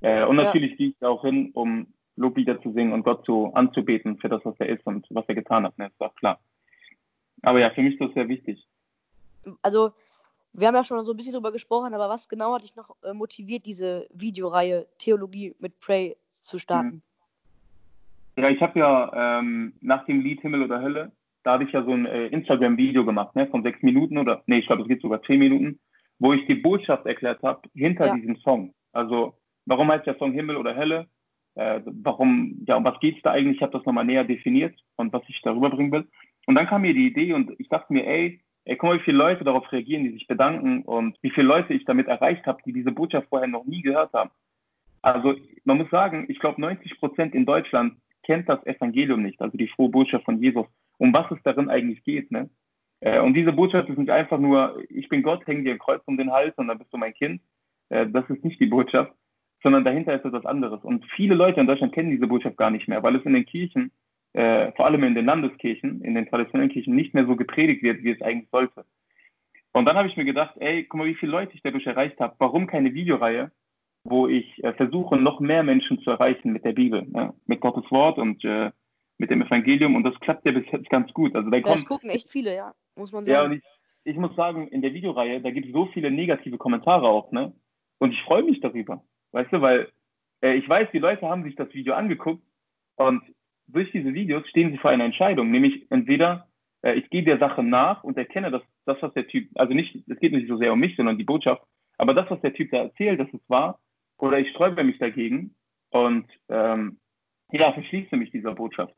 Äh, 0.00 0.24
und 0.24 0.36
natürlich 0.36 0.72
ja. 0.72 0.76
gehe 0.76 0.88
ich 0.88 1.04
auch 1.04 1.22
hin, 1.22 1.50
um 1.54 1.86
Loblieder 2.16 2.60
zu 2.62 2.72
singen 2.72 2.92
und 2.92 3.02
Gott 3.02 3.24
zu 3.24 3.52
anzubeten 3.54 4.18
für 4.18 4.28
das, 4.28 4.44
was 4.44 4.54
er 4.58 4.68
ist 4.68 4.86
und 4.86 5.06
was 5.10 5.24
er 5.28 5.34
getan 5.34 5.64
hat. 5.64 5.76
Ne? 5.78 5.86
Ist 5.86 6.00
auch 6.00 6.14
klar. 6.14 6.40
Aber 7.42 7.60
ja, 7.60 7.70
für 7.70 7.82
mich 7.82 7.94
ist 7.94 8.00
das 8.00 8.14
sehr 8.14 8.28
wichtig. 8.28 8.66
Also, 9.62 9.92
wir 10.52 10.66
haben 10.66 10.74
ja 10.74 10.84
schon 10.84 11.04
so 11.04 11.12
ein 11.12 11.16
bisschen 11.16 11.34
drüber 11.34 11.52
gesprochen, 11.52 11.92
aber 11.92 12.08
was 12.08 12.28
genau 12.28 12.54
hat 12.54 12.64
dich 12.64 12.74
noch 12.74 12.96
äh, 13.02 13.12
motiviert, 13.12 13.66
diese 13.66 14.08
Videoreihe 14.12 14.86
Theologie 14.98 15.54
mit 15.58 15.78
Pray 15.78 16.16
zu 16.30 16.58
starten? 16.58 17.02
Ja, 18.36 18.48
ich 18.48 18.60
habe 18.60 18.78
ja 18.78 19.38
ähm, 19.38 19.74
nach 19.80 20.04
dem 20.06 20.20
Lied 20.20 20.40
Himmel 20.40 20.62
oder 20.62 20.80
Hölle 20.80 21.12
da 21.46 21.52
habe 21.52 21.64
ich 21.64 21.70
ja 21.70 21.84
so 21.84 21.92
ein 21.92 22.06
äh, 22.06 22.26
Instagram-Video 22.26 23.04
gemacht, 23.04 23.36
ne, 23.36 23.46
von 23.46 23.62
sechs 23.62 23.80
Minuten 23.80 24.18
oder, 24.18 24.42
nee, 24.46 24.58
ich 24.58 24.66
glaube, 24.66 24.82
es 24.82 24.88
geht 24.88 25.00
sogar 25.00 25.22
zehn 25.22 25.38
Minuten, 25.38 25.78
wo 26.18 26.32
ich 26.32 26.44
die 26.46 26.56
Botschaft 26.56 27.06
erklärt 27.06 27.40
habe 27.44 27.68
hinter 27.72 28.06
ja. 28.06 28.14
diesem 28.16 28.34
Song. 28.38 28.74
Also, 28.92 29.38
warum 29.64 29.88
heißt 29.88 30.06
der 30.06 30.18
Song 30.18 30.32
Himmel 30.32 30.56
oder 30.56 30.74
Hölle? 30.74 31.06
Äh, 31.54 31.82
warum, 31.84 32.64
ja, 32.66 32.74
um 32.76 32.84
was 32.84 32.98
geht 32.98 33.18
es 33.18 33.22
da 33.22 33.30
eigentlich? 33.30 33.58
Ich 33.58 33.62
habe 33.62 33.78
das 33.78 33.86
nochmal 33.86 34.04
näher 34.04 34.24
definiert 34.24 34.74
und 34.96 35.12
was 35.12 35.22
ich 35.28 35.40
darüber 35.42 35.70
bringen 35.70 35.92
will. 35.92 36.08
Und 36.46 36.56
dann 36.56 36.66
kam 36.66 36.82
mir 36.82 36.94
die 36.94 37.06
Idee 37.06 37.32
und 37.32 37.52
ich 37.60 37.68
dachte 37.68 37.92
mir, 37.92 38.04
ey, 38.04 38.40
ey, 38.64 38.76
guck 38.76 38.90
mal, 38.90 38.98
wie 38.98 39.04
viele 39.04 39.18
Leute 39.18 39.44
darauf 39.44 39.70
reagieren, 39.70 40.02
die 40.02 40.10
sich 40.10 40.26
bedanken 40.26 40.82
und 40.82 41.16
wie 41.22 41.30
viele 41.30 41.46
Leute 41.46 41.74
ich 41.74 41.84
damit 41.84 42.08
erreicht 42.08 42.44
habe, 42.46 42.58
die 42.66 42.72
diese 42.72 42.90
Botschaft 42.90 43.28
vorher 43.28 43.46
noch 43.46 43.66
nie 43.66 43.82
gehört 43.82 44.12
haben. 44.14 44.30
Also, 45.00 45.36
man 45.62 45.78
muss 45.78 45.90
sagen, 45.90 46.26
ich 46.28 46.40
glaube, 46.40 46.60
90 46.60 46.98
Prozent 46.98 47.36
in 47.36 47.46
Deutschland 47.46 47.98
kennt 48.24 48.48
das 48.48 48.66
Evangelium 48.66 49.22
nicht, 49.22 49.40
also 49.40 49.56
die 49.56 49.68
frohe 49.68 49.90
Botschaft 49.90 50.24
von 50.24 50.42
Jesus 50.42 50.66
um 50.98 51.12
was 51.12 51.30
es 51.30 51.42
darin 51.42 51.68
eigentlich 51.68 52.04
geht. 52.04 52.30
Ne? 52.30 52.50
Äh, 53.00 53.20
und 53.20 53.34
diese 53.34 53.52
Botschaft 53.52 53.88
ist 53.88 53.98
nicht 53.98 54.10
einfach 54.10 54.38
nur, 54.38 54.82
ich 54.88 55.08
bin 55.08 55.22
Gott, 55.22 55.46
häng 55.46 55.64
dir 55.64 55.72
ein 55.72 55.78
Kreuz 55.78 56.02
um 56.06 56.16
den 56.16 56.32
Hals 56.32 56.54
und 56.56 56.68
dann 56.68 56.78
bist 56.78 56.92
du 56.92 56.96
mein 56.96 57.14
Kind. 57.14 57.40
Äh, 57.88 58.06
das 58.08 58.28
ist 58.30 58.44
nicht 58.44 58.60
die 58.60 58.66
Botschaft, 58.66 59.12
sondern 59.62 59.84
dahinter 59.84 60.14
ist 60.14 60.24
etwas 60.24 60.46
anderes. 60.46 60.82
Und 60.82 61.04
viele 61.14 61.34
Leute 61.34 61.60
in 61.60 61.66
Deutschland 61.66 61.94
kennen 61.94 62.10
diese 62.10 62.26
Botschaft 62.26 62.56
gar 62.56 62.70
nicht 62.70 62.88
mehr, 62.88 63.02
weil 63.02 63.16
es 63.16 63.24
in 63.24 63.34
den 63.34 63.46
Kirchen, 63.46 63.92
äh, 64.32 64.72
vor 64.72 64.86
allem 64.86 65.04
in 65.04 65.14
den 65.14 65.26
Landeskirchen, 65.26 66.02
in 66.02 66.14
den 66.14 66.28
traditionellen 66.28 66.70
Kirchen, 66.70 66.94
nicht 66.94 67.14
mehr 67.14 67.26
so 67.26 67.36
gepredigt 67.36 67.82
wird, 67.82 68.02
wie 68.02 68.10
es 68.10 68.22
eigentlich 68.22 68.50
sollte. 68.50 68.84
Und 69.72 69.84
dann 69.84 69.96
habe 69.96 70.08
ich 70.08 70.16
mir 70.16 70.24
gedacht, 70.24 70.54
ey, 70.58 70.84
guck 70.84 70.98
mal, 70.98 71.06
wie 71.06 71.14
viele 71.14 71.32
Leute 71.32 71.54
ich 71.54 71.62
dadurch 71.62 71.86
erreicht 71.86 72.18
habe. 72.18 72.34
Warum 72.38 72.66
keine 72.66 72.94
Videoreihe, 72.94 73.52
wo 74.04 74.26
ich 74.26 74.62
versuche, 74.76 75.16
noch 75.16 75.38
mehr 75.40 75.62
Menschen 75.62 76.00
zu 76.00 76.10
erreichen 76.10 76.52
mit 76.52 76.64
der 76.64 76.72
Bibel, 76.72 77.02
ne? 77.02 77.34
mit 77.44 77.60
Gottes 77.60 77.90
Wort 77.90 78.18
und 78.18 78.42
mit 79.18 79.30
dem 79.30 79.42
Evangelium 79.42 79.94
und 79.94 80.04
das 80.04 80.18
klappt 80.20 80.44
ja 80.44 80.52
bis 80.52 80.64
jetzt 80.70 80.90
ganz 80.90 81.12
gut. 81.12 81.34
Also 81.34 81.50
da 81.50 81.56
ja, 81.56 81.62
kommt, 81.62 81.86
gucken 81.86 82.10
echt 82.10 82.30
viele, 82.30 82.54
ja, 82.54 82.74
muss 82.96 83.12
man 83.12 83.24
sagen. 83.24 83.34
Ja, 83.34 83.44
und 83.44 83.52
ich, 83.52 83.62
ich 84.04 84.16
muss 84.16 84.34
sagen, 84.36 84.68
in 84.68 84.82
der 84.82 84.92
Videoreihe, 84.92 85.40
da 85.40 85.50
gibt 85.50 85.66
es 85.66 85.72
so 85.72 85.86
viele 85.86 86.10
negative 86.10 86.58
Kommentare 86.58 87.08
auch, 87.08 87.32
ne? 87.32 87.54
Und 87.98 88.12
ich 88.12 88.20
freue 88.22 88.42
mich 88.42 88.60
darüber, 88.60 89.02
weißt 89.32 89.52
du, 89.52 89.60
weil 89.62 89.90
äh, 90.42 90.54
ich 90.54 90.68
weiß, 90.68 90.88
die 90.92 90.98
Leute 90.98 91.26
haben 91.28 91.44
sich 91.44 91.56
das 91.56 91.72
Video 91.72 91.94
angeguckt 91.94 92.42
und 92.96 93.22
durch 93.68 93.90
diese 93.90 94.12
Videos 94.12 94.46
stehen 94.48 94.70
sie 94.70 94.78
vor 94.78 94.90
einer 94.90 95.04
Entscheidung, 95.04 95.50
nämlich 95.50 95.90
entweder 95.90 96.48
äh, 96.82 96.94
ich 96.94 97.08
gehe 97.10 97.24
der 97.24 97.38
Sache 97.38 97.62
nach 97.62 98.04
und 98.04 98.18
erkenne, 98.18 98.50
dass 98.50 98.62
das, 98.84 99.00
was 99.00 99.14
der 99.14 99.26
Typ, 99.26 99.48
also 99.54 99.72
nicht, 99.72 100.04
es 100.06 100.18
geht 100.18 100.32
nicht 100.32 100.48
so 100.48 100.58
sehr 100.58 100.72
um 100.72 100.78
mich, 100.78 100.94
sondern 100.94 101.18
die 101.18 101.24
Botschaft, 101.24 101.62
aber 101.98 102.12
das, 102.12 102.30
was 102.30 102.40
der 102.42 102.52
Typ 102.52 102.70
da 102.70 102.82
erzählt, 102.82 103.18
dass 103.18 103.32
es 103.32 103.40
wahr, 103.48 103.80
oder 104.18 104.38
ich 104.38 104.50
sträube 104.50 104.84
mich 104.84 104.98
dagegen 104.98 105.54
und 105.90 106.26
ähm, 106.48 106.98
ja, 107.52 107.72
verschließe 107.72 108.16
mich 108.16 108.30
dieser 108.30 108.54
Botschaft. 108.54 108.94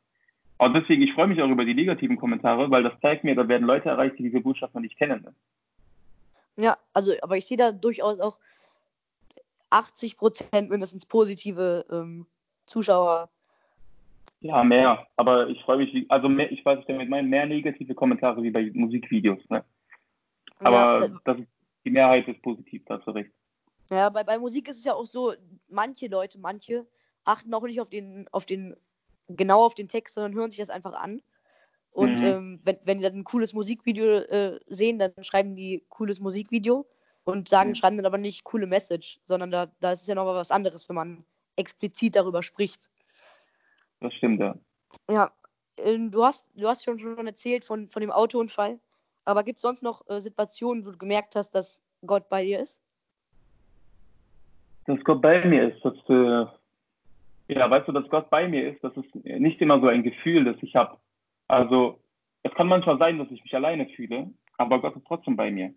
Und 0.58 0.74
deswegen, 0.74 1.02
ich 1.02 1.12
freue 1.12 1.28
mich 1.28 1.40
auch 1.40 1.48
über 1.48 1.64
die 1.64 1.74
negativen 1.74 2.16
Kommentare, 2.16 2.70
weil 2.70 2.82
das 2.82 2.98
zeigt 3.00 3.24
mir, 3.24 3.34
da 3.34 3.46
werden 3.46 3.66
Leute 3.66 3.88
erreicht, 3.88 4.18
die 4.18 4.24
diese 4.24 4.40
Botschaft 4.40 4.74
noch 4.74 4.80
nicht 4.80 4.98
kennen. 4.98 5.22
Ne? 5.22 5.34
Ja, 6.56 6.76
also, 6.92 7.12
aber 7.22 7.36
ich 7.36 7.46
sehe 7.46 7.56
da 7.56 7.70
durchaus 7.70 8.18
auch 8.18 8.38
80 9.70 10.16
Prozent 10.16 10.70
mindestens 10.70 11.06
positive 11.06 11.86
ähm, 11.90 12.26
Zuschauer. 12.66 13.28
Ja, 14.40 14.64
mehr. 14.64 15.06
Aber 15.16 15.48
ich 15.48 15.62
freue 15.62 15.78
mich, 15.78 16.10
also 16.10 16.28
mehr, 16.28 16.50
ich 16.50 16.64
weiß, 16.64 16.80
ich 16.80 16.86
damit 16.86 17.08
meine, 17.08 17.28
mehr 17.28 17.46
negative 17.46 17.94
Kommentare 17.94 18.42
wie 18.42 18.50
bei 18.50 18.70
Musikvideos. 18.74 19.40
Ne? 19.48 19.64
Aber 20.58 21.00
ja, 21.00 21.08
das 21.24 21.38
ist, 21.38 21.48
die 21.84 21.90
Mehrheit 21.90 22.26
ist 22.26 22.42
positiv, 22.42 22.82
dazu 22.86 23.12
recht. 23.12 23.30
Ja, 23.90 24.10
bei, 24.10 24.24
bei 24.24 24.38
Musik 24.38 24.68
ist 24.68 24.78
es 24.78 24.84
ja 24.84 24.94
auch 24.94 25.06
so, 25.06 25.34
manche 25.68 26.08
Leute, 26.08 26.38
manche 26.38 26.86
achten 27.24 27.54
auch 27.54 27.62
nicht 27.62 27.80
auf 27.80 27.88
den, 27.88 28.26
auf 28.32 28.46
den, 28.46 28.76
genau 29.28 29.64
auf 29.64 29.74
den 29.74 29.88
Text, 29.88 30.14
sondern 30.14 30.34
hören 30.34 30.50
sich 30.50 30.58
das 30.58 30.70
einfach 30.70 30.94
an. 30.94 31.22
Und 31.90 32.20
mhm. 32.20 32.26
ähm, 32.26 32.60
wenn, 32.64 32.78
wenn 32.84 32.98
die 32.98 33.04
dann 33.04 33.14
ein 33.14 33.24
cooles 33.24 33.54
Musikvideo 33.54 34.18
äh, 34.18 34.60
sehen, 34.66 34.98
dann 34.98 35.12
schreiben 35.22 35.56
die 35.56 35.84
cooles 35.88 36.20
Musikvideo 36.20 36.86
und 37.24 37.48
sagen, 37.48 37.70
mhm. 37.70 37.74
schreiben 37.74 37.96
dann 37.96 38.06
aber 38.06 38.18
nicht 38.18 38.44
coole 38.44 38.66
Message, 38.66 39.20
sondern 39.24 39.50
da, 39.50 39.70
da 39.80 39.92
ist 39.92 40.02
es 40.02 40.06
ja 40.06 40.14
noch 40.14 40.26
was 40.26 40.50
anderes, 40.50 40.88
wenn 40.88 40.96
man 40.96 41.24
explizit 41.56 42.16
darüber 42.16 42.42
spricht. 42.42 42.88
Das 44.00 44.14
stimmt, 44.14 44.40
ja. 44.40 44.54
Ja, 45.10 45.32
äh, 45.76 45.98
du 45.98 46.24
hast, 46.24 46.48
du 46.54 46.68
hast 46.68 46.84
schon, 46.84 46.98
schon 46.98 47.26
erzählt 47.26 47.64
von, 47.64 47.88
von 47.90 48.00
dem 48.00 48.12
Autounfall, 48.12 48.78
aber 49.24 49.42
gibt 49.42 49.56
es 49.56 49.62
sonst 49.62 49.82
noch 49.82 50.08
äh, 50.08 50.20
Situationen, 50.20 50.86
wo 50.86 50.90
du 50.90 50.98
gemerkt 50.98 51.36
hast, 51.36 51.50
dass 51.50 51.82
Gott 52.06 52.28
bei 52.28 52.44
dir 52.44 52.60
ist? 52.60 52.78
Dass 54.86 55.02
Gott 55.04 55.20
bei 55.20 55.44
mir 55.44 55.74
ist, 55.74 55.84
dass, 55.84 55.94
äh, 56.08 56.46
ja, 57.48 57.68
weißt 57.70 57.88
du, 57.88 57.92
dass 57.92 58.08
Gott 58.08 58.30
bei 58.30 58.48
mir 58.48 58.70
ist, 58.70 58.82
das 58.84 58.96
ist 58.96 59.14
nicht 59.14 59.60
immer 59.60 59.80
so 59.80 59.88
ein 59.88 60.02
Gefühl, 60.02 60.44
das 60.44 60.56
ich 60.62 60.76
habe. 60.76 60.98
Also, 61.48 62.00
es 62.42 62.52
kann 62.54 62.68
manchmal 62.68 62.98
sein, 62.98 63.18
dass 63.18 63.30
ich 63.30 63.42
mich 63.42 63.54
alleine 63.54 63.88
fühle, 63.88 64.30
aber 64.58 64.80
Gott 64.80 64.96
ist 64.96 65.06
trotzdem 65.06 65.36
bei 65.36 65.50
mir. 65.50 65.74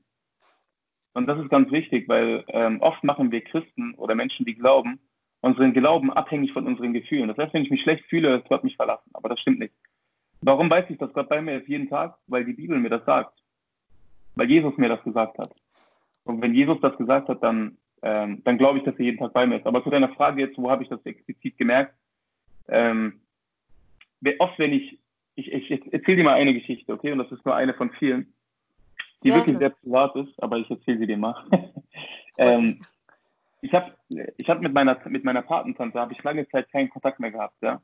Und 1.14 1.28
das 1.28 1.40
ist 1.40 1.50
ganz 1.50 1.72
wichtig, 1.72 2.08
weil 2.08 2.44
ähm, 2.50 2.82
oft 2.82 3.04
machen 3.04 3.32
wir 3.32 3.42
Christen 3.42 3.96
oder 3.96 4.16
Menschen, 4.16 4.46
die 4.46 4.56
glauben, 4.56 5.00
unseren 5.42 5.74
Glauben 5.74 6.12
abhängig 6.12 6.54
von 6.54 6.68
unseren 6.68 6.94
Gefühlen. 6.94 7.28
Das 7.28 7.38
heißt, 7.38 7.54
wenn 7.54 7.64
ich 7.64 7.72
mich 7.72 7.82
schlecht 7.82 8.06
fühle, 8.06 8.38
ist 8.38 8.48
Gott 8.48 8.64
mich 8.64 8.76
verlassen. 8.76 9.10
Aber 9.14 9.30
das 9.30 9.40
stimmt 9.40 9.60
nicht. 9.60 9.74
Warum 10.42 10.70
weiß 10.70 10.86
ich, 10.90 10.98
dass 10.98 11.14
Gott 11.14 11.30
bei 11.30 11.42
mir 11.42 11.58
ist 11.58 11.68
jeden 11.68 11.90
Tag? 11.90 12.18
Weil 12.28 12.46
die 12.46 12.54
Bibel 12.54 12.78
mir 12.80 12.90
das 12.90 13.06
sagt. 13.06 13.38
Weil 14.36 14.50
Jesus 14.50 14.78
mir 14.78 14.90
das 14.90 15.04
gesagt 15.04 15.38
hat. 15.38 15.54
Und 16.24 16.42
wenn 16.42 16.54
Jesus 16.54 16.80
das 16.82 16.96
gesagt 16.98 17.28
hat, 17.28 17.44
dann, 17.44 17.78
ähm, 18.02 18.42
dann 18.44 18.58
glaube 18.58 18.80
ich, 18.80 18.84
dass 18.84 18.96
er 18.96 19.06
jeden 19.06 19.18
Tag 19.18 19.34
bei 19.34 19.46
mir 19.46 19.58
ist. 19.58 19.68
Aber 19.68 19.84
zu 19.84 19.90
deiner 19.90 20.10
Frage 20.10 20.42
jetzt, 20.42 20.58
wo 20.58 20.70
habe 20.70 20.84
ich 20.84 20.90
das 20.90 21.06
explizit 21.06 21.58
gemerkt? 21.58 21.94
Ähm, 22.68 23.22
oft, 24.40 24.58
wenn 24.60 24.74
ich, 24.74 25.00
ich, 25.36 25.52
ich, 25.52 25.72
ich 25.72 25.94
erzähle 25.94 26.18
dir 26.18 26.24
mal 26.24 26.36
eine 26.36 26.54
Geschichte, 26.54 26.94
okay? 26.94 27.12
Und 27.12 27.20
das 27.20 27.32
ist 27.32 27.46
nur 27.46 27.56
eine 27.56 27.74
von 27.74 27.92
vielen, 27.92 28.34
die 29.24 29.30
ja. 29.30 29.36
wirklich 29.36 29.58
sehr 29.58 29.70
privat 29.70 30.16
ist, 30.16 30.42
aber 30.42 30.58
ich 30.58 30.70
erzähle 30.70 31.00
sie 31.00 31.08
dir 31.08 31.18
mal. 31.18 31.36
ähm, 32.38 32.82
ich 33.62 33.74
habe 33.74 33.94
ich 34.38 34.50
hab 34.50 34.62
mit 34.62 34.74
meiner 34.74 34.98
mit 35.08 35.24
meiner 35.24 35.44
Patentante 35.44 36.00
habe 36.00 36.14
ich 36.14 36.24
lange 36.24 36.48
Zeit 36.50 36.72
keinen 36.72 36.90
Kontakt 36.90 37.20
mehr 37.20 37.32
gehabt, 37.32 37.62
ja. 37.62 37.82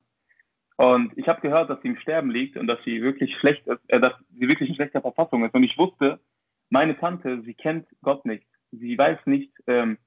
Und 0.77 1.17
ich 1.17 1.27
habe 1.27 1.41
gehört, 1.41 1.71
dass 1.71 1.81
sie 1.81 1.87
im 1.87 1.97
Sterben 1.97 2.29
liegt 2.29 2.55
und 2.55 2.67
dass 2.67 2.83
sie 2.83 3.01
wirklich 3.01 3.35
schlecht 3.37 3.65
ist, 3.67 3.81
äh, 3.87 3.99
dass 3.99 4.13
sie 4.31 4.47
wirklich 4.47 4.69
in 4.69 4.75
schlechter 4.75 5.01
Verfassung 5.01 5.43
ist. 5.43 5.53
Und 5.53 5.63
ich 5.63 5.77
wusste, 5.77 6.19
meine 6.69 6.97
Tante, 6.97 7.41
sie 7.41 7.55
kennt 7.55 7.87
Gott 8.03 8.25
nicht. 8.25 8.45
Sie 8.71 8.97
weiß 8.97 9.17
nicht, 9.25 9.51
ähm, 9.65 9.97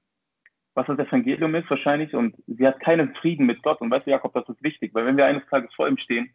was 0.73 0.87
das 0.87 0.99
Evangelium 0.99 1.53
ist 1.55 1.69
wahrscheinlich 1.69 2.13
und 2.13 2.35
sie 2.47 2.65
hat 2.65 2.79
keinen 2.79 3.13
Frieden 3.15 3.45
mit 3.45 3.61
Gott. 3.61 3.81
Und 3.81 3.91
weißt 3.91 4.07
du, 4.07 4.11
Jakob, 4.11 4.33
das 4.33 4.47
ist 4.47 4.63
wichtig, 4.63 4.93
weil 4.93 5.05
wenn 5.05 5.17
wir 5.17 5.25
eines 5.25 5.45
Tages 5.47 5.73
vor 5.73 5.87
ihm 5.87 5.97
stehen, 5.97 6.33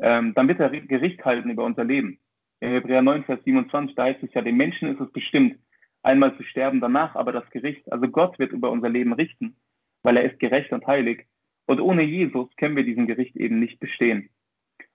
ähm, 0.00 0.34
dann 0.34 0.48
wird 0.48 0.60
er 0.60 0.70
Gericht 0.70 1.24
halten 1.24 1.50
über 1.50 1.64
unser 1.64 1.84
Leben. 1.84 2.18
In 2.60 2.70
Hebräer 2.70 3.02
9, 3.02 3.24
Vers 3.24 3.40
27, 3.44 3.94
da 3.94 4.04
heißt 4.04 4.22
es 4.22 4.32
ja, 4.32 4.40
dem 4.40 4.56
Menschen 4.56 4.88
ist 4.88 5.00
es 5.00 5.12
bestimmt, 5.12 5.58
einmal 6.02 6.36
zu 6.36 6.42
sterben, 6.44 6.80
danach 6.80 7.14
aber 7.14 7.32
das 7.32 7.48
Gericht. 7.50 7.90
Also 7.92 8.08
Gott 8.08 8.38
wird 8.38 8.52
über 8.52 8.70
unser 8.70 8.88
Leben 8.88 9.12
richten, 9.12 9.56
weil 10.02 10.16
er 10.16 10.24
ist 10.24 10.38
gerecht 10.38 10.72
und 10.72 10.86
heilig. 10.86 11.26
Und 11.66 11.80
ohne 11.80 12.02
Jesus 12.02 12.54
können 12.56 12.76
wir 12.76 12.84
diesen 12.84 13.06
Gericht 13.06 13.36
eben 13.36 13.58
nicht 13.58 13.80
bestehen. 13.80 14.28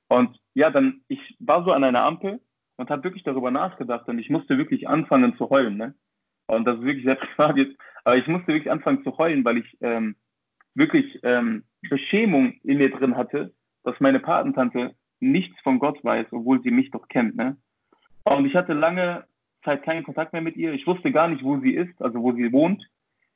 Und 0.08 0.40
ja, 0.54 0.70
dann, 0.70 1.02
ich 1.08 1.36
war 1.40 1.64
so 1.64 1.72
an 1.72 1.84
einer 1.84 2.04
Ampel 2.04 2.40
und 2.78 2.90
habe 2.90 3.04
wirklich 3.04 3.24
darüber 3.24 3.52
nachgedacht 3.52 4.08
und 4.08 4.20
ich 4.20 4.30
musste 4.30 4.58
wirklich 4.58 4.88
anfangen 4.88 5.36
zu 5.38 5.50
heulen. 5.50 5.78
Ne? 5.78 5.96
Und 6.48 6.66
das 6.66 6.78
ist 6.80 6.86
wirklich 6.86 7.06
sehr 7.06 7.16
privat 7.16 7.58
jetzt, 7.58 7.76
aber 8.10 8.18
ich 8.18 8.28
musste 8.28 8.48
wirklich 8.48 8.72
anfangen 8.72 9.04
zu 9.04 9.16
heulen, 9.20 9.46
weil 9.46 9.60
ich 9.60 9.78
ähm, 9.82 10.16
wirklich 10.74 11.20
ähm, 11.22 11.64
Beschämung 11.90 12.54
in 12.64 12.80
mir 12.80 12.90
drin 12.90 13.16
hatte, 13.16 13.54
dass 13.84 14.00
meine 14.00 14.20
Patentante 14.20 14.96
nichts 15.20 15.60
von 15.62 15.78
Gott 15.78 16.04
weiß, 16.04 16.26
obwohl 16.32 16.60
sie 16.64 16.72
mich 16.72 16.90
doch 16.90 17.08
kennt. 17.08 17.36
Ne? 17.36 17.58
Und 18.24 18.48
ich 18.48 18.56
hatte 18.56 18.74
lange 18.74 19.26
Zeit 19.64 19.84
keinen 19.84 20.04
Kontakt 20.04 20.34
mehr 20.34 20.42
mit 20.42 20.58
ihr. 20.58 20.74
Ich 20.74 20.88
wusste 20.88 21.12
gar 21.12 21.28
nicht, 21.28 21.44
wo 21.44 21.60
sie 21.60 21.76
ist, 21.76 22.02
also 22.02 22.20
wo 22.24 22.32
sie 22.34 22.52
wohnt. 22.52 22.84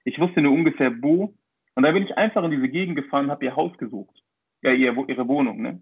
Ich 0.05 0.17
wusste 0.19 0.41
nur 0.41 0.53
ungefähr 0.53 1.03
wo. 1.03 1.35
Und 1.75 1.83
dann 1.83 1.93
bin 1.93 2.03
ich 2.03 2.17
einfach 2.17 2.43
in 2.43 2.51
diese 2.51 2.69
Gegend 2.69 2.95
gefahren 2.95 3.29
habe 3.29 3.45
ihr 3.45 3.55
Haus 3.55 3.77
gesucht. 3.77 4.23
Ja, 4.63 4.71
ihr, 4.71 4.95
ihre 5.07 5.27
Wohnung. 5.27 5.61
Ne? 5.61 5.81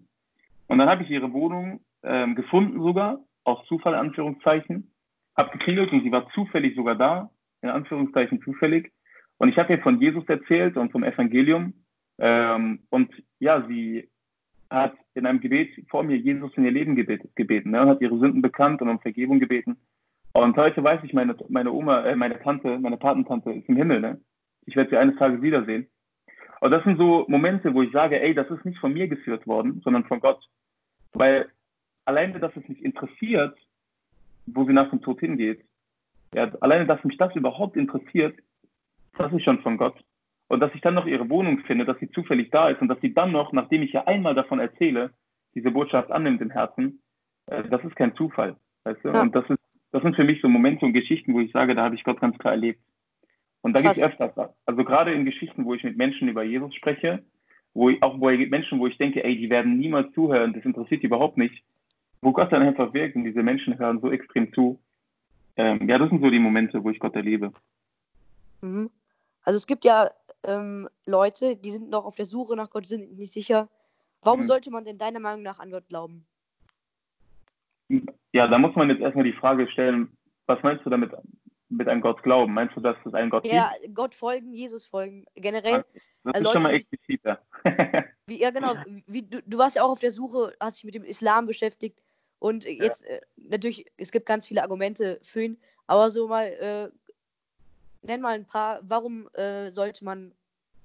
Und 0.66 0.78
dann 0.78 0.88
habe 0.90 1.02
ich 1.02 1.10
ihre 1.10 1.32
Wohnung 1.32 1.80
ähm, 2.02 2.34
gefunden 2.34 2.82
sogar, 2.82 3.20
aus 3.44 3.64
Zufall, 3.68 3.94
Anführungszeichen. 3.94 4.92
Habe 5.34 5.52
geklingelt 5.52 5.92
und 5.92 6.02
sie 6.02 6.12
war 6.12 6.28
zufällig 6.32 6.76
sogar 6.76 6.94
da, 6.94 7.30
in 7.62 7.70
Anführungszeichen 7.70 8.42
zufällig. 8.42 8.92
Und 9.38 9.48
ich 9.48 9.56
habe 9.56 9.72
ihr 9.72 9.80
von 9.80 10.00
Jesus 10.00 10.24
erzählt 10.28 10.76
und 10.76 10.92
vom 10.92 11.04
Evangelium. 11.04 11.74
Ähm, 12.18 12.80
und 12.90 13.10
ja, 13.38 13.64
sie 13.66 14.08
hat 14.70 14.94
in 15.14 15.26
einem 15.26 15.40
Gebet 15.40 15.70
vor 15.90 16.02
mir 16.02 16.16
Jesus 16.16 16.52
in 16.56 16.64
ihr 16.64 16.70
Leben 16.70 16.96
gebetet, 16.96 17.34
gebeten 17.36 17.70
ne, 17.70 17.82
und 17.82 17.88
hat 17.88 18.00
ihre 18.00 18.18
Sünden 18.18 18.42
bekannt 18.42 18.80
und 18.82 18.88
um 18.88 19.00
Vergebung 19.00 19.38
gebeten. 19.38 19.76
Und 20.32 20.56
heute 20.56 20.82
weiß 20.82 21.00
ich, 21.04 21.12
meine, 21.12 21.36
meine 21.48 21.72
Oma, 21.72 22.04
äh, 22.04 22.16
meine 22.16 22.40
Tante, 22.40 22.78
meine 22.78 22.96
Patentante 22.96 23.52
ist 23.52 23.68
im 23.68 23.76
Himmel. 23.76 24.00
Ne? 24.00 24.20
Ich 24.64 24.76
werde 24.76 24.90
sie 24.90 24.96
eines 24.96 25.16
Tages 25.16 25.42
wiedersehen. 25.42 25.88
Und 26.60 26.70
das 26.70 26.84
sind 26.84 26.96
so 26.96 27.26
Momente, 27.28 27.74
wo 27.74 27.82
ich 27.82 27.92
sage, 27.92 28.20
ey, 28.20 28.34
das 28.34 28.48
ist 28.50 28.64
nicht 28.64 28.78
von 28.78 28.92
mir 28.92 29.08
geführt 29.08 29.46
worden, 29.46 29.80
sondern 29.84 30.04
von 30.04 30.20
Gott. 30.20 30.42
Weil 31.12 31.50
alleine, 32.04 32.38
dass 32.38 32.56
es 32.56 32.66
mich 32.68 32.82
interessiert, 32.84 33.58
wo 34.46 34.64
sie 34.64 34.72
nach 34.72 34.88
dem 34.90 35.02
Tod 35.02 35.20
hingeht, 35.20 35.64
ja, 36.34 36.50
alleine, 36.60 36.86
dass 36.86 37.02
mich 37.04 37.16
das 37.16 37.34
überhaupt 37.36 37.76
interessiert, 37.76 38.38
das 39.18 39.32
ist 39.32 39.44
schon 39.44 39.60
von 39.60 39.76
Gott. 39.76 39.96
Und 40.48 40.60
dass 40.60 40.74
ich 40.74 40.80
dann 40.80 40.94
noch 40.94 41.06
ihre 41.06 41.28
Wohnung 41.30 41.60
finde, 41.60 41.84
dass 41.84 41.98
sie 41.98 42.10
zufällig 42.10 42.50
da 42.50 42.68
ist 42.68 42.80
und 42.80 42.88
dass 42.88 43.00
sie 43.00 43.14
dann 43.14 43.32
noch, 43.32 43.52
nachdem 43.52 43.82
ich 43.82 43.92
ja 43.92 44.06
einmal 44.06 44.34
davon 44.34 44.60
erzähle, 44.60 45.10
diese 45.54 45.70
Botschaft 45.70 46.10
annimmt 46.10 46.40
im 46.40 46.50
Herzen, 46.50 47.00
äh, 47.46 47.64
das 47.68 47.82
ist 47.84 47.96
kein 47.96 48.14
Zufall. 48.14 48.56
Weißt 48.84 49.04
du? 49.04 49.08
Ja. 49.08 49.22
Und 49.22 49.34
das, 49.34 49.48
ist, 49.48 49.58
das 49.92 50.02
sind 50.02 50.16
für 50.16 50.24
mich 50.24 50.40
so 50.40 50.48
Momente 50.48 50.84
und 50.84 50.92
Geschichten, 50.92 51.34
wo 51.34 51.40
ich 51.40 51.52
sage, 51.52 51.74
da 51.74 51.84
habe 51.84 51.94
ich 51.94 52.04
Gott 52.04 52.20
ganz 52.20 52.36
klar 52.38 52.54
erlebt. 52.54 52.80
Und 53.62 53.74
da 53.74 53.80
gibt 53.80 53.96
es 53.96 54.02
öfters 54.02 54.36
was. 54.36 54.50
Also 54.66 54.84
gerade 54.84 55.12
in 55.12 55.24
Geschichten, 55.24 55.64
wo 55.64 55.74
ich 55.74 55.84
mit 55.84 55.96
Menschen 55.96 56.28
über 56.28 56.42
Jesus 56.42 56.74
spreche, 56.74 57.22
wo 57.74 57.88
ich, 57.88 58.02
auch 58.02 58.20
wo 58.20 58.28
Menschen, 58.30 58.80
wo 58.80 58.86
ich 58.86 58.98
denke, 58.98 59.24
ey, 59.24 59.36
die 59.36 59.50
werden 59.50 59.78
niemals 59.78 60.12
zuhören, 60.12 60.52
das 60.52 60.64
interessiert 60.64 61.02
die 61.02 61.06
überhaupt 61.06 61.38
nicht, 61.38 61.62
wo 62.20 62.32
Gott 62.32 62.52
dann 62.52 62.62
einfach 62.62 62.92
wirkt 62.92 63.16
und 63.16 63.24
diese 63.24 63.42
Menschen 63.42 63.78
hören 63.78 64.00
so 64.00 64.10
extrem 64.10 64.52
zu. 64.52 64.80
Ähm, 65.56 65.88
ja, 65.88 65.98
das 65.98 66.08
sind 66.08 66.22
so 66.22 66.30
die 66.30 66.38
Momente, 66.38 66.82
wo 66.82 66.90
ich 66.90 66.98
Gott 66.98 67.14
erlebe. 67.14 67.52
Mhm. 68.60 68.90
Also 69.42 69.56
es 69.56 69.66
gibt 69.66 69.84
ja 69.84 70.10
ähm, 70.44 70.88
Leute, 71.06 71.56
die 71.56 71.70
sind 71.70 71.90
noch 71.90 72.04
auf 72.04 72.16
der 72.16 72.26
Suche 72.26 72.56
nach 72.56 72.70
Gott, 72.70 72.86
sind 72.86 73.18
nicht 73.18 73.32
sicher. 73.32 73.68
Warum 74.22 74.40
mhm. 74.40 74.44
sollte 74.44 74.70
man 74.70 74.84
denn 74.84 74.98
deiner 74.98 75.20
Meinung 75.20 75.42
nach 75.42 75.58
an 75.58 75.70
Gott 75.70 75.88
glauben? 75.88 76.24
Ja, 78.32 78.46
da 78.46 78.58
muss 78.58 78.74
man 78.76 78.88
jetzt 78.88 79.00
erstmal 79.00 79.24
die 79.24 79.32
Frage 79.32 79.68
stellen, 79.68 80.16
was 80.46 80.62
meinst 80.62 80.84
du 80.86 80.90
damit 80.90 81.12
mit 81.68 81.88
einem 81.88 82.00
Gott 82.00 82.22
glauben? 82.22 82.54
Meinst 82.54 82.76
du, 82.76 82.80
dass 82.80 82.96
es 83.04 83.14
einen 83.14 83.30
Gott 83.30 83.46
ja, 83.46 83.70
gibt? 83.72 83.84
Ja, 83.84 83.90
Gott 83.94 84.14
folgen, 84.14 84.52
Jesus 84.52 84.86
folgen. 84.86 85.26
Generell. 85.34 85.84
Das 86.24 86.36
ist 86.36 86.42
Leute, 86.42 86.52
schon 86.52 86.62
mal 86.62 86.74
expliziter. 86.74 87.42
wie, 88.26 88.40
ja, 88.40 88.50
genau. 88.50 88.74
Wie, 89.06 89.22
du, 89.22 89.42
du 89.44 89.58
warst 89.58 89.76
ja 89.76 89.82
auch 89.82 89.90
auf 89.90 90.00
der 90.00 90.12
Suche, 90.12 90.54
hast 90.60 90.78
dich 90.78 90.84
mit 90.84 90.94
dem 90.94 91.04
Islam 91.04 91.46
beschäftigt. 91.46 92.00
Und 92.42 92.64
jetzt, 92.64 93.04
ja. 93.08 93.14
äh, 93.14 93.20
natürlich, 93.36 93.86
es 93.96 94.10
gibt 94.10 94.26
ganz 94.26 94.48
viele 94.48 94.64
Argumente 94.64 95.20
für 95.22 95.44
ihn, 95.44 95.58
aber 95.86 96.10
so 96.10 96.26
mal 96.26 96.46
äh, 96.46 96.88
nenn 98.04 98.20
mal 98.20 98.34
ein 98.34 98.46
paar, 98.46 98.80
warum 98.82 99.28
äh, 99.34 99.70
sollte 99.70 100.04
man 100.04 100.32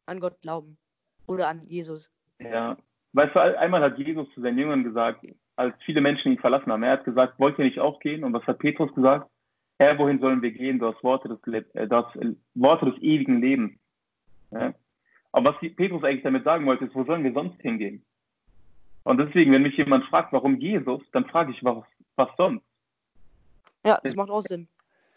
an 0.06 0.20
Gott 0.20 0.40
glauben 0.42 0.78
oder 1.26 1.48
an 1.48 1.64
Jesus? 1.64 2.12
Ja, 2.38 2.78
weißt 3.14 3.34
du, 3.34 3.58
einmal 3.58 3.82
hat 3.82 3.98
Jesus 3.98 4.32
zu 4.36 4.42
seinen 4.42 4.60
Jüngern 4.60 4.84
gesagt, 4.84 5.26
als 5.56 5.74
viele 5.84 6.00
Menschen 6.00 6.32
ihn 6.32 6.38
verlassen 6.38 6.72
haben, 6.72 6.84
er 6.84 6.92
hat 6.92 7.06
gesagt, 7.06 7.40
wollt 7.40 7.58
ihr 7.58 7.66
nicht 7.66 7.80
auch 7.80 8.00
gehen? 8.02 8.24
Und 8.24 8.34
was 8.34 8.46
hat 8.46 8.60
Petrus 8.60 8.94
gesagt? 8.94 9.28
Herr, 9.80 9.98
wohin 9.98 10.20
sollen 10.20 10.44
wir 10.44 10.52
gehen? 10.52 10.78
Du 10.78 10.86
hast 10.86 11.04
Worte 11.04 11.28
des, 11.28 11.40
äh, 11.74 11.88
du 11.88 11.96
hast 11.96 12.16
Worte 12.54 12.86
des 12.92 13.02
ewigen 13.02 13.42
Lebens. 13.42 13.74
Ja? 14.52 14.76
Aber 15.32 15.56
was 15.56 15.76
Petrus 15.76 16.04
eigentlich 16.04 16.22
damit 16.22 16.44
sagen 16.44 16.68
wollte, 16.68 16.86
ist, 16.86 16.94
wo 16.94 17.04
sollen 17.04 17.24
wir 17.24 17.34
sonst 17.34 17.60
hingehen? 17.62 18.06
Und 19.08 19.20
deswegen, 19.20 19.54
wenn 19.54 19.62
mich 19.62 19.78
jemand 19.78 20.04
fragt, 20.06 20.34
warum 20.34 20.58
Jesus, 20.58 21.02
dann 21.14 21.26
frage 21.26 21.52
ich, 21.54 21.64
was, 21.64 21.78
was 22.18 22.30
sonst? 22.36 22.66
Ja, 23.86 24.00
das 24.04 24.16
macht 24.16 24.30
auch 24.30 24.42
Sinn. 24.42 24.68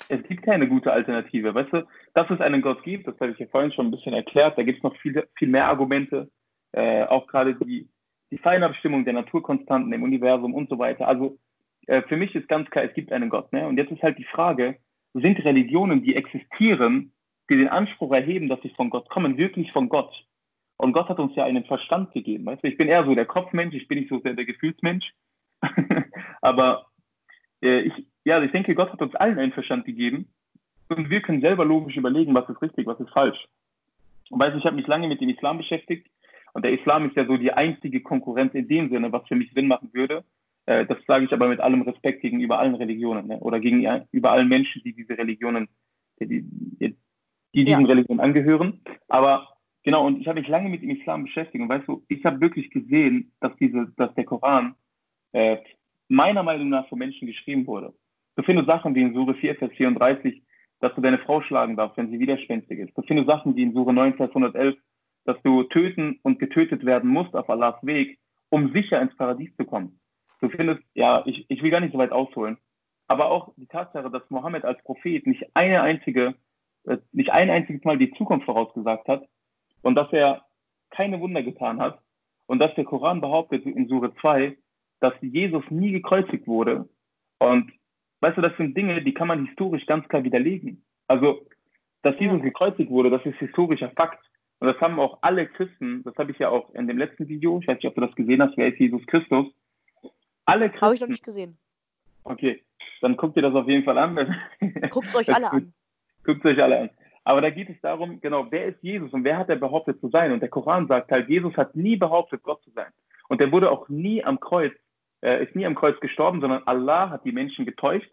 es 0.08 0.22
gibt 0.28 0.44
keine 0.44 0.68
gute 0.68 0.92
Alternative. 0.92 1.52
Weißt 1.52 1.72
du, 1.72 1.86
dass 2.14 2.30
es 2.30 2.40
einen 2.40 2.62
Gott 2.62 2.84
gibt, 2.84 3.08
das 3.08 3.18
habe 3.18 3.32
ich 3.32 3.38
ja 3.40 3.46
vorhin 3.48 3.72
schon 3.72 3.88
ein 3.88 3.90
bisschen 3.90 4.14
erklärt, 4.14 4.56
da 4.56 4.62
gibt 4.62 4.78
es 4.78 4.84
noch 4.84 4.94
viel, 4.96 5.26
viel 5.36 5.48
mehr 5.48 5.66
Argumente, 5.66 6.30
äh, 6.70 7.02
auch 7.04 7.26
gerade 7.26 7.56
die, 7.56 7.88
die 8.30 8.38
Feinabstimmung 8.38 9.04
der 9.04 9.14
Naturkonstanten 9.14 9.92
im 9.92 10.04
Universum 10.04 10.54
und 10.54 10.70
so 10.70 10.78
weiter. 10.78 11.08
Also 11.08 11.38
äh, 11.88 12.02
für 12.02 12.16
mich 12.16 12.32
ist 12.36 12.48
ganz 12.48 12.70
klar, 12.70 12.84
es 12.84 12.94
gibt 12.94 13.10
einen 13.10 13.28
Gott. 13.28 13.52
Ne? 13.52 13.66
Und 13.66 13.76
jetzt 13.76 13.90
ist 13.90 14.04
halt 14.04 14.18
die 14.18 14.24
Frage, 14.24 14.76
sind 15.14 15.44
Religionen, 15.44 16.04
die 16.04 16.14
existieren, 16.14 17.12
die 17.50 17.56
den 17.56 17.68
Anspruch 17.68 18.12
erheben, 18.12 18.48
dass 18.48 18.62
sie 18.62 18.70
von 18.70 18.90
Gott 18.90 19.08
kommen, 19.08 19.36
wirklich 19.36 19.72
von 19.72 19.88
Gott? 19.88 20.14
Und 20.80 20.94
Gott 20.94 21.10
hat 21.10 21.18
uns 21.18 21.36
ja 21.36 21.44
einen 21.44 21.64
Verstand 21.64 22.12
gegeben. 22.12 22.46
Weißt 22.46 22.64
du? 22.64 22.68
Ich 22.68 22.78
bin 22.78 22.88
eher 22.88 23.04
so 23.04 23.14
der 23.14 23.26
Kopfmensch, 23.26 23.74
ich 23.74 23.86
bin 23.86 23.98
nicht 23.98 24.08
so 24.08 24.18
sehr 24.20 24.32
der 24.32 24.46
Gefühlsmensch. 24.46 25.12
Aber 26.40 26.86
äh, 27.62 27.80
ich, 27.80 27.92
ja, 28.24 28.42
ich 28.42 28.50
denke, 28.50 28.74
Gott 28.74 28.90
hat 28.90 29.02
uns 29.02 29.14
allen 29.14 29.38
einen 29.38 29.52
Verstand 29.52 29.84
gegeben 29.84 30.28
und 30.88 31.10
wir 31.10 31.20
können 31.20 31.42
selber 31.42 31.66
logisch 31.66 31.98
überlegen, 31.98 32.34
was 32.34 32.48
ist 32.48 32.62
richtig, 32.62 32.86
was 32.86 32.98
ist 32.98 33.10
falsch. 33.10 33.46
Und 34.30 34.40
weißt 34.40 34.54
du, 34.54 34.58
ich 34.58 34.64
habe 34.64 34.76
mich 34.76 34.86
lange 34.86 35.06
mit 35.06 35.20
dem 35.20 35.28
Islam 35.28 35.58
beschäftigt 35.58 36.06
und 36.54 36.64
der 36.64 36.72
Islam 36.72 37.06
ist 37.06 37.16
ja 37.16 37.26
so 37.26 37.36
die 37.36 37.52
einzige 37.52 38.00
Konkurrenz 38.00 38.54
in 38.54 38.66
dem 38.66 38.88
Sinne, 38.88 39.12
was 39.12 39.28
für 39.28 39.36
mich 39.36 39.52
Sinn 39.52 39.68
machen 39.68 39.90
würde. 39.92 40.24
Äh, 40.64 40.86
das 40.86 40.96
sage 41.06 41.26
ich 41.26 41.32
aber 41.34 41.48
mit 41.48 41.60
allem 41.60 41.82
Respekt 41.82 42.22
gegenüber 42.22 42.58
allen 42.58 42.74
Religionen 42.74 43.26
ne? 43.26 43.38
oder 43.40 43.60
gegenüber 43.60 44.30
allen 44.30 44.48
Menschen, 44.48 44.80
die 44.82 44.94
diese 44.94 45.18
Religionen, 45.18 45.68
die, 46.20 46.26
die, 46.26 46.96
die 47.54 47.64
diesen 47.64 47.82
ja. 47.82 47.86
Religionen 47.86 48.20
angehören. 48.20 48.80
Aber 49.08 49.59
genau, 49.82 50.06
und 50.06 50.20
ich 50.20 50.28
habe 50.28 50.40
mich 50.40 50.48
lange 50.48 50.68
mit 50.68 50.82
dem 50.82 50.90
Islam 50.90 51.24
beschäftigt 51.24 51.62
und 51.62 51.68
weißt 51.68 51.88
du, 51.88 52.04
ich 52.08 52.24
habe 52.24 52.40
wirklich 52.40 52.70
gesehen, 52.70 53.32
dass 53.40 53.54
diese, 53.56 53.92
dass 53.96 54.14
der 54.14 54.24
Koran 54.24 54.74
äh, 55.32 55.58
meiner 56.08 56.42
Meinung 56.42 56.68
nach 56.68 56.88
von 56.88 56.98
Menschen 56.98 57.26
geschrieben 57.26 57.66
wurde. 57.66 57.94
Du 58.36 58.42
findest 58.42 58.68
Sachen 58.68 58.94
wie 58.94 59.02
in 59.02 59.14
Sure 59.14 59.34
4, 59.34 59.56
Vers 59.56 59.72
34, 59.72 60.42
dass 60.80 60.94
du 60.94 61.00
deine 61.00 61.18
Frau 61.18 61.42
schlagen 61.42 61.76
darfst, 61.76 61.96
wenn 61.96 62.10
sie 62.10 62.18
widerspenstig 62.18 62.78
ist. 62.78 62.96
Du 62.96 63.02
findest 63.02 63.28
Sachen 63.28 63.54
wie 63.54 63.62
in 63.62 63.72
Sure 63.72 63.92
9, 63.92 64.14
Vers 64.14 64.30
111, 64.30 64.76
dass 65.24 65.40
du 65.42 65.62
töten 65.64 66.18
und 66.22 66.38
getötet 66.38 66.84
werden 66.84 67.10
musst 67.10 67.34
auf 67.34 67.48
Allahs 67.48 67.84
Weg, 67.84 68.18
um 68.48 68.72
sicher 68.72 69.00
ins 69.00 69.14
Paradies 69.16 69.54
zu 69.56 69.64
kommen. 69.64 70.00
Du 70.40 70.48
findest, 70.48 70.82
ja, 70.94 71.22
ich, 71.26 71.44
ich 71.48 71.62
will 71.62 71.70
gar 71.70 71.80
nicht 71.80 71.92
so 71.92 71.98
weit 71.98 72.12
ausholen, 72.12 72.56
aber 73.08 73.30
auch 73.30 73.52
die 73.56 73.66
Tatsache, 73.66 74.10
dass 74.10 74.28
Mohammed 74.30 74.64
als 74.64 74.82
Prophet 74.82 75.26
nicht 75.26 75.44
eine 75.54 75.82
einzige, 75.82 76.34
äh, 76.84 76.96
nicht 77.12 77.30
ein 77.30 77.50
einziges 77.50 77.84
Mal 77.84 77.98
die 77.98 78.12
Zukunft 78.12 78.46
vorausgesagt 78.46 79.06
hat 79.08 79.28
und 79.82 79.94
dass 79.94 80.12
er 80.12 80.44
keine 80.90 81.20
Wunder 81.20 81.42
getan 81.42 81.80
hat 81.80 82.00
und 82.46 82.58
dass 82.58 82.74
der 82.74 82.84
Koran 82.84 83.20
behauptet 83.20 83.64
in 83.64 83.88
Sure 83.88 84.14
2, 84.20 84.56
dass 85.00 85.14
Jesus 85.20 85.64
nie 85.70 85.92
gekreuzigt 85.92 86.46
wurde. 86.46 86.88
Und 87.38 87.72
weißt 88.20 88.36
du, 88.36 88.42
das 88.42 88.56
sind 88.56 88.76
Dinge, 88.76 89.02
die 89.02 89.14
kann 89.14 89.28
man 89.28 89.46
historisch 89.46 89.86
ganz 89.86 90.06
klar 90.08 90.24
widerlegen. 90.24 90.84
Also, 91.06 91.46
dass 92.02 92.18
Jesus 92.18 92.42
gekreuzigt 92.42 92.90
wurde, 92.90 93.10
das 93.10 93.24
ist 93.24 93.38
historischer 93.38 93.90
Fakt. 93.90 94.22
Und 94.58 94.68
das 94.68 94.78
haben 94.80 95.00
auch 95.00 95.18
alle 95.22 95.46
Christen, 95.46 96.02
das 96.04 96.14
habe 96.16 96.32
ich 96.32 96.38
ja 96.38 96.50
auch 96.50 96.74
in 96.74 96.86
dem 96.86 96.98
letzten 96.98 97.28
Video, 97.28 97.60
ich 97.60 97.66
weiß 97.66 97.76
nicht, 97.76 97.86
ob 97.86 97.94
du 97.94 98.02
das 98.02 98.14
gesehen 98.14 98.42
hast, 98.42 98.56
wer 98.58 98.68
ist 98.68 98.78
Jesus 98.78 99.06
Christus? 99.06 99.46
Alle 100.44 100.68
Christen. 100.68 100.84
Habe 100.84 100.94
ich 100.94 101.00
noch 101.00 101.08
nicht 101.08 101.24
gesehen. 101.24 101.56
Okay, 102.24 102.62
dann 103.00 103.16
guckt 103.16 103.36
ihr 103.36 103.42
das 103.42 103.54
auf 103.54 103.66
jeden 103.66 103.84
Fall 103.84 103.96
an. 103.96 104.36
Guckt 104.90 105.06
es 105.06 105.14
euch 105.14 105.34
alle 105.34 105.50
an. 105.50 105.72
Guckt 106.24 106.44
es 106.44 106.52
euch 106.52 106.62
alle 106.62 106.80
an. 106.80 106.90
Aber 107.24 107.40
da 107.40 107.50
geht 107.50 107.68
es 107.68 107.80
darum, 107.82 108.20
genau, 108.20 108.46
wer 108.50 108.66
ist 108.66 108.82
Jesus 108.82 109.12
und 109.12 109.24
wer 109.24 109.38
hat 109.38 109.48
er 109.48 109.56
behauptet 109.56 110.00
zu 110.00 110.08
sein? 110.08 110.32
Und 110.32 110.40
der 110.40 110.48
Koran 110.48 110.88
sagt 110.88 111.10
halt, 111.12 111.28
Jesus 111.28 111.56
hat 111.56 111.76
nie 111.76 111.96
behauptet, 111.96 112.42
Gott 112.42 112.62
zu 112.62 112.70
sein. 112.70 112.90
Und 113.28 113.40
er 113.40 113.52
wurde 113.52 113.70
auch 113.70 113.88
nie 113.88 114.24
am 114.24 114.40
Kreuz 114.40 114.72
äh, 115.22 115.44
ist 115.44 115.54
nie 115.54 115.66
am 115.66 115.74
Kreuz 115.74 115.98
gestorben, 116.00 116.40
sondern 116.40 116.62
Allah 116.64 117.10
hat 117.10 117.24
die 117.24 117.32
Menschen 117.32 117.64
getäuscht. 117.64 118.10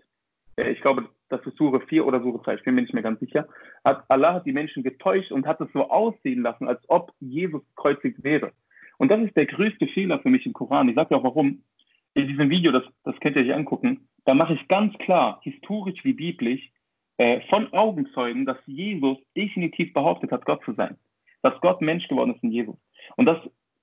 Äh, 0.56 0.72
ich 0.72 0.82
glaube, 0.82 1.10
das 1.30 1.46
ist 1.46 1.58
Sure 1.58 1.82
4 1.82 2.06
oder 2.06 2.22
Sure 2.22 2.42
2, 2.42 2.56
ich 2.56 2.64
bin 2.64 2.76
mir 2.76 2.82
nicht 2.82 2.94
mehr 2.94 3.04
ganz 3.04 3.20
sicher. 3.20 3.48
Hat, 3.84 4.04
Allah 4.10 4.36
hat 4.36 4.46
die 4.46 4.54
Menschen 4.54 4.84
getäuscht 4.84 5.32
und 5.32 5.46
hat 5.46 5.62
es 5.62 5.72
so 5.74 5.90
aussehen 5.90 6.42
lassen, 6.42 6.68
als 6.68 6.82
ob 6.88 7.14
Jesus 7.20 7.62
gekreuzigt 7.76 8.24
wäre. 8.24 8.52
Und 8.98 9.10
das 9.10 9.22
ist 9.22 9.36
der 9.36 9.46
größte 9.46 9.88
Fehler 9.88 10.20
für 10.20 10.30
mich 10.30 10.46
im 10.46 10.54
Koran. 10.54 10.90
Ich 10.90 10.96
sage 10.96 11.10
ja 11.12 11.18
auch 11.18 11.24
warum. 11.24 11.64
In 12.14 12.28
diesem 12.28 12.50
Video, 12.50 12.72
das, 12.72 12.84
das 13.04 13.16
könnt 13.20 13.36
ihr 13.36 13.44
euch 13.44 13.54
angucken, 13.54 14.08
da 14.26 14.34
mache 14.34 14.56
ich 14.56 14.68
ganz 14.68 14.98
klar, 14.98 15.40
historisch 15.44 16.04
wie 16.04 16.14
biblisch, 16.14 16.72
äh, 17.18 17.42
von 17.50 17.72
Augenzeugen, 17.74 18.46
dass 18.46 18.58
Jesus 18.66 19.18
definitiv 19.36 19.94
behauptet 19.94 20.32
hat, 20.32 20.46
Gott 20.46 20.64
zu 20.64 20.74
sein. 20.74 20.98
Dass 21.42 21.60
Gott 21.62 21.82
Mensch 21.82 22.08
geworden 22.08 22.36
ist 22.36 22.44
in 22.44 22.52
Jesus. 22.52 22.76
Und 23.16 23.26
dass 23.26 23.40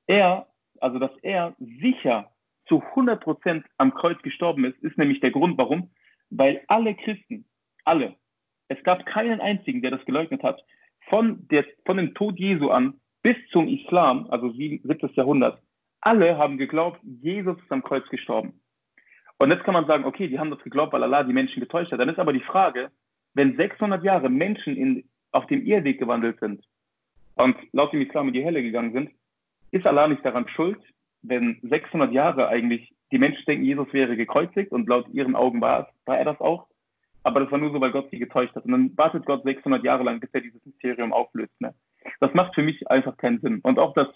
er, 0.07 0.47
also 0.81 0.99
dass 0.99 1.17
er 1.23 1.55
sicher 1.59 2.31
zu 2.67 2.83
100 2.83 3.23
Prozent 3.23 3.67
am 3.79 3.95
Kreuz 3.95 4.21
gestorben 4.23 4.65
ist, 4.65 4.79
ist 4.83 4.99
nämlich 4.99 5.21
der 5.21 5.31
Grund, 5.31 5.59
warum. 5.59 5.91
Weil 6.31 6.63
alle 6.69 6.95
Christen, 6.95 7.45
alle, 7.85 8.15
es 8.69 8.83
gab 8.85 9.05
keinen 9.07 9.41
einzigen, 9.41 9.83
der 9.83 9.91
das 9.91 10.05
geleugnet 10.05 10.43
hat, 10.43 10.63
von, 11.09 11.47
der, 11.49 11.65
von 11.85 11.97
dem 11.97 12.15
Tod 12.15 12.39
Jesu 12.39 12.71
an 12.71 13.01
bis 13.23 13.37
zum 13.51 13.69
Islam, 13.69 14.27
also 14.31 14.51
7, 14.51 14.81
7. 14.87 15.11
Jahrhundert, 15.15 15.61
alle 16.01 16.37
haben 16.37 16.59
geglaubt, 16.59 17.01
Jesus 17.03 17.59
ist 17.59 17.73
am 17.73 17.83
Kreuz 17.83 18.07
gestorben. 18.09 18.61
Und 19.39 19.51
jetzt 19.51 19.65
kann 19.65 19.75
man 19.75 19.87
sagen, 19.87 20.05
okay, 20.05 20.29
die 20.29 20.39
haben 20.39 20.51
das 20.51 20.63
geglaubt, 20.63 20.93
weil 20.93 21.03
Allah 21.03 21.25
die 21.25 21.33
Menschen 21.33 21.61
getäuscht 21.61 21.91
hat. 21.93 22.01
Dann 22.01 22.09
ist 22.09 22.19
aber 22.19 22.33
die 22.33 22.41
Frage, 22.41 22.91
wenn 23.35 23.57
600 23.57 24.03
Jahre 24.05 24.29
Menschen 24.29 24.77
in, 24.77 25.05
auf 25.33 25.47
dem 25.47 25.65
Irrweg 25.65 25.99
gewandelt 25.99 26.39
sind 26.41 26.65
und 27.35 27.57
laut 27.73 27.93
dem 27.93 28.03
Islam 28.03 28.29
in 28.29 28.35
die 28.35 28.45
Hölle 28.45 28.63
gegangen 28.63 28.93
sind, 28.93 29.11
ist 29.71 29.87
Allah 29.87 30.09
nicht 30.09 30.25
daran 30.25 30.49
schuld, 30.49 30.79
wenn 31.23 31.59
600 31.63 32.13
Jahre 32.13 32.49
eigentlich 32.49 32.95
die 33.11 33.19
Menschen 33.19 33.45
denken, 33.47 33.65
Jesus 33.65 33.93
wäre 33.93 34.17
gekreuzigt 34.17 34.73
und 34.73 34.89
laut 34.89 35.09
ihren 35.13 35.37
Augen 35.37 35.61
war, 35.61 35.89
war 36.05 36.19
er 36.19 36.25
das 36.25 36.41
auch. 36.41 36.67
Aber 37.23 37.41
das 37.41 37.51
war 37.51 37.59
nur 37.59 37.73
so, 37.73 37.81
weil 37.81 37.91
Gott 37.91 38.11
sie 38.11 38.19
getäuscht 38.19 38.55
hat. 38.55 38.67
Und 38.67 38.73
dann 38.73 38.97
wartet 38.97 39.25
Gott 39.25 39.45
600 39.45 39.83
Jahre 39.83 40.05
lang, 40.05 40.21
bis 40.21 40.31
er 40.33 40.43
dieses 40.43 40.65
Mysterium 40.65 41.13
auflöst. 41.13 41.59
Ne? 41.61 41.75
Das 42.21 42.35
macht 42.35 42.55
für 42.55 42.63
mich 42.63 42.89
einfach 42.91 43.17
keinen 43.17 43.41
Sinn. 43.41 43.61
Und 43.63 43.79
auch, 43.79 43.95
dass 43.95 44.09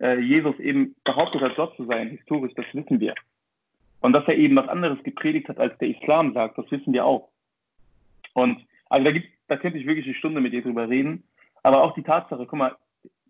äh, 0.00 0.18
Jesus 0.20 0.58
eben 0.58 0.94
behauptet 1.04 1.40
hat, 1.40 1.56
Gott 1.56 1.74
zu 1.76 1.86
sein, 1.86 2.10
historisch, 2.10 2.52
das 2.54 2.66
wissen 2.72 3.00
wir. 3.00 3.14
Und 4.00 4.12
dass 4.12 4.26
er 4.26 4.36
eben 4.36 4.56
was 4.56 4.68
anderes 4.68 5.02
gepredigt 5.02 5.48
hat, 5.48 5.58
als 5.58 5.76
der 5.78 5.88
Islam 5.88 6.34
sagt, 6.34 6.58
das 6.58 6.70
wissen 6.70 6.92
wir 6.92 7.06
auch. 7.06 7.30
Und 8.34 8.64
also 8.88 9.04
da, 9.04 9.10
gibt, 9.12 9.28
da 9.48 9.56
könnte 9.56 9.78
ich 9.78 9.86
wirklich 9.86 10.06
eine 10.06 10.14
Stunde 10.14 10.40
mit 10.40 10.52
dir 10.52 10.62
drüber 10.62 10.88
reden. 10.88 11.24
Aber 11.62 11.82
auch 11.82 11.94
die 11.94 12.02
Tatsache, 12.02 12.46
guck 12.46 12.58
mal, 12.58 12.76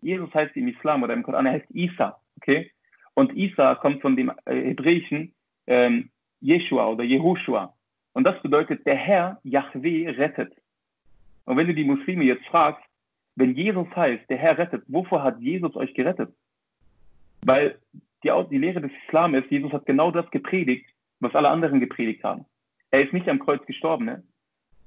Jesus 0.01 0.33
heißt 0.33 0.55
im 0.55 0.67
Islam 0.67 1.03
oder 1.03 1.13
im 1.13 1.23
Koran, 1.23 1.45
er 1.45 1.53
heißt 1.53 1.71
Isa, 1.71 2.19
okay? 2.37 2.71
Und 3.13 3.35
Isa 3.35 3.75
kommt 3.75 4.01
von 4.01 4.15
dem 4.15 4.31
äh, 4.45 4.55
hebräischen 4.55 5.33
ähm, 5.67 6.09
Jeshua 6.41 6.87
oder 6.87 7.03
Jehoshua. 7.03 7.73
Und 8.13 8.25
das 8.25 8.41
bedeutet, 8.41 8.85
der 8.85 8.95
Herr, 8.95 9.39
Yahweh, 9.43 10.09
rettet. 10.09 10.53
Und 11.45 11.57
wenn 11.57 11.67
du 11.67 11.73
die 11.73 11.83
Muslime 11.83 12.23
jetzt 12.23 12.45
fragst, 12.45 12.83
wenn 13.35 13.55
Jesus 13.55 13.87
heißt, 13.95 14.29
der 14.29 14.37
Herr 14.37 14.57
rettet, 14.57 14.83
wovor 14.87 15.23
hat 15.23 15.39
Jesus 15.39 15.75
euch 15.75 15.93
gerettet? 15.93 16.33
Weil 17.41 17.79
die, 18.23 18.31
die 18.51 18.57
Lehre 18.57 18.81
des 18.81 18.91
Islam 19.05 19.35
ist, 19.35 19.49
Jesus 19.49 19.71
hat 19.71 19.85
genau 19.85 20.11
das 20.11 20.29
gepredigt, 20.31 20.85
was 21.19 21.35
alle 21.35 21.49
anderen 21.49 21.79
gepredigt 21.79 22.23
haben. 22.23 22.45
Er 22.91 23.03
ist 23.03 23.13
nicht 23.13 23.27
am 23.27 23.39
Kreuz 23.39 23.65
gestorben. 23.65 24.05
Ne? 24.05 24.23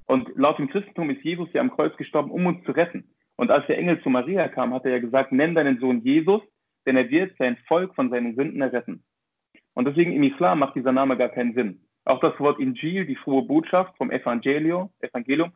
Und 0.06 0.30
laut 0.36 0.58
dem 0.58 0.68
Christentum 0.68 1.10
ist 1.10 1.22
Jesus 1.22 1.48
ja 1.52 1.60
am 1.60 1.70
Kreuz 1.70 1.96
gestorben, 1.96 2.30
um 2.30 2.46
uns 2.46 2.64
zu 2.64 2.72
retten. 2.72 3.10
Und 3.36 3.50
als 3.50 3.66
der 3.66 3.78
Engel 3.78 4.00
zu 4.02 4.08
Maria 4.08 4.48
kam, 4.48 4.72
hat 4.72 4.84
er 4.84 4.92
ja 4.92 4.98
gesagt, 4.98 5.32
nenn 5.32 5.54
deinen 5.54 5.78
Sohn 5.78 6.00
Jesus, 6.02 6.40
denn 6.86 6.96
er 6.96 7.10
wird 7.10 7.36
sein 7.38 7.56
Volk 7.68 7.94
von 7.94 8.10
seinen 8.10 8.34
Sünden 8.36 8.62
erretten. 8.62 9.04
Und 9.74 9.86
deswegen 9.86 10.12
im 10.12 10.22
Islam 10.22 10.60
macht 10.60 10.76
dieser 10.76 10.92
Name 10.92 11.16
gar 11.16 11.28
keinen 11.28 11.54
Sinn. 11.54 11.80
Auch 12.04 12.20
das 12.20 12.38
Wort 12.38 12.60
Injil, 12.60 13.04
die 13.04 13.16
frohe 13.16 13.42
Botschaft 13.42 13.96
vom 13.98 14.10
Evangelio, 14.10 14.90
Evangelium, 15.00 15.52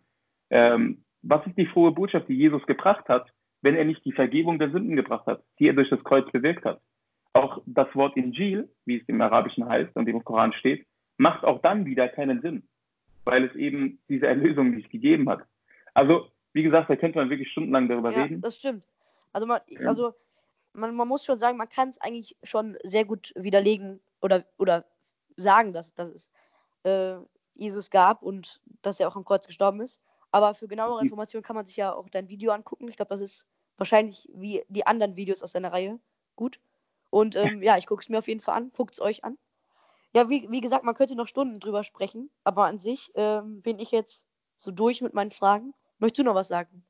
ähm, 0.51 1.05
was 1.23 1.47
ist 1.47 1.57
die 1.57 1.67
frohe 1.67 1.93
Botschaft, 1.93 2.29
die 2.29 2.35
Jesus 2.35 2.67
gebracht 2.67 3.09
hat, 3.09 3.31
wenn 3.63 3.77
er 3.77 3.85
nicht 3.85 4.05
die 4.05 4.13
Vergebung 4.13 4.59
der 4.59 4.71
Sünden 4.71 4.97
gebracht 4.97 5.27
hat, 5.27 5.43
die 5.59 5.69
er 5.69 5.75
durch 5.75 5.91
das 5.91 6.03
Kreuz 6.03 6.31
bewirkt 6.33 6.65
hat? 6.65 6.81
Auch 7.33 7.63
das 7.67 7.95
Wort 7.95 8.17
Injil, 8.17 8.69
wie 8.85 8.97
es 8.97 9.09
im 9.09 9.21
Arabischen 9.21 9.69
heißt 9.69 9.95
und 9.95 10.09
im 10.09 10.25
Koran 10.25 10.53
steht, 10.55 10.87
macht 11.17 11.45
auch 11.45 11.63
dann 11.63 11.87
wieder 11.87 12.09
keinen 12.09 12.41
Sinn, 12.41 12.65
weil 13.25 13.45
es 13.45 13.55
eben 13.55 14.01
diese 14.09 14.27
Erlösung 14.27 14.71
nicht 14.71 14.91
gegeben 14.91 15.29
hat. 15.29 15.45
Also, 15.95 16.29
wie 16.53 16.63
gesagt, 16.63 16.91
da 16.91 16.97
könnte 16.97 17.19
man 17.19 17.31
wirklich 17.31 17.51
stundenlang 17.51 17.89
darüber 17.89 18.11
ja, 18.13 18.23
reden. 18.23 18.41
Das 18.41 18.57
stimmt. 18.57 18.87
Also, 19.33 19.47
man, 19.47 19.61
also 19.85 20.15
man, 20.73 20.95
man 20.95 21.09
muss 21.09 21.25
schon 21.25 21.39
sagen, 21.39 21.59
man 21.59 21.69
kann 21.69 21.91
es 21.91 22.01
eigentlich 22.01 22.37
schon 22.43 22.77
sehr 22.83 23.05
gut 23.05 23.33
widerlegen 23.37 24.01
oder, 24.21 24.45
oder 24.59 24.85
sagen, 25.37 25.73
dass, 25.73 25.95
dass 25.95 26.09
es 26.09 26.31
äh, 26.85 27.17
Jesus 27.55 27.91
gab 27.91 28.23
und 28.23 28.61
dass 28.83 29.01
er 29.01 29.09
auch 29.09 29.17
am 29.17 29.25
Kreuz 29.25 29.47
gestorben 29.47 29.81
ist. 29.81 30.01
Aber 30.33 30.55
für 30.55 30.69
genauere 30.69 31.01
mhm. 31.01 31.07
Informationen 31.07 31.43
kann 31.43 31.57
man 31.57 31.67
sich 31.67 31.77
ja 31.77 31.93
auch 31.93 32.09
dein 32.09 32.29
Video 32.29 32.53
angucken. 32.53 32.89
Ich 32.89 32.97
glaube, 32.97 33.11
das 33.11 33.21
ist 33.21 33.47
wahrscheinlich 33.77 34.29
wie 34.33 34.63
die 34.69 34.87
anderen 34.87 35.17
Videos 35.17 35.43
aus 35.43 35.53
deiner 35.53 35.73
Reihe 35.73 35.99
gut. 36.37 36.61
Und 37.11 37.37
ähm, 37.37 37.63
ja, 37.63 37.77
ich 37.77 37.87
gucke 37.87 38.03
es 38.03 38.09
mir 38.09 38.19
auf 38.19 38.29
jeden 38.29 38.41
Fall 38.41 38.57
an. 38.57 38.73
Guckt 38.77 38.95
es 38.95 39.01
euch 39.01 39.25
an. 39.25 39.37
Ja, 40.15 40.29
wie, 40.29 40.51
wie 40.51 40.61
gesagt, 40.61 40.85
man 40.85 40.95
könnte 40.95 41.15
noch 41.15 41.29
Stunden 41.29 41.61
drüber 41.61 41.85
sprechen, 41.85 42.31
aber 42.43 42.67
an 42.67 42.79
sich 42.79 43.13
ähm, 43.15 43.63
bin 43.63 43.79
ich 43.79 43.93
jetzt 43.93 44.27
so 44.57 44.73
durch 44.73 45.03
mit 45.03 45.15
meinen 45.15 45.31
Fragen. 45.31 45.73
Möchtest 45.99 46.19
du 46.19 46.25
noch 46.25 46.35
was 46.35 46.49
sagen? 46.49 46.85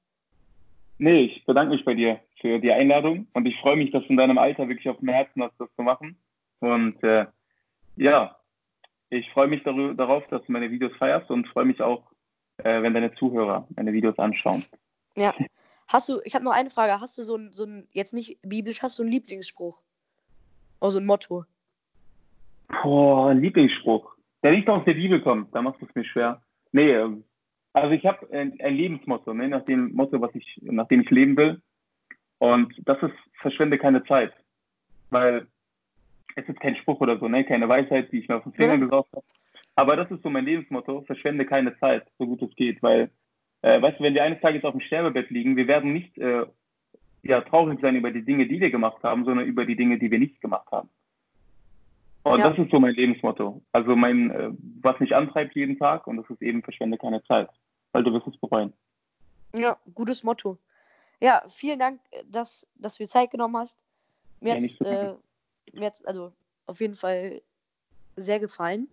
Nee, 0.98 1.24
ich 1.24 1.44
bedanke 1.44 1.74
mich 1.74 1.84
bei 1.84 1.94
dir 1.94 2.20
für 2.40 2.58
die 2.58 2.72
Einladung 2.72 3.26
und 3.32 3.46
ich 3.46 3.58
freue 3.60 3.76
mich, 3.76 3.90
dass 3.90 4.02
du 4.02 4.10
in 4.10 4.16
deinem 4.16 4.38
Alter 4.38 4.68
wirklich 4.68 4.88
auf 4.88 4.98
dem 4.98 5.08
Herzen 5.08 5.42
hast, 5.42 5.58
das 5.58 5.68
zu 5.74 5.82
machen. 5.82 6.16
Und 6.60 7.02
äh, 7.02 7.26
ja, 7.96 8.36
ich 9.10 9.30
freue 9.32 9.48
mich 9.48 9.62
darüber, 9.62 9.94
darauf, 9.94 10.26
dass 10.28 10.44
du 10.44 10.52
meine 10.52 10.70
Videos 10.70 10.92
feierst 10.98 11.30
und 11.30 11.48
freue 11.48 11.64
mich 11.64 11.80
auch, 11.80 12.04
äh, 12.58 12.82
wenn 12.82 12.94
deine 12.94 13.14
Zuhörer 13.14 13.66
meine 13.76 13.92
Videos 13.92 14.18
anschauen. 14.18 14.64
Ja. 15.16 15.34
Hast 15.88 16.08
du, 16.08 16.20
ich 16.24 16.34
habe 16.34 16.44
noch 16.44 16.52
eine 16.52 16.70
Frage, 16.70 17.00
hast 17.00 17.18
du 17.18 17.22
so 17.22 17.36
ein, 17.36 17.52
so 17.52 17.64
ein, 17.64 17.88
jetzt 17.92 18.14
nicht 18.14 18.38
biblisch, 18.42 18.82
hast 18.82 18.98
du 18.98 19.02
einen 19.02 19.10
Lieblingsspruch? 19.10 19.80
Also 20.80 20.98
ein 20.98 21.06
Motto? 21.06 21.44
Boah, 22.82 23.30
ein 23.30 23.40
Lieblingsspruch. 23.40 24.14
Der 24.42 24.52
nicht 24.52 24.68
aus 24.68 24.84
der 24.84 24.94
Bibel 24.94 25.20
kommt, 25.20 25.54
da 25.54 25.60
machst 25.60 25.80
du 25.82 25.86
es 25.86 25.94
mir 25.94 26.04
schwer. 26.04 26.42
Nee, 26.72 26.92
ähm, 26.92 27.24
also 27.72 27.90
ich 27.92 28.04
habe 28.06 28.28
ein, 28.32 28.58
ein, 28.60 28.74
Lebensmotto, 28.74 29.34
ne, 29.34 29.48
nach 29.48 29.64
dem 29.64 29.92
Motto, 29.92 30.20
was 30.20 30.34
ich, 30.34 30.60
nach 30.62 30.88
dem 30.88 31.02
ich 31.02 31.10
leben 31.10 31.36
will. 31.36 31.60
Und 32.38 32.72
das 32.86 33.02
ist, 33.02 33.14
verschwende 33.40 33.78
keine 33.78 34.02
Zeit. 34.04 34.32
Weil 35.10 35.46
es 36.36 36.48
ist 36.48 36.60
kein 36.60 36.76
Spruch 36.76 37.00
oder 37.00 37.18
so, 37.18 37.28
ne, 37.28 37.44
keine 37.44 37.68
Weisheit, 37.68 38.10
die 38.12 38.20
ich 38.20 38.28
mir 38.28 38.36
auf 38.36 38.44
den 38.44 38.54
Finger 38.54 38.74
ja. 38.74 38.80
gesaugt 38.80 39.12
habe. 39.12 39.26
Aber 39.76 39.96
das 39.96 40.10
ist 40.10 40.22
so 40.22 40.30
mein 40.30 40.44
Lebensmotto, 40.44 41.02
verschwende 41.02 41.44
keine 41.44 41.78
Zeit, 41.78 42.06
so 42.18 42.26
gut 42.26 42.42
es 42.42 42.54
geht. 42.56 42.82
Weil, 42.82 43.10
äh, 43.62 43.80
weißt 43.80 43.98
du, 43.98 44.04
wenn 44.04 44.14
wir 44.14 44.24
eines 44.24 44.40
Tages 44.40 44.64
auf 44.64 44.72
dem 44.72 44.80
Sterbebett 44.80 45.30
liegen, 45.30 45.56
wir 45.56 45.68
werden 45.68 45.92
nicht 45.92 46.16
äh, 46.18 46.46
ja, 47.22 47.40
traurig 47.42 47.80
sein 47.80 47.96
über 47.96 48.10
die 48.10 48.24
Dinge, 48.24 48.46
die 48.46 48.60
wir 48.60 48.70
gemacht 48.70 49.02
haben, 49.02 49.24
sondern 49.24 49.46
über 49.46 49.66
die 49.66 49.76
Dinge, 49.76 49.98
die 49.98 50.10
wir 50.10 50.18
nicht 50.18 50.40
gemacht 50.40 50.70
haben. 50.72 50.88
Und 52.22 52.38
ja. 52.38 52.50
das 52.50 52.58
ist 52.58 52.70
so 52.70 52.78
mein 52.78 52.94
Lebensmotto. 52.94 53.62
Also 53.72 53.96
mein, 53.96 54.30
äh, 54.30 54.50
was 54.82 55.00
mich 55.00 55.14
antreibt 55.14 55.54
jeden 55.54 55.78
Tag 55.78 56.06
und 56.06 56.18
das 56.18 56.28
ist 56.28 56.42
eben 56.42 56.62
verschwende 56.62 56.98
keine 56.98 57.22
Zeit, 57.24 57.48
weil 57.92 58.04
du 58.04 58.12
wirst 58.12 58.26
es 58.26 58.36
bereuen. 58.36 58.72
Ja, 59.56 59.78
gutes 59.94 60.22
Motto. 60.22 60.58
Ja, 61.20 61.42
vielen 61.48 61.78
Dank, 61.78 62.00
dass, 62.26 62.66
dass 62.76 62.96
du 62.96 63.04
dir 63.04 63.08
Zeit 63.08 63.30
genommen 63.30 63.56
hast. 63.56 63.78
Mir 64.40 64.56
ja, 64.56 64.62
hat 64.62 64.80
äh, 64.86 65.14
mir 65.72 65.86
hat's 65.86 66.04
also 66.04 66.32
auf 66.66 66.80
jeden 66.80 66.94
Fall 66.94 67.42
sehr 68.16 68.38
gefallen. 68.38 68.88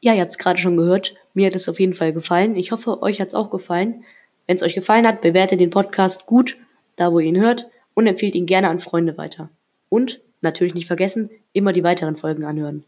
Ja, 0.00 0.14
ihr 0.14 0.20
habt 0.20 0.32
es 0.32 0.38
gerade 0.38 0.58
schon 0.58 0.76
gehört. 0.76 1.14
Mir 1.34 1.46
hat 1.46 1.54
es 1.54 1.68
auf 1.68 1.80
jeden 1.80 1.94
Fall 1.94 2.12
gefallen. 2.12 2.56
Ich 2.56 2.70
hoffe, 2.70 3.02
euch 3.02 3.20
hat 3.20 3.28
es 3.28 3.34
auch 3.34 3.50
gefallen. 3.50 4.04
Wenn 4.46 4.56
es 4.56 4.62
euch 4.62 4.74
gefallen 4.74 5.06
hat, 5.06 5.20
bewertet 5.20 5.60
den 5.60 5.70
Podcast 5.70 6.26
gut, 6.26 6.58
da 6.96 7.12
wo 7.12 7.18
ihr 7.18 7.26
ihn 7.26 7.40
hört, 7.40 7.68
und 7.94 8.06
empfiehlt 8.06 8.34
ihn 8.34 8.46
gerne 8.46 8.68
an 8.68 8.78
Freunde 8.78 9.16
weiter. 9.16 9.48
Und 9.88 10.20
natürlich 10.40 10.74
nicht 10.74 10.86
vergessen, 10.86 11.30
immer 11.52 11.72
die 11.72 11.84
weiteren 11.84 12.16
Folgen 12.16 12.44
anhören. 12.44 12.84